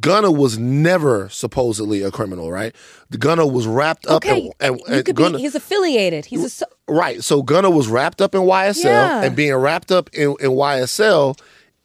[0.00, 2.74] Gunna was never supposedly a criminal, right?
[3.16, 5.42] Gunna was wrapped up Okay, in, and, and could Gunna, be.
[5.44, 6.24] He's affiliated.
[6.26, 6.50] He's a.
[6.50, 7.22] so- right.
[7.22, 9.22] So Gunna was wrapped up in YSL Yeah.
[9.22, 11.38] and being wrapped up in, in YSL,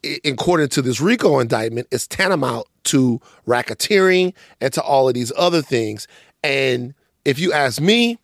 [0.06, 5.32] i- according to this RICO indictment, is tantamount to racketeering and to all of these
[5.38, 6.08] other things.
[6.44, 6.94] And
[7.26, 8.18] if you ask me,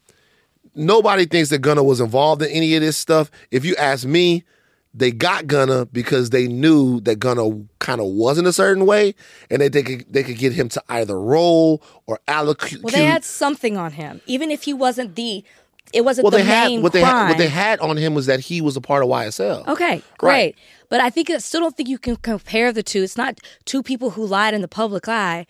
[0.76, 3.30] nobody thinks that Gunna was involved in any of this stuff.
[3.52, 4.44] If you ask me,
[4.94, 9.14] they got Gunna because they knew that Gunna kind of wasn't a certain way,
[9.50, 12.82] and that they could they could get him to either roll or allocute.
[12.84, 15.44] Well, they had something on him, even if he wasn't the.
[15.92, 17.16] It wasn't well, the they had main what they crime.
[17.16, 19.68] had, what they had on him was that he was a part of YSL.
[19.68, 20.56] Okay, great.
[20.88, 23.02] But I think I still don't think you can compare the two.
[23.02, 25.48] It's not two people who lied in the public eye.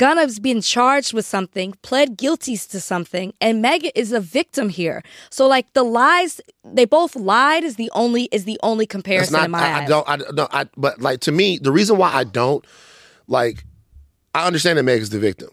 [0.00, 5.02] Gunna's been charged with something, pled guilty to something, and Megan is a victim here.
[5.28, 9.44] So like the lies, they both lied is the only is the only comparison not.
[9.44, 10.08] in my I, I don't.
[10.08, 10.48] I no.
[10.50, 10.64] I.
[10.74, 12.66] But like to me, the reason why I don't
[13.26, 13.66] like,
[14.34, 15.50] I understand that Meg is the victim,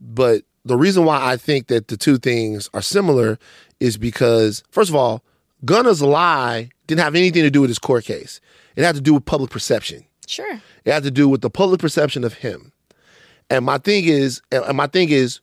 [0.00, 3.36] but the reason why I think that the two things are similar
[3.80, 5.24] is because, first of all,
[5.64, 8.40] Gunna's lie didn't have anything to do with his court case.
[8.76, 10.04] It had to do with public perception.
[10.28, 10.60] Sure.
[10.84, 12.70] It had to do with the public perception of him.
[13.50, 15.40] And my thing is, and my thing is,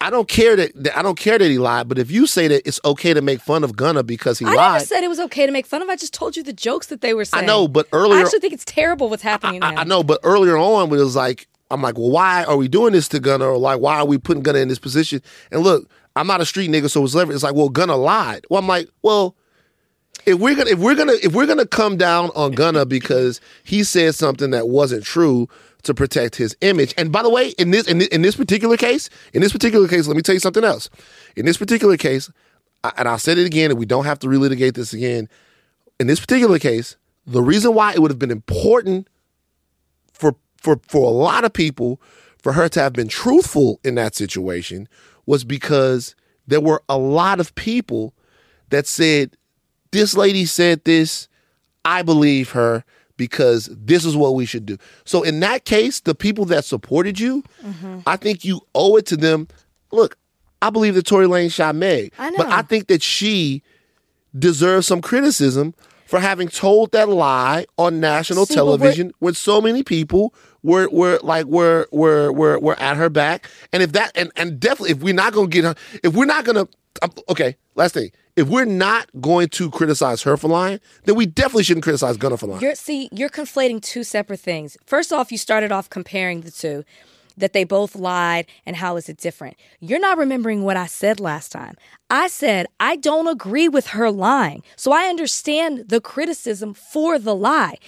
[0.00, 1.88] I don't care that, that I don't care that he lied.
[1.88, 4.52] But if you say that it's okay to make fun of Gunna because he I
[4.52, 5.88] lied, never said it was okay to make fun of.
[5.88, 7.44] I just told you the jokes that they were saying.
[7.44, 9.74] I know, but earlier, I actually think it's terrible what's happening to I.
[9.76, 12.92] I know, but earlier on, it was like, I'm like, well, why are we doing
[12.92, 13.46] this to Gunna?
[13.46, 15.22] Or like, why are we putting Gunna in this position?
[15.50, 17.36] And look, I'm not a street nigga, so it's leverage.
[17.36, 18.44] It's like, well, Gunna lied.
[18.50, 19.34] Well, I'm like, well,
[20.26, 23.84] if we're gonna if we're gonna if we're gonna come down on Gunna because he
[23.84, 25.48] said something that wasn't true
[25.84, 26.94] to protect his image.
[26.96, 29.88] And by the way, in this in this, in this particular case, in this particular
[29.88, 30.90] case, let me tell you something else.
[31.36, 32.30] In this particular case,
[32.82, 35.28] I- and I said it again, and we don't have to relitigate this again.
[36.00, 36.96] In this particular case,
[37.26, 39.08] the reason why it would have been important
[40.12, 42.00] for for for a lot of people
[42.42, 44.88] for her to have been truthful in that situation
[45.26, 46.14] was because
[46.46, 48.14] there were a lot of people
[48.70, 49.36] that said
[49.92, 51.28] this lady said this
[51.84, 52.84] i believe her
[53.16, 57.18] because this is what we should do so in that case the people that supported
[57.20, 58.00] you Mm-hmm.
[58.06, 59.48] i think you owe it to them
[59.92, 60.16] look
[60.62, 63.62] i believe that tory lanez shot meg I but i think that she
[64.38, 65.74] deserves some criticism
[66.06, 71.18] for having told that lie on national See, television when so many people were were
[71.22, 73.48] like were were were were at her back.
[73.72, 76.44] And if that and and definitely if we're not gonna get her, if we're not
[76.44, 76.68] gonna
[77.02, 81.26] um, okay, last thing, if we're not going to criticize her for lying, then we
[81.26, 82.62] definitely shouldn't criticize Gunna for lying.
[82.62, 84.76] You're see, you're conflating two separate things.
[84.86, 86.84] First off, you started off comparing the two,
[87.36, 89.56] that they both lied and how is it different.
[89.80, 91.76] You're not remembering what I said last time.
[92.10, 94.62] I said I don't agree with her lying.
[94.76, 97.78] So I understand the criticism for the lie.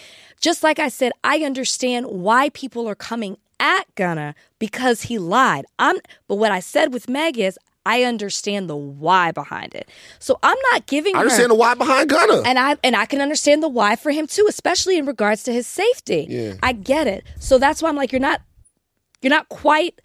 [0.40, 5.64] Just like I said, I understand why people are coming at Gunna because he lied.
[5.78, 5.97] I'm
[6.28, 9.89] but what I said with Meg is I understand the why behind it.
[10.19, 12.43] So I'm not giving I her understand the why behind Gunna.
[12.45, 15.53] and I and I can understand the why for him too, especially in regards to
[15.53, 16.27] his safety.
[16.29, 16.55] Yeah.
[16.63, 17.25] I get it.
[17.39, 18.43] So that's why I'm like, you're not
[19.23, 20.01] you're not quite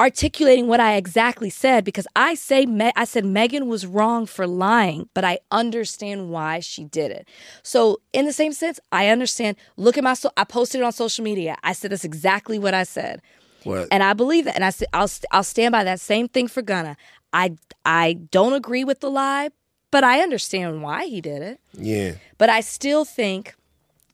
[0.00, 4.46] articulating what I exactly said because I say Me- I said Megan was wrong for
[4.46, 7.28] lying, but I understand why she did it.
[7.62, 9.58] So in the same sense, I understand.
[9.76, 11.56] Look at my so I posted it on social media.
[11.62, 13.20] I said that's exactly what I said.
[13.64, 13.88] What?
[13.90, 16.62] And I believe that, and I said I'll I'll stand by that same thing for
[16.62, 16.96] Gunna.
[17.32, 19.50] I I don't agree with the lie,
[19.90, 21.60] but I understand why he did it.
[21.74, 22.12] yeah.
[22.38, 23.54] But I still think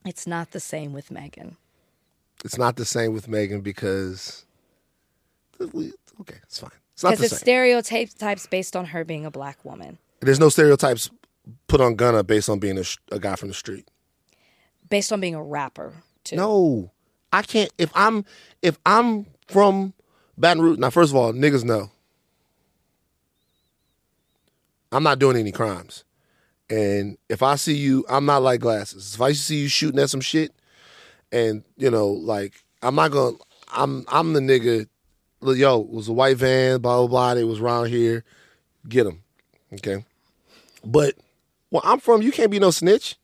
[0.04, 1.56] it's not the same with Megan.
[2.44, 4.44] It's not the same with Megan because
[5.60, 6.70] okay, it's fine.
[6.92, 7.38] It's not Because the it's same.
[7.40, 11.10] stereotypes based on her being a black woman, There's no stereotypes
[11.68, 13.88] put on Gunna based on being a, a guy from the street.
[14.88, 16.36] based on being a rapper too.
[16.36, 16.90] No,
[17.32, 17.70] I can't.
[17.78, 18.24] If I'm
[18.62, 19.94] if I'm from
[20.38, 21.90] Baton Rouge, now first of all, niggas know
[24.92, 26.04] I'm not doing any crimes,
[26.70, 29.14] and if I see you, I'm not like glasses.
[29.14, 30.52] If I see you shooting at some shit,
[31.32, 33.36] and you know, like I'm not gonna.
[33.72, 34.86] I'm I'm the nigga.
[35.42, 37.34] Yo, it was a white van, blah blah blah.
[37.34, 38.24] They was around here.
[38.88, 39.22] Get them,
[39.74, 40.04] okay.
[40.84, 41.14] But
[41.70, 43.16] where I'm from, you can't be no snitch.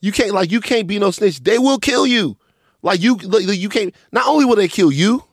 [0.00, 1.42] You can't like you can't be no snitch.
[1.42, 2.36] They will kill you.
[2.82, 5.24] Like you you can't not only will they kill you,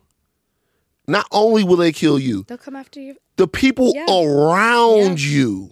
[1.06, 3.16] not only will they kill you, They'll come after you.
[3.36, 4.06] the people Yeah.
[4.10, 5.70] around you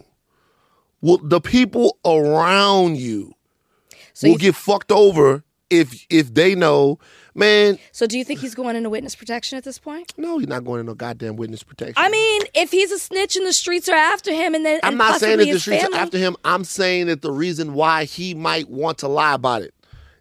[1.01, 3.35] will the people around you
[4.13, 7.01] So will you- get fucked over if if they know,
[7.35, 10.13] man, So do you think he's going into witness protection at this point?
[10.17, 11.95] no, you're not going into goddamn witness protection.
[11.97, 14.91] I mean, if he's a snitch and the streets are after him, and then I'm
[14.91, 16.37] and not saying that the streets family, are after him.
[16.45, 19.75] I'm saying that the reason why he might want to lie about it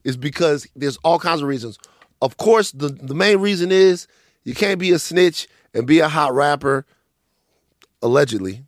[0.03, 1.77] is because there's all kinds of reasons.
[2.21, 4.07] Of course, the, the main reason is
[4.43, 6.85] you can't be a snitch and be a hot rapper,
[8.01, 8.63] allegedly.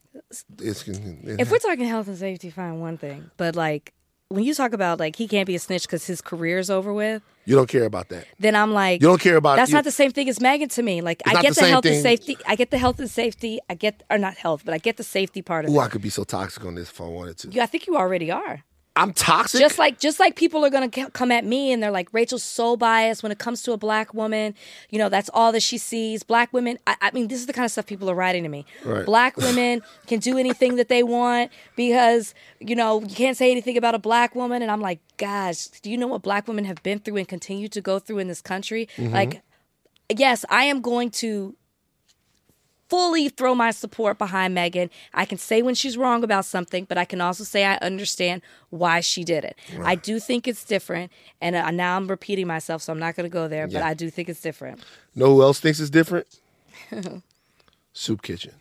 [0.61, 3.29] It's, If we're talking health and safety, fine, one thing.
[3.37, 3.93] But like
[4.29, 7.21] when you talk about like he can't be a snitch because his career's over with,
[7.45, 8.25] you don't care about that.
[8.39, 10.67] then I'm like, You don't care about That's you- not the same thing as Megan
[10.69, 11.01] to me.
[11.01, 11.93] Like It's I get the the, health thing.
[11.93, 12.37] and safety.
[12.47, 13.59] I get the health and safety.
[13.69, 15.83] I get or not health, but I get the safety part of Ooh, it.
[15.83, 17.49] I could be so toxic on this if I wanted to.
[17.51, 18.63] You- I think you already are.
[18.97, 19.59] I'm toxic.
[19.59, 22.77] Just like just like people are gonna come at me and they're like Rachel's so
[22.77, 24.55] biased when it comes to a black woman.
[24.89, 26.23] You know that's all that she sees.
[26.23, 26.79] Black women.
[26.87, 28.65] I, I mean, this is the kind of stuff people are writing to me.
[28.85, 29.05] Right.
[29.05, 33.77] Black women can do anything that they want because you know you can't say anything
[33.77, 34.61] about a black woman.
[34.61, 37.67] And I'm like, guys, do you know what black women have been through and continue
[37.67, 38.87] to go through in this country?
[38.95, 39.13] Mm-hmm.
[39.13, 39.41] Like,
[40.15, 41.55] yes, I am going to
[42.89, 44.89] fully throw my support behind Megan.
[45.13, 48.41] I can say when she's wrong about something, but I can also say I understand
[48.69, 49.57] why she did it.
[49.83, 53.29] I do think it's different, and uh, now I'm repeating myself, so I'm not going
[53.29, 53.67] to go there.
[53.67, 54.81] But I do think it's different.
[55.15, 56.27] know who else thinks it's different?
[57.93, 58.53] Soup Kitchen.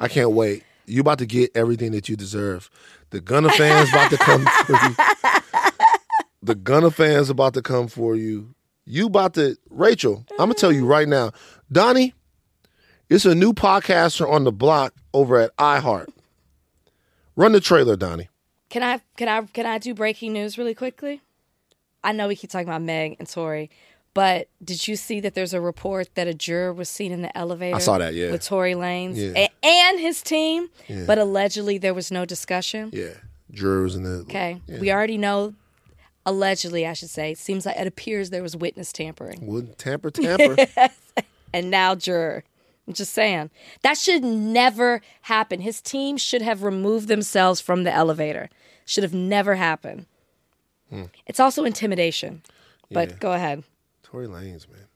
[0.00, 0.64] I can't wait.
[0.86, 2.68] You about to get everything that you deserve.
[3.10, 4.96] The Gunna fans about to come for you.
[6.42, 8.54] The Gunna fans about to come for you.
[8.84, 11.30] You about to Rachel, I'm gonna tell you right now.
[11.70, 12.14] Donnie,
[13.14, 16.08] it's a new podcaster on the block over at iHeart.
[17.36, 18.28] Run the trailer, Donnie.
[18.68, 21.20] Can I can I can I do breaking news really quickly?
[22.04, 23.70] I know we keep talking about Meg and Tory,
[24.14, 27.36] but did you see that there's a report that a juror was seen in the
[27.36, 27.76] elevator?
[27.76, 28.30] I saw that, yeah.
[28.32, 29.46] With Tory Lanez Yeah.
[29.46, 31.04] a- and his team, Yeah.
[31.06, 32.90] but allegedly there was no discussion.
[32.92, 33.14] Yeah.
[33.50, 34.78] Jurors in the Okay, Yeah.
[34.80, 35.54] we already know.
[36.24, 37.34] Allegedly, I should say.
[37.34, 40.56] Seems like it appears there was witness tampering, Would tamper tamper.
[41.52, 42.44] and now juror.
[42.86, 43.50] I'm just saying
[43.82, 45.60] that should never happen.
[45.60, 48.50] His team should have removed themselves from the elevator.
[48.84, 50.06] Should have never happened.
[50.90, 51.04] Hmm.
[51.26, 52.42] It's also intimidation.
[52.90, 53.16] But Yeah.
[53.20, 53.62] go ahead.
[54.02, 54.86] Tory Lanez, man.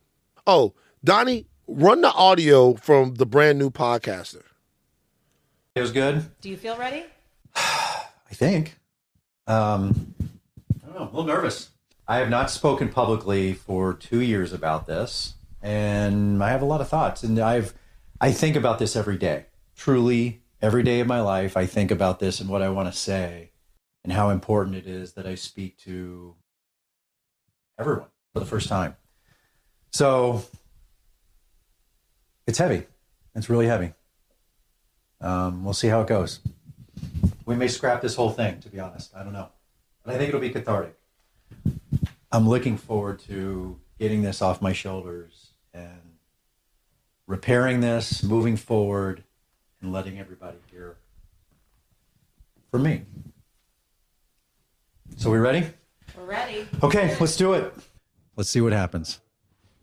[0.46, 4.42] Oh, Donnie, run the audio from the brand new podcaster.
[5.74, 6.24] It was good.
[6.40, 7.04] Do you feel ready?
[7.54, 8.76] I think.
[9.46, 10.14] Um,
[10.82, 11.02] I don't know.
[11.02, 11.70] A little nervous.
[12.08, 15.34] I have not spoken publicly for two years about this,
[15.66, 17.24] and I have a lot of thoughts.
[17.24, 17.74] And I've
[18.20, 19.46] I think about this every day.
[19.74, 22.96] Truly, every day of my life, I think about this and what I want to
[22.96, 23.50] say,
[24.04, 26.36] and how important it is that I speak to
[27.78, 28.96] everyone for the first time.
[29.92, 30.44] So
[32.46, 32.86] it's heavy.
[33.34, 33.92] It's really heavy.
[35.20, 36.40] Um, we'll see how it goes.
[37.44, 39.14] We may scrap this whole thing, to be honest.
[39.16, 39.48] I don't know.
[40.04, 40.96] But I think it'll be cathartic.
[42.30, 45.45] I'm looking forward to getting this off my shoulders
[45.76, 46.16] and
[47.26, 49.22] repairing this, moving forward,
[49.80, 50.96] and letting everybody hear
[52.70, 53.02] from me.
[55.16, 55.66] So, we ready?
[56.16, 56.66] We're ready.
[56.82, 57.72] Okay, let's do it.
[58.36, 59.20] Let's see what happens.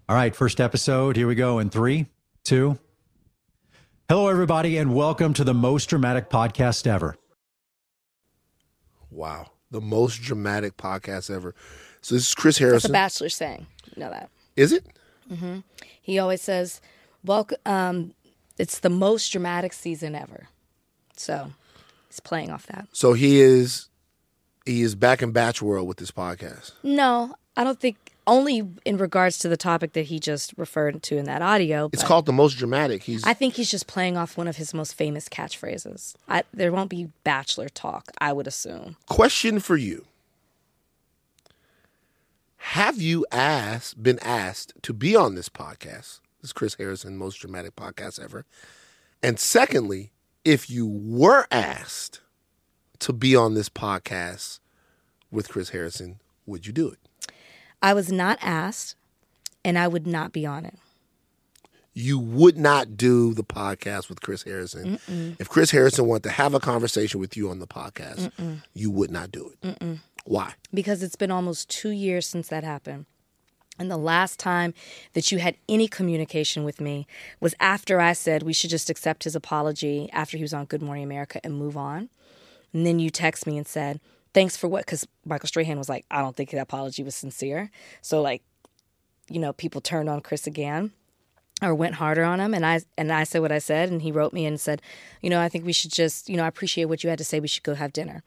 [0.10, 1.16] All right, first episode.
[1.16, 2.08] Here we go in three,
[2.44, 2.78] two.
[4.10, 7.16] Hello, everybody, and welcome to the most dramatic podcast ever.
[9.10, 9.52] Wow.
[9.72, 11.56] The most dramatic podcast ever.
[12.02, 12.92] So this is Chris That's the Harrison.
[12.92, 13.66] Bachelor saying.
[13.96, 14.30] You know that.
[14.56, 14.86] Is it?
[15.28, 15.60] Hmm
[16.02, 16.82] He always says,
[17.24, 18.14] "Welcome." Um,
[18.58, 20.48] it's the most dramatic season ever.
[21.18, 21.52] So
[22.10, 22.88] he's playing off that.
[22.92, 23.90] So he is
[24.66, 26.72] he is back in Batch World with this podcast.
[26.84, 27.98] No, I don't think.
[28.26, 31.90] Only in regards to the topic that he just referred to in that audio.
[31.92, 33.04] It's called the most dramatic.
[33.04, 36.16] He's I think he's just playing off one of his most famous catchphrases.
[36.30, 38.96] I, there won't be bachelor talk, I would assume.
[39.08, 40.06] question for you.
[42.68, 46.22] Have you asked been asked to be on this podcast?
[46.42, 48.46] This is Chris Harrison, most dramatic podcast ever.
[49.22, 50.12] And secondly,
[50.46, 52.22] if you were asked
[53.00, 54.60] to be on this podcast
[55.30, 57.00] with Chris Harrison, would you do it?
[57.82, 58.96] I was not asked,
[59.66, 60.80] and I would not be on it.
[61.94, 65.00] You would not do the podcast with Chris Harrison.
[65.10, 65.36] Mm-mm.
[65.38, 68.64] If Chris Harrison wanted to have a conversation with you on the podcast, Mm-mm.
[68.74, 69.62] you would not do it.
[69.80, 70.00] Mm-mm.
[70.26, 70.54] Why?
[70.74, 73.06] Because it's been almost two years since that happened.
[73.80, 74.74] And the last time
[75.14, 77.08] that you had any communication with me
[77.40, 80.82] was after I said we should just accept his apology after he was on Good
[80.82, 82.10] Morning America and move on.
[82.72, 84.00] And then you text me and said,
[84.34, 84.86] thanks for what?
[84.86, 87.72] Because Michael Strahan was like, I don't think that apology was sincere.
[88.02, 88.44] So, like,
[89.30, 90.92] you know, people turned on Chris again
[91.62, 94.12] or went harder on him and I and I said what I said and he
[94.12, 94.82] wrote me and said,
[95.22, 97.24] you know, I think we should just, you know, I appreciate what you had to
[97.24, 97.40] say.
[97.40, 98.22] We should go have dinner.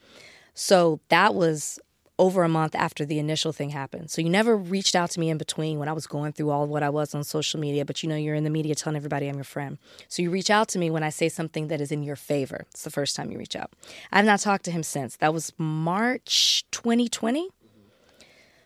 [0.54, 1.78] So that was
[2.18, 4.10] over a month after the initial thing happened.
[4.10, 6.64] So you never reached out to me in between when I was going through all
[6.64, 8.96] of what I was on social media, but you know you're in the media telling
[8.96, 9.76] everybody I'm your friend.
[10.08, 12.64] So you reach out to me when I say something that is in your favor.
[12.70, 13.70] It's the first time you reach out.
[14.12, 15.16] I've not talked to him since.
[15.16, 17.50] That was March 2020.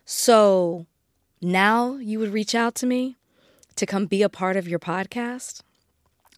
[0.04, 0.86] So
[1.42, 3.16] now you would reach out to me
[3.74, 5.62] to come be a part of your podcast.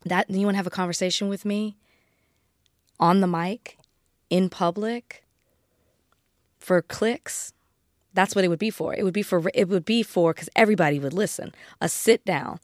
[0.04, 1.76] That you want to have a conversation with me
[2.98, 3.78] on the mic
[4.30, 5.22] in public
[6.62, 7.52] for clicks
[8.14, 8.94] that's what it would be for.
[8.94, 11.52] It would be for it would be for because everybody would listen.
[11.80, 12.60] A sit down.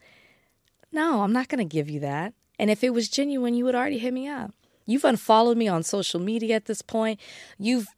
[0.92, 2.34] No i'm not going to give you that.
[2.58, 4.52] And if it was genuine you would already hit me up.
[4.86, 7.20] You've unfollowed me on social media at this point.
[7.58, 7.88] You've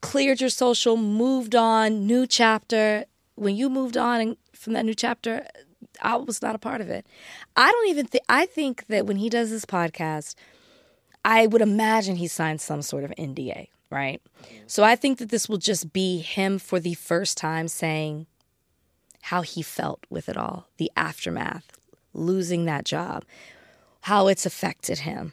[0.00, 3.04] cleared your social moved on new chapter.
[3.34, 5.46] When you moved on from that new chapter
[6.00, 7.06] i was not a part of it.
[7.56, 10.34] I don't even think i think that when he does this podcast
[11.24, 14.20] I would imagine he signed some sort of NDA, right?
[14.66, 18.26] So I think that this will just be him for the first time saying
[19.20, 21.78] how he felt with it all, the aftermath,
[22.14, 23.24] losing that job,
[24.02, 25.32] how it's affected him.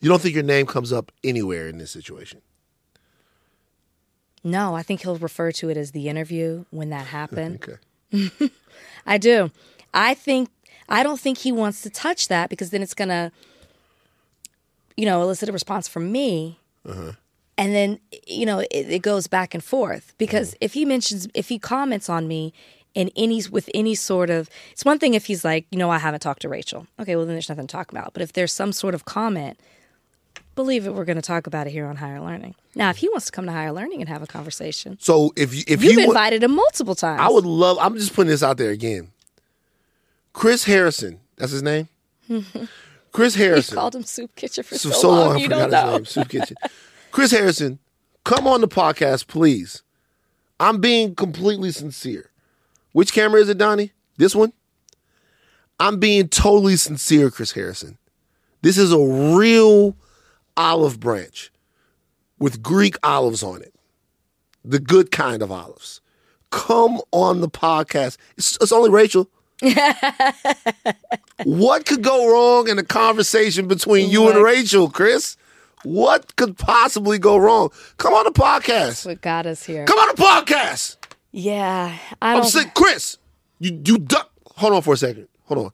[0.00, 2.42] You don't think your name comes up anywhere in this situation?
[4.42, 7.62] No, I think he'll refer to it as the interview when that happened.
[8.12, 8.50] Okay.
[9.06, 9.50] I do.
[9.92, 10.48] I think
[10.88, 13.32] I don't think he wants to touch that because then it's gonna,
[14.96, 16.58] you know, elicit a response from me.
[16.86, 17.12] Uh-huh.
[17.60, 21.50] And then, you know, it, it goes back and forth because if he mentions, if
[21.50, 22.54] he comments on me
[22.94, 25.98] in any, with any sort of, it's one thing if he's like, you know, I
[25.98, 26.86] haven't talked to Rachel.
[26.98, 28.14] Okay, well, then there's nothing to talk about.
[28.14, 29.60] But if there's some sort of comment,
[30.54, 32.54] believe it, we're going to talk about it here on Higher Learning.
[32.74, 35.54] Now, if he wants to come to Higher Learning and have a conversation, So if
[35.54, 37.20] you if you've you invited him multiple times.
[37.20, 37.76] I would love.
[37.78, 39.10] I'm just putting this out there again.
[40.32, 41.88] Chris Harrison, that's his name.
[43.12, 43.74] Chris You Harrison.
[43.74, 45.92] called him Soup Kitchen for so, so, long, long, I you forgot don't his know.
[45.96, 46.04] name.
[46.06, 46.56] Soup Kitchen.
[47.10, 47.78] Chris Harrison,
[48.24, 49.82] come on the podcast, please.
[50.58, 52.30] I'm being completely sincere.
[52.92, 53.92] Which camera is it, Donnie?
[54.16, 54.52] This one?
[55.78, 57.98] I'm being totally sincere, Chris Harrison.
[58.62, 58.98] This is a
[59.36, 59.96] real
[60.56, 61.50] olive branch
[62.38, 63.74] with Greek olives on it.
[64.64, 66.00] The good kind of olives.
[66.50, 68.18] Come on the podcast.
[68.36, 69.30] It's, it's only Rachel.
[71.44, 75.36] what could go wrong in a conversation between you and Rachel, Chris?
[75.84, 77.70] What could possibly go wrong?
[77.96, 78.66] Come on the podcast.
[78.66, 79.84] That's what got us here.
[79.86, 80.96] Come on the podcast.
[81.32, 82.50] Yeah, I I'm don't.
[82.50, 82.74] sick.
[82.74, 83.16] Chris,
[83.58, 84.30] you you duck.
[84.56, 85.28] Hold on for a second.
[85.44, 85.72] Hold on.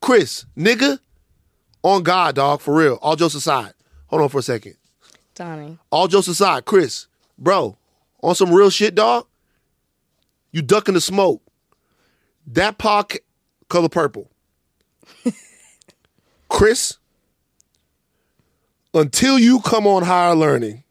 [0.00, 0.98] Chris, nigga,
[1.82, 2.94] on God, dog, for real.
[3.02, 3.72] All jokes aside.
[4.06, 4.76] Hold on for a second.
[5.34, 5.78] Donnie.
[5.90, 7.06] All jokes aside, Chris,
[7.38, 7.76] bro,
[8.22, 9.26] on some real shit, dog.
[10.52, 11.42] You ducking the smoke.
[12.46, 13.24] That pocket
[13.68, 14.30] color purple.
[16.48, 16.98] Chris,
[18.94, 20.82] until you come on higher learning,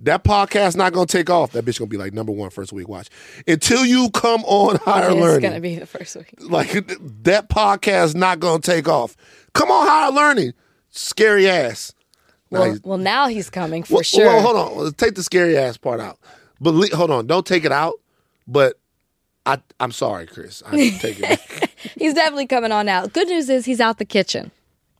[0.00, 1.52] that podcast not gonna take off.
[1.52, 2.88] That bitch gonna be like number one first week.
[2.88, 3.08] Watch
[3.46, 5.42] until you come on higher It's learning.
[5.50, 6.32] gonna be the first week.
[6.40, 6.70] like
[7.24, 9.16] that podcast not gonna take off.
[9.54, 10.52] Come on higher learning,
[10.90, 11.92] scary ass.
[12.50, 14.26] Now Well, he's- well, now he's coming for well, sure.
[14.26, 14.84] well, hold on.
[14.84, 16.18] Let's take the scary ass part out.
[16.60, 17.94] But le- hold on, don't take it out.
[18.46, 18.78] But
[19.44, 20.62] I, I'm sorry, Chris.
[20.66, 21.70] I take it.
[21.98, 23.06] He's definitely coming on now.
[23.06, 24.50] Good news is he's out the kitchen,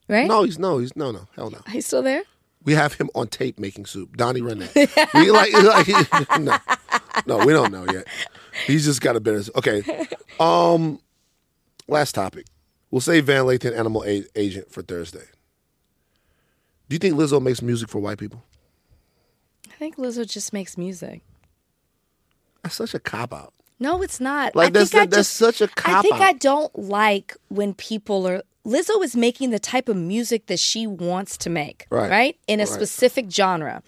[0.09, 0.26] right?
[0.26, 1.60] no, he's no, he's no, no, hell no.
[1.70, 2.22] He's still there.
[2.64, 4.16] We have him on tape making soup.
[4.16, 5.10] Donnie, that.
[5.14, 5.52] we like,
[6.18, 6.59] like no,
[7.26, 8.06] no, we don't know yet.
[8.66, 9.43] He's just got a better.
[9.56, 10.09] Okay.
[10.40, 11.01] Um,
[11.86, 12.47] last topic.
[12.90, 15.24] We'll save Van Lathan Animal A- Agent for Thursday.
[16.89, 18.43] Do you think Lizzo makes music for white people?
[19.70, 21.22] I think Lizzo just makes music.
[22.62, 23.52] That's such a cop out.
[23.78, 24.56] No, it's not.
[24.56, 25.98] Like I that's think I that, that's just, such a cop out.
[25.98, 26.22] I think out.
[26.22, 28.43] I don't like when people are.
[28.69, 32.11] Lizzo is making the type of music that she wants to make, Right.
[32.11, 32.36] right?
[32.47, 32.73] In a Right.
[32.73, 33.82] specific genre.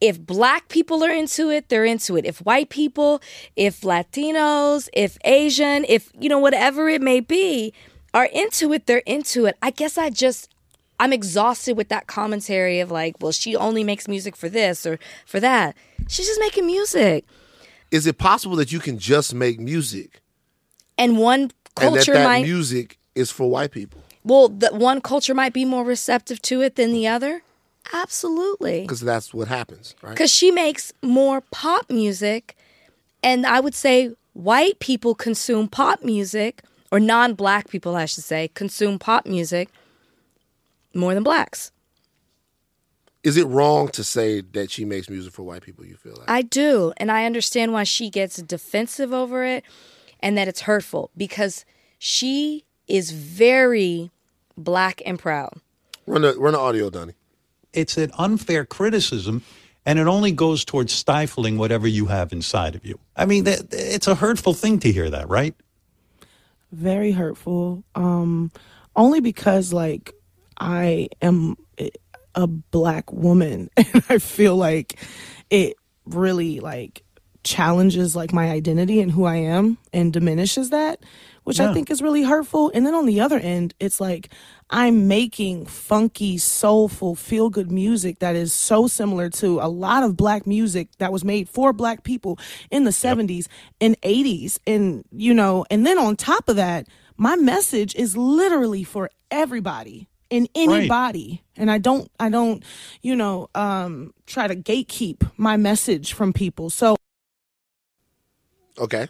[0.00, 2.24] If black people are into it, they're into it.
[2.24, 3.20] If white people,
[3.54, 7.72] if Latinos, if Asian, if, you know, whatever it may be,
[8.12, 9.56] are into it, they're into it.
[9.62, 10.48] I guess I just,
[11.00, 14.98] I'm exhausted with that commentary of like, well, she only makes music for this or
[15.26, 15.76] for that.
[16.08, 17.24] She's just making music.
[17.90, 20.20] Is it possible that you can just make music
[20.98, 22.42] And one culture and that that might.
[22.42, 24.00] music is for white people?
[24.24, 27.42] Well, the one culture might be more receptive to it than the other.
[27.92, 28.82] Absolutely.
[28.82, 30.10] Because that's what happens, right?
[30.10, 32.56] Because she makes more pop music.
[33.22, 38.24] And I would say white people consume pop music, or non black people, I should
[38.24, 39.68] say, consume pop music
[40.94, 41.70] more than blacks.
[43.22, 45.84] Is it wrong to say that she makes music for white people?
[45.84, 46.92] You feel like I do.
[46.98, 49.64] And I understand why she gets defensive over it
[50.20, 51.64] and that it's hurtful because
[51.98, 54.10] she is very
[54.56, 55.54] black and proud.
[56.06, 57.14] run the run the audio, Donnie.
[57.72, 59.42] It's an unfair criticism,
[59.84, 62.98] and it only goes towards stifling whatever you have inside of you.
[63.16, 65.54] I mean, that, it's a hurtful thing to hear that, right?
[66.74, 68.50] very hurtful um
[68.96, 70.12] only because like
[70.58, 71.56] i am
[72.34, 74.98] a black woman and i feel like
[75.50, 77.02] it really like
[77.44, 80.98] challenges like my identity and who i am and diminishes that
[81.44, 82.70] which i think is really hurtful.
[82.74, 84.30] And then on the other end it's like
[84.70, 90.16] i'm making funky soulful feel good music that is so similar to a lot of
[90.16, 92.38] black music that was made for black people
[92.70, 93.46] in the 70s
[93.80, 98.82] and 80s and you know and then on top of that my message is literally
[98.82, 101.42] for everybody in anybody.
[101.56, 102.64] And i don't i don't
[103.02, 106.70] you know um try to gatekeep my message from people.
[106.70, 106.96] So
[108.76, 109.06] Okay.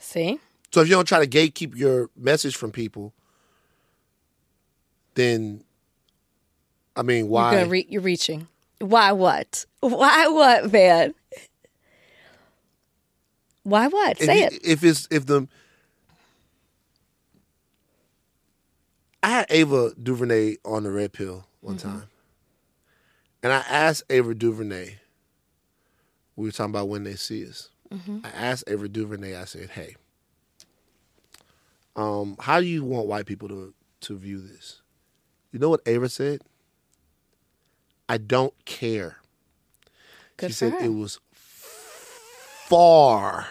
[0.00, 0.40] See?
[0.74, 3.14] So if you don't try to gatekeep your message from people,
[5.14, 5.62] then
[6.96, 7.60] I mean, why?
[7.60, 8.48] You're, re- you're reaching.
[8.80, 9.66] Why what?
[9.78, 11.14] Why what, man?
[13.62, 14.18] Why what?
[14.18, 14.58] Say you- it.
[14.64, 15.46] If it's if the
[19.22, 21.88] I had Ava DuVernay on the red pill one Mm-hmm.
[21.88, 22.02] time,
[23.44, 24.96] and I asked Ava DuVernay.
[26.34, 27.70] We were talking about when they see us.
[27.92, 28.24] Mhm.
[28.26, 29.36] I asked Ava DuVernay.
[29.36, 29.94] I said, "Hey,
[31.96, 34.82] Um, how do you want white people to to view this?
[35.52, 36.42] You know what Ava said?
[38.08, 39.18] I don't care.
[40.36, 40.84] Good she said her.
[40.84, 41.20] it was
[42.68, 43.46] far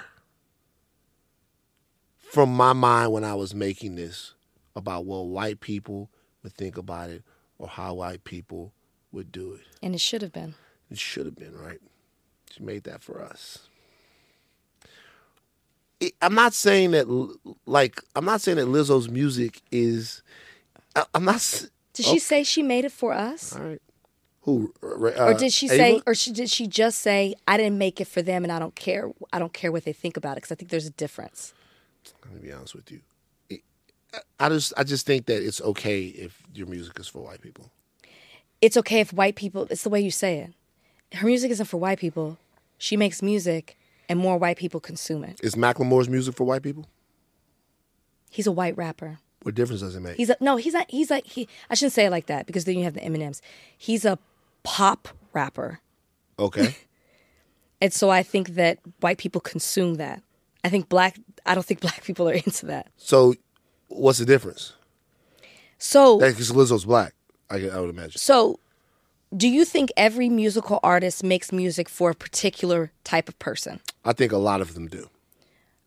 [2.17, 4.33] from my mind when I was making this
[4.75, 6.09] about what white people
[6.43, 7.23] would think about it
[7.57, 8.73] or how white people
[9.11, 9.61] would do it.
[9.81, 10.55] And it should have been.
[10.89, 11.79] It should have been, right?
[12.51, 13.69] She made that for us.
[16.21, 17.07] I'm not saying that,
[17.65, 20.23] like, I'm not saying that Lizzo's music is.
[20.95, 21.67] I, I'm not.
[21.93, 23.55] Did oh, she say she made it for us?
[23.55, 23.81] All right.
[24.41, 24.73] Who?
[24.83, 28.07] Uh, or did she say, or she, did she just say, I didn't make it
[28.07, 29.09] for them and I don't care.
[29.31, 31.53] I don't care what they think about it because I think there's a difference.
[32.25, 32.99] Let me be honest with you.
[33.49, 33.63] It-
[34.39, 37.71] I just, I just think that it's okay if your music is for white people.
[38.59, 41.17] It's okay if white people, it's the way you say it.
[41.17, 42.37] Her music isn't for white people.
[42.77, 43.77] She makes music
[44.13, 45.39] and more white people consume it.
[45.41, 46.85] Is Macklemore's music for white people?
[48.29, 49.17] He's a white rapper.
[49.41, 50.17] What difference does it make?
[50.17, 52.65] He's a, no, he's not, he's like, he, I shouldn't say it like that because
[52.65, 53.41] then you have the Eminems.
[53.75, 54.19] He's a
[54.61, 55.79] pop rapper.
[56.39, 56.75] okay.
[57.81, 60.23] And so I think that white people consume that.
[60.63, 62.87] I think black, I don't think black people are into that.
[62.95, 63.33] so,
[63.89, 64.71] what's the difference?
[65.79, 67.13] So, Because Lizzo's black,
[67.49, 68.19] I, I would imagine.
[68.19, 68.57] So,
[69.35, 73.79] do you think every musical artist makes music for a particular type of person?
[74.05, 75.09] I think a lot of them do.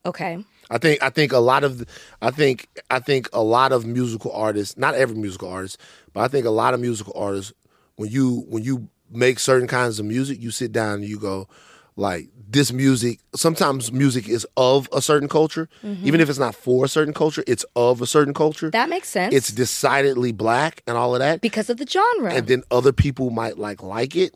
[0.05, 0.45] Okay.
[0.71, 1.85] I think I think a lot of
[2.21, 5.79] I think I think a lot of musical artists, not every musical artist,
[6.13, 7.53] but I think a lot of musical artists
[7.97, 11.49] when you when you make certain kinds of music, you sit down and you go
[11.97, 16.05] like this music sometimes music is of a certain culture Mhm.
[16.05, 19.09] even if it's not for a certain culture it's of a certain culture That makes
[19.09, 19.35] sense.
[19.35, 22.33] it's decidedly black and all of that because of the genre.
[22.33, 24.35] and then other people might like like it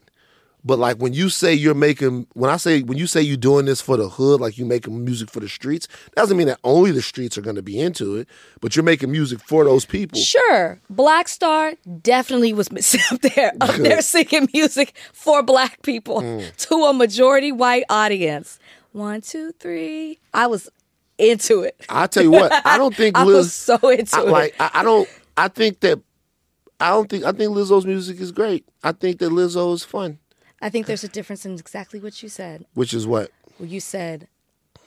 [0.65, 3.65] but like when you say you're making when i say when you say you're doing
[3.67, 6.59] this for the hood like you making music for the streets that doesn't mean that
[6.65, 8.29] only the streets are going to be into it
[8.61, 12.69] but you're making music for those people Sure, Black Star definitely was
[13.11, 13.85] up there, up Good.
[13.87, 16.55] there singing music for black people Mm.
[16.69, 18.59] to a majority white audience.
[18.93, 20.19] One, two, three.
[20.35, 20.69] I was
[21.19, 21.77] into it.
[21.91, 24.29] i tell you what i don't think I Liz, was so into I, it.
[24.29, 25.07] like I, I don't
[25.37, 26.01] i think that
[26.81, 30.19] i don't think i think lizzo's music is great i think that lizzo is fun
[30.63, 32.67] I think there's a difference in exactly what you said.
[32.75, 34.29] which is what Where you said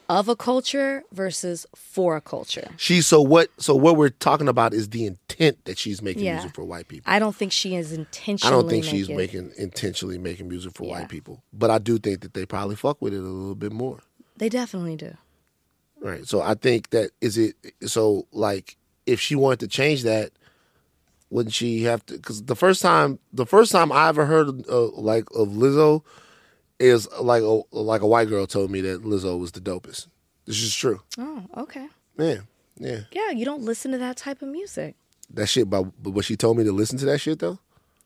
[0.10, 2.70] of a culture versus for a culture.
[2.78, 6.34] she so what so what we're talking about is the intent that she's making Yeah.
[6.36, 9.48] music for white people I don't think she is intentionally I don't think she's making-
[9.48, 11.00] making intentionally making music for Yeah.
[11.00, 13.72] white people, but I do think that they probably fuck with it a little bit
[13.72, 14.00] more.
[14.38, 15.16] They definitely do.
[16.02, 16.28] Right.
[16.28, 17.56] So I think that is it.
[17.86, 18.76] So like,
[19.06, 20.32] if she wanted to change that,
[21.34, 22.14] wouldn't she have to?
[22.14, 26.04] Because the first time, the first time I ever heard uh, like of Lizzo
[26.80, 30.08] is like a, like a white girl told me that Lizzo was the dopest.
[30.46, 31.02] This is true.
[31.18, 31.88] Oh, okay.
[32.20, 32.42] Yeah.
[32.78, 33.00] Yeah.
[33.12, 34.96] Yeah, you don't listen to that type of music.
[35.34, 35.70] That shit.
[35.72, 37.58] But but she told me to listen to that shit though.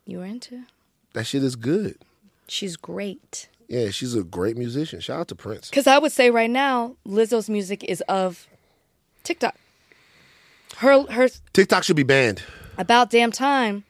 [0.06, 0.64] You were into.
[1.12, 1.98] That shit is good.
[2.46, 3.50] She's great.
[3.68, 5.00] Yeah, she's a great musician.
[5.00, 5.68] Shout out to Prince.
[5.68, 8.46] Because I would say right now, Lizzo's music is of
[9.22, 9.54] TikTok.
[10.78, 12.42] Her her TikTok should be banned.
[12.78, 13.84] About damn time.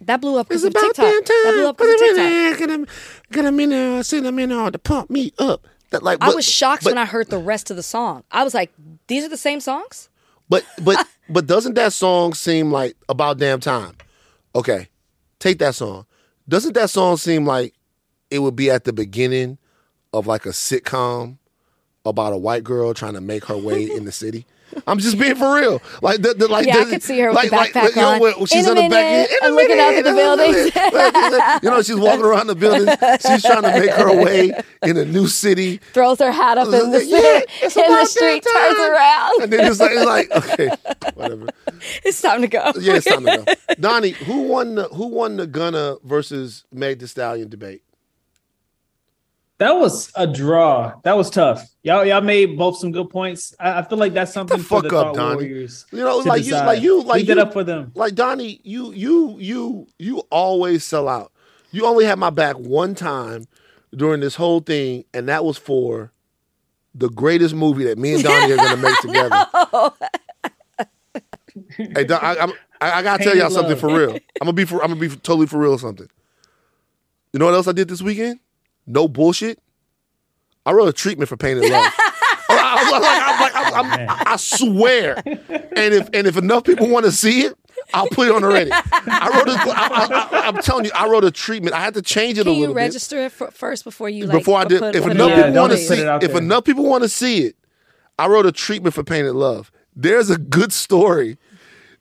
[0.00, 1.04] That blew up because of about TikTok.
[1.04, 1.36] damn time.
[1.44, 2.58] That blew up because of Put 'em in TikTok.
[2.58, 2.86] Get 'em,
[3.32, 5.66] get 'em in there, send them in there to pump me up.
[5.90, 8.22] That like, I but- was shocked but, when I heard the rest of the song.
[8.30, 8.70] I was like,
[9.08, 10.08] these are the same songs?
[10.48, 13.94] But but but doesn't that song seem like about damn time?
[14.54, 14.88] Okay,
[15.40, 16.06] take that song.
[16.48, 17.74] Doesn't that song seem like
[18.30, 19.58] it would be at the beginning
[20.12, 21.38] of like a sitcom
[22.04, 24.46] about a white girl trying to make her way in the city?
[24.86, 25.82] I'm just being for real.
[26.02, 28.02] Like the, the like Yeah, I could see her with like, the like, backpack you
[28.02, 28.46] know, on.
[28.46, 30.72] she's In on the back end, minute, in a I'm looking out at the buildings.
[30.98, 32.88] Like, you know, she's walking around the building.
[33.20, 35.78] She's trying to make her way in a new city.
[35.92, 37.40] Throws her hat up in the, Yeah,
[37.84, 39.42] in the street, turns around.
[39.42, 40.68] And then it's like, it's like okay,
[41.14, 41.48] whatever.
[42.04, 42.72] It's time to go.
[42.80, 43.74] Yeah, it's time to go.
[43.80, 47.82] Donnie, who won the who won the Gunna versus Meg Thee Stallion debate?
[49.58, 50.94] That was a draw.
[51.02, 51.68] That was tough.
[51.82, 53.54] Y'all, y'all made both some good points.
[53.58, 55.34] I, I feel like that's something for Fuck the up, Donnie.
[55.36, 55.84] Warriors.
[55.90, 57.90] You know, like you, like you, like Leave that you, up for them.
[57.96, 61.32] Like Donnie, you, you, you, you always sell out.
[61.72, 63.46] You only had my back one time
[63.94, 66.12] during this whole thing, and that was for
[66.94, 69.46] the greatest movie that me and Donnie are going to make together.
[71.76, 74.12] Hey, Don, I, I'm, I, I gotta tell y'all and something for real.
[74.12, 75.72] I'm gonna be for, I'm gonna be totally for real.
[75.72, 76.08] with Something.
[77.32, 78.38] You know what else I did this weekend?
[78.88, 79.58] No bullshit.
[80.66, 81.92] I wrote a treatment for Painted Love.
[82.50, 85.22] I, like, I'm like, I'm- I'm- I swear.
[85.26, 87.54] And if and if enough people want to see it,
[87.94, 88.70] I'll put it on the Reddit.
[88.72, 89.48] I wrote.
[89.48, 90.08] A, I,
[90.42, 91.74] I, I'm telling you, I wrote a treatment.
[91.76, 94.08] I had to change it Can a you little bit register it for, first before
[94.08, 94.80] you like before I did.
[94.80, 97.44] put- if put enough on people want to see, if enough people want to see
[97.44, 97.56] it,
[98.18, 99.70] I wrote a treatment for painted love.
[99.94, 101.36] there's a good story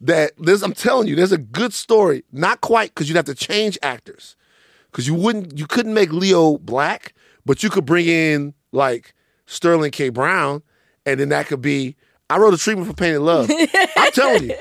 [0.01, 0.63] that there's.
[0.63, 2.23] I'm telling you, there's a good story.
[2.31, 4.35] Not quite because you'd have to change actors
[4.97, 7.13] because you wouldn't, you couldn't make Leo black,
[7.45, 9.13] but you could bring in like
[9.45, 10.09] Sterling K.
[10.09, 10.63] Brown,
[11.05, 11.95] and then that could be.
[12.31, 13.47] I wrote a treatment for Painted Love.
[13.95, 14.55] I'm telling you,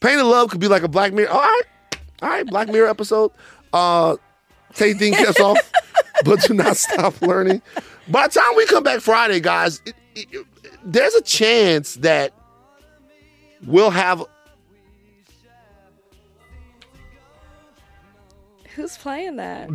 [0.00, 1.28] Painted Love could be like a Black Mirror.
[1.28, 1.62] All right,
[2.22, 3.32] all right, Black Mirror episode.
[3.74, 4.16] Uh,
[4.72, 5.58] take things cuts off,
[6.24, 7.60] but do not stop learning.
[8.08, 10.46] By the time we come back Friday, guys, it, it, it-
[10.86, 12.32] there's a chance that
[13.66, 14.24] we'll have.
[18.76, 19.68] Who's playing that?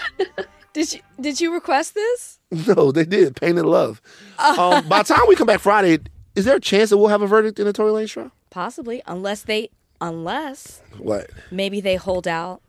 [0.72, 2.38] did you did you request this?
[2.68, 3.36] No, they did.
[3.36, 4.00] Painted Love.
[4.38, 5.98] Um, by the time we come back Friday,
[6.34, 8.30] is there a chance that we'll have a verdict in the Tory Lanez trial?
[8.50, 9.70] Possibly, unless they
[10.00, 11.30] unless What?
[11.50, 12.60] maybe they hold out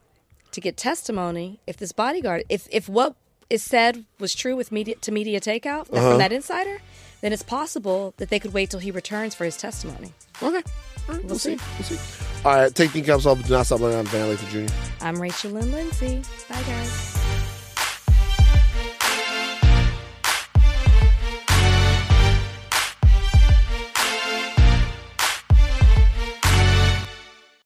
[0.52, 3.14] to get testimony if this bodyguard if if what
[3.50, 6.10] is said was true with media to media takeout Uh-huh.
[6.10, 6.78] from that insider,
[7.20, 10.12] then it's possible that they could wait till he returns for his testimony.
[10.42, 10.62] Okay.
[11.08, 11.56] We'll, see.
[11.78, 11.98] We'll see.
[12.44, 13.98] All right, take things caps off, but do not stop learning.
[13.98, 14.74] I'm Van Lathan Jr.
[15.00, 16.22] I'm Rachel Lynn Lindsay.
[16.48, 17.17] Bye guys.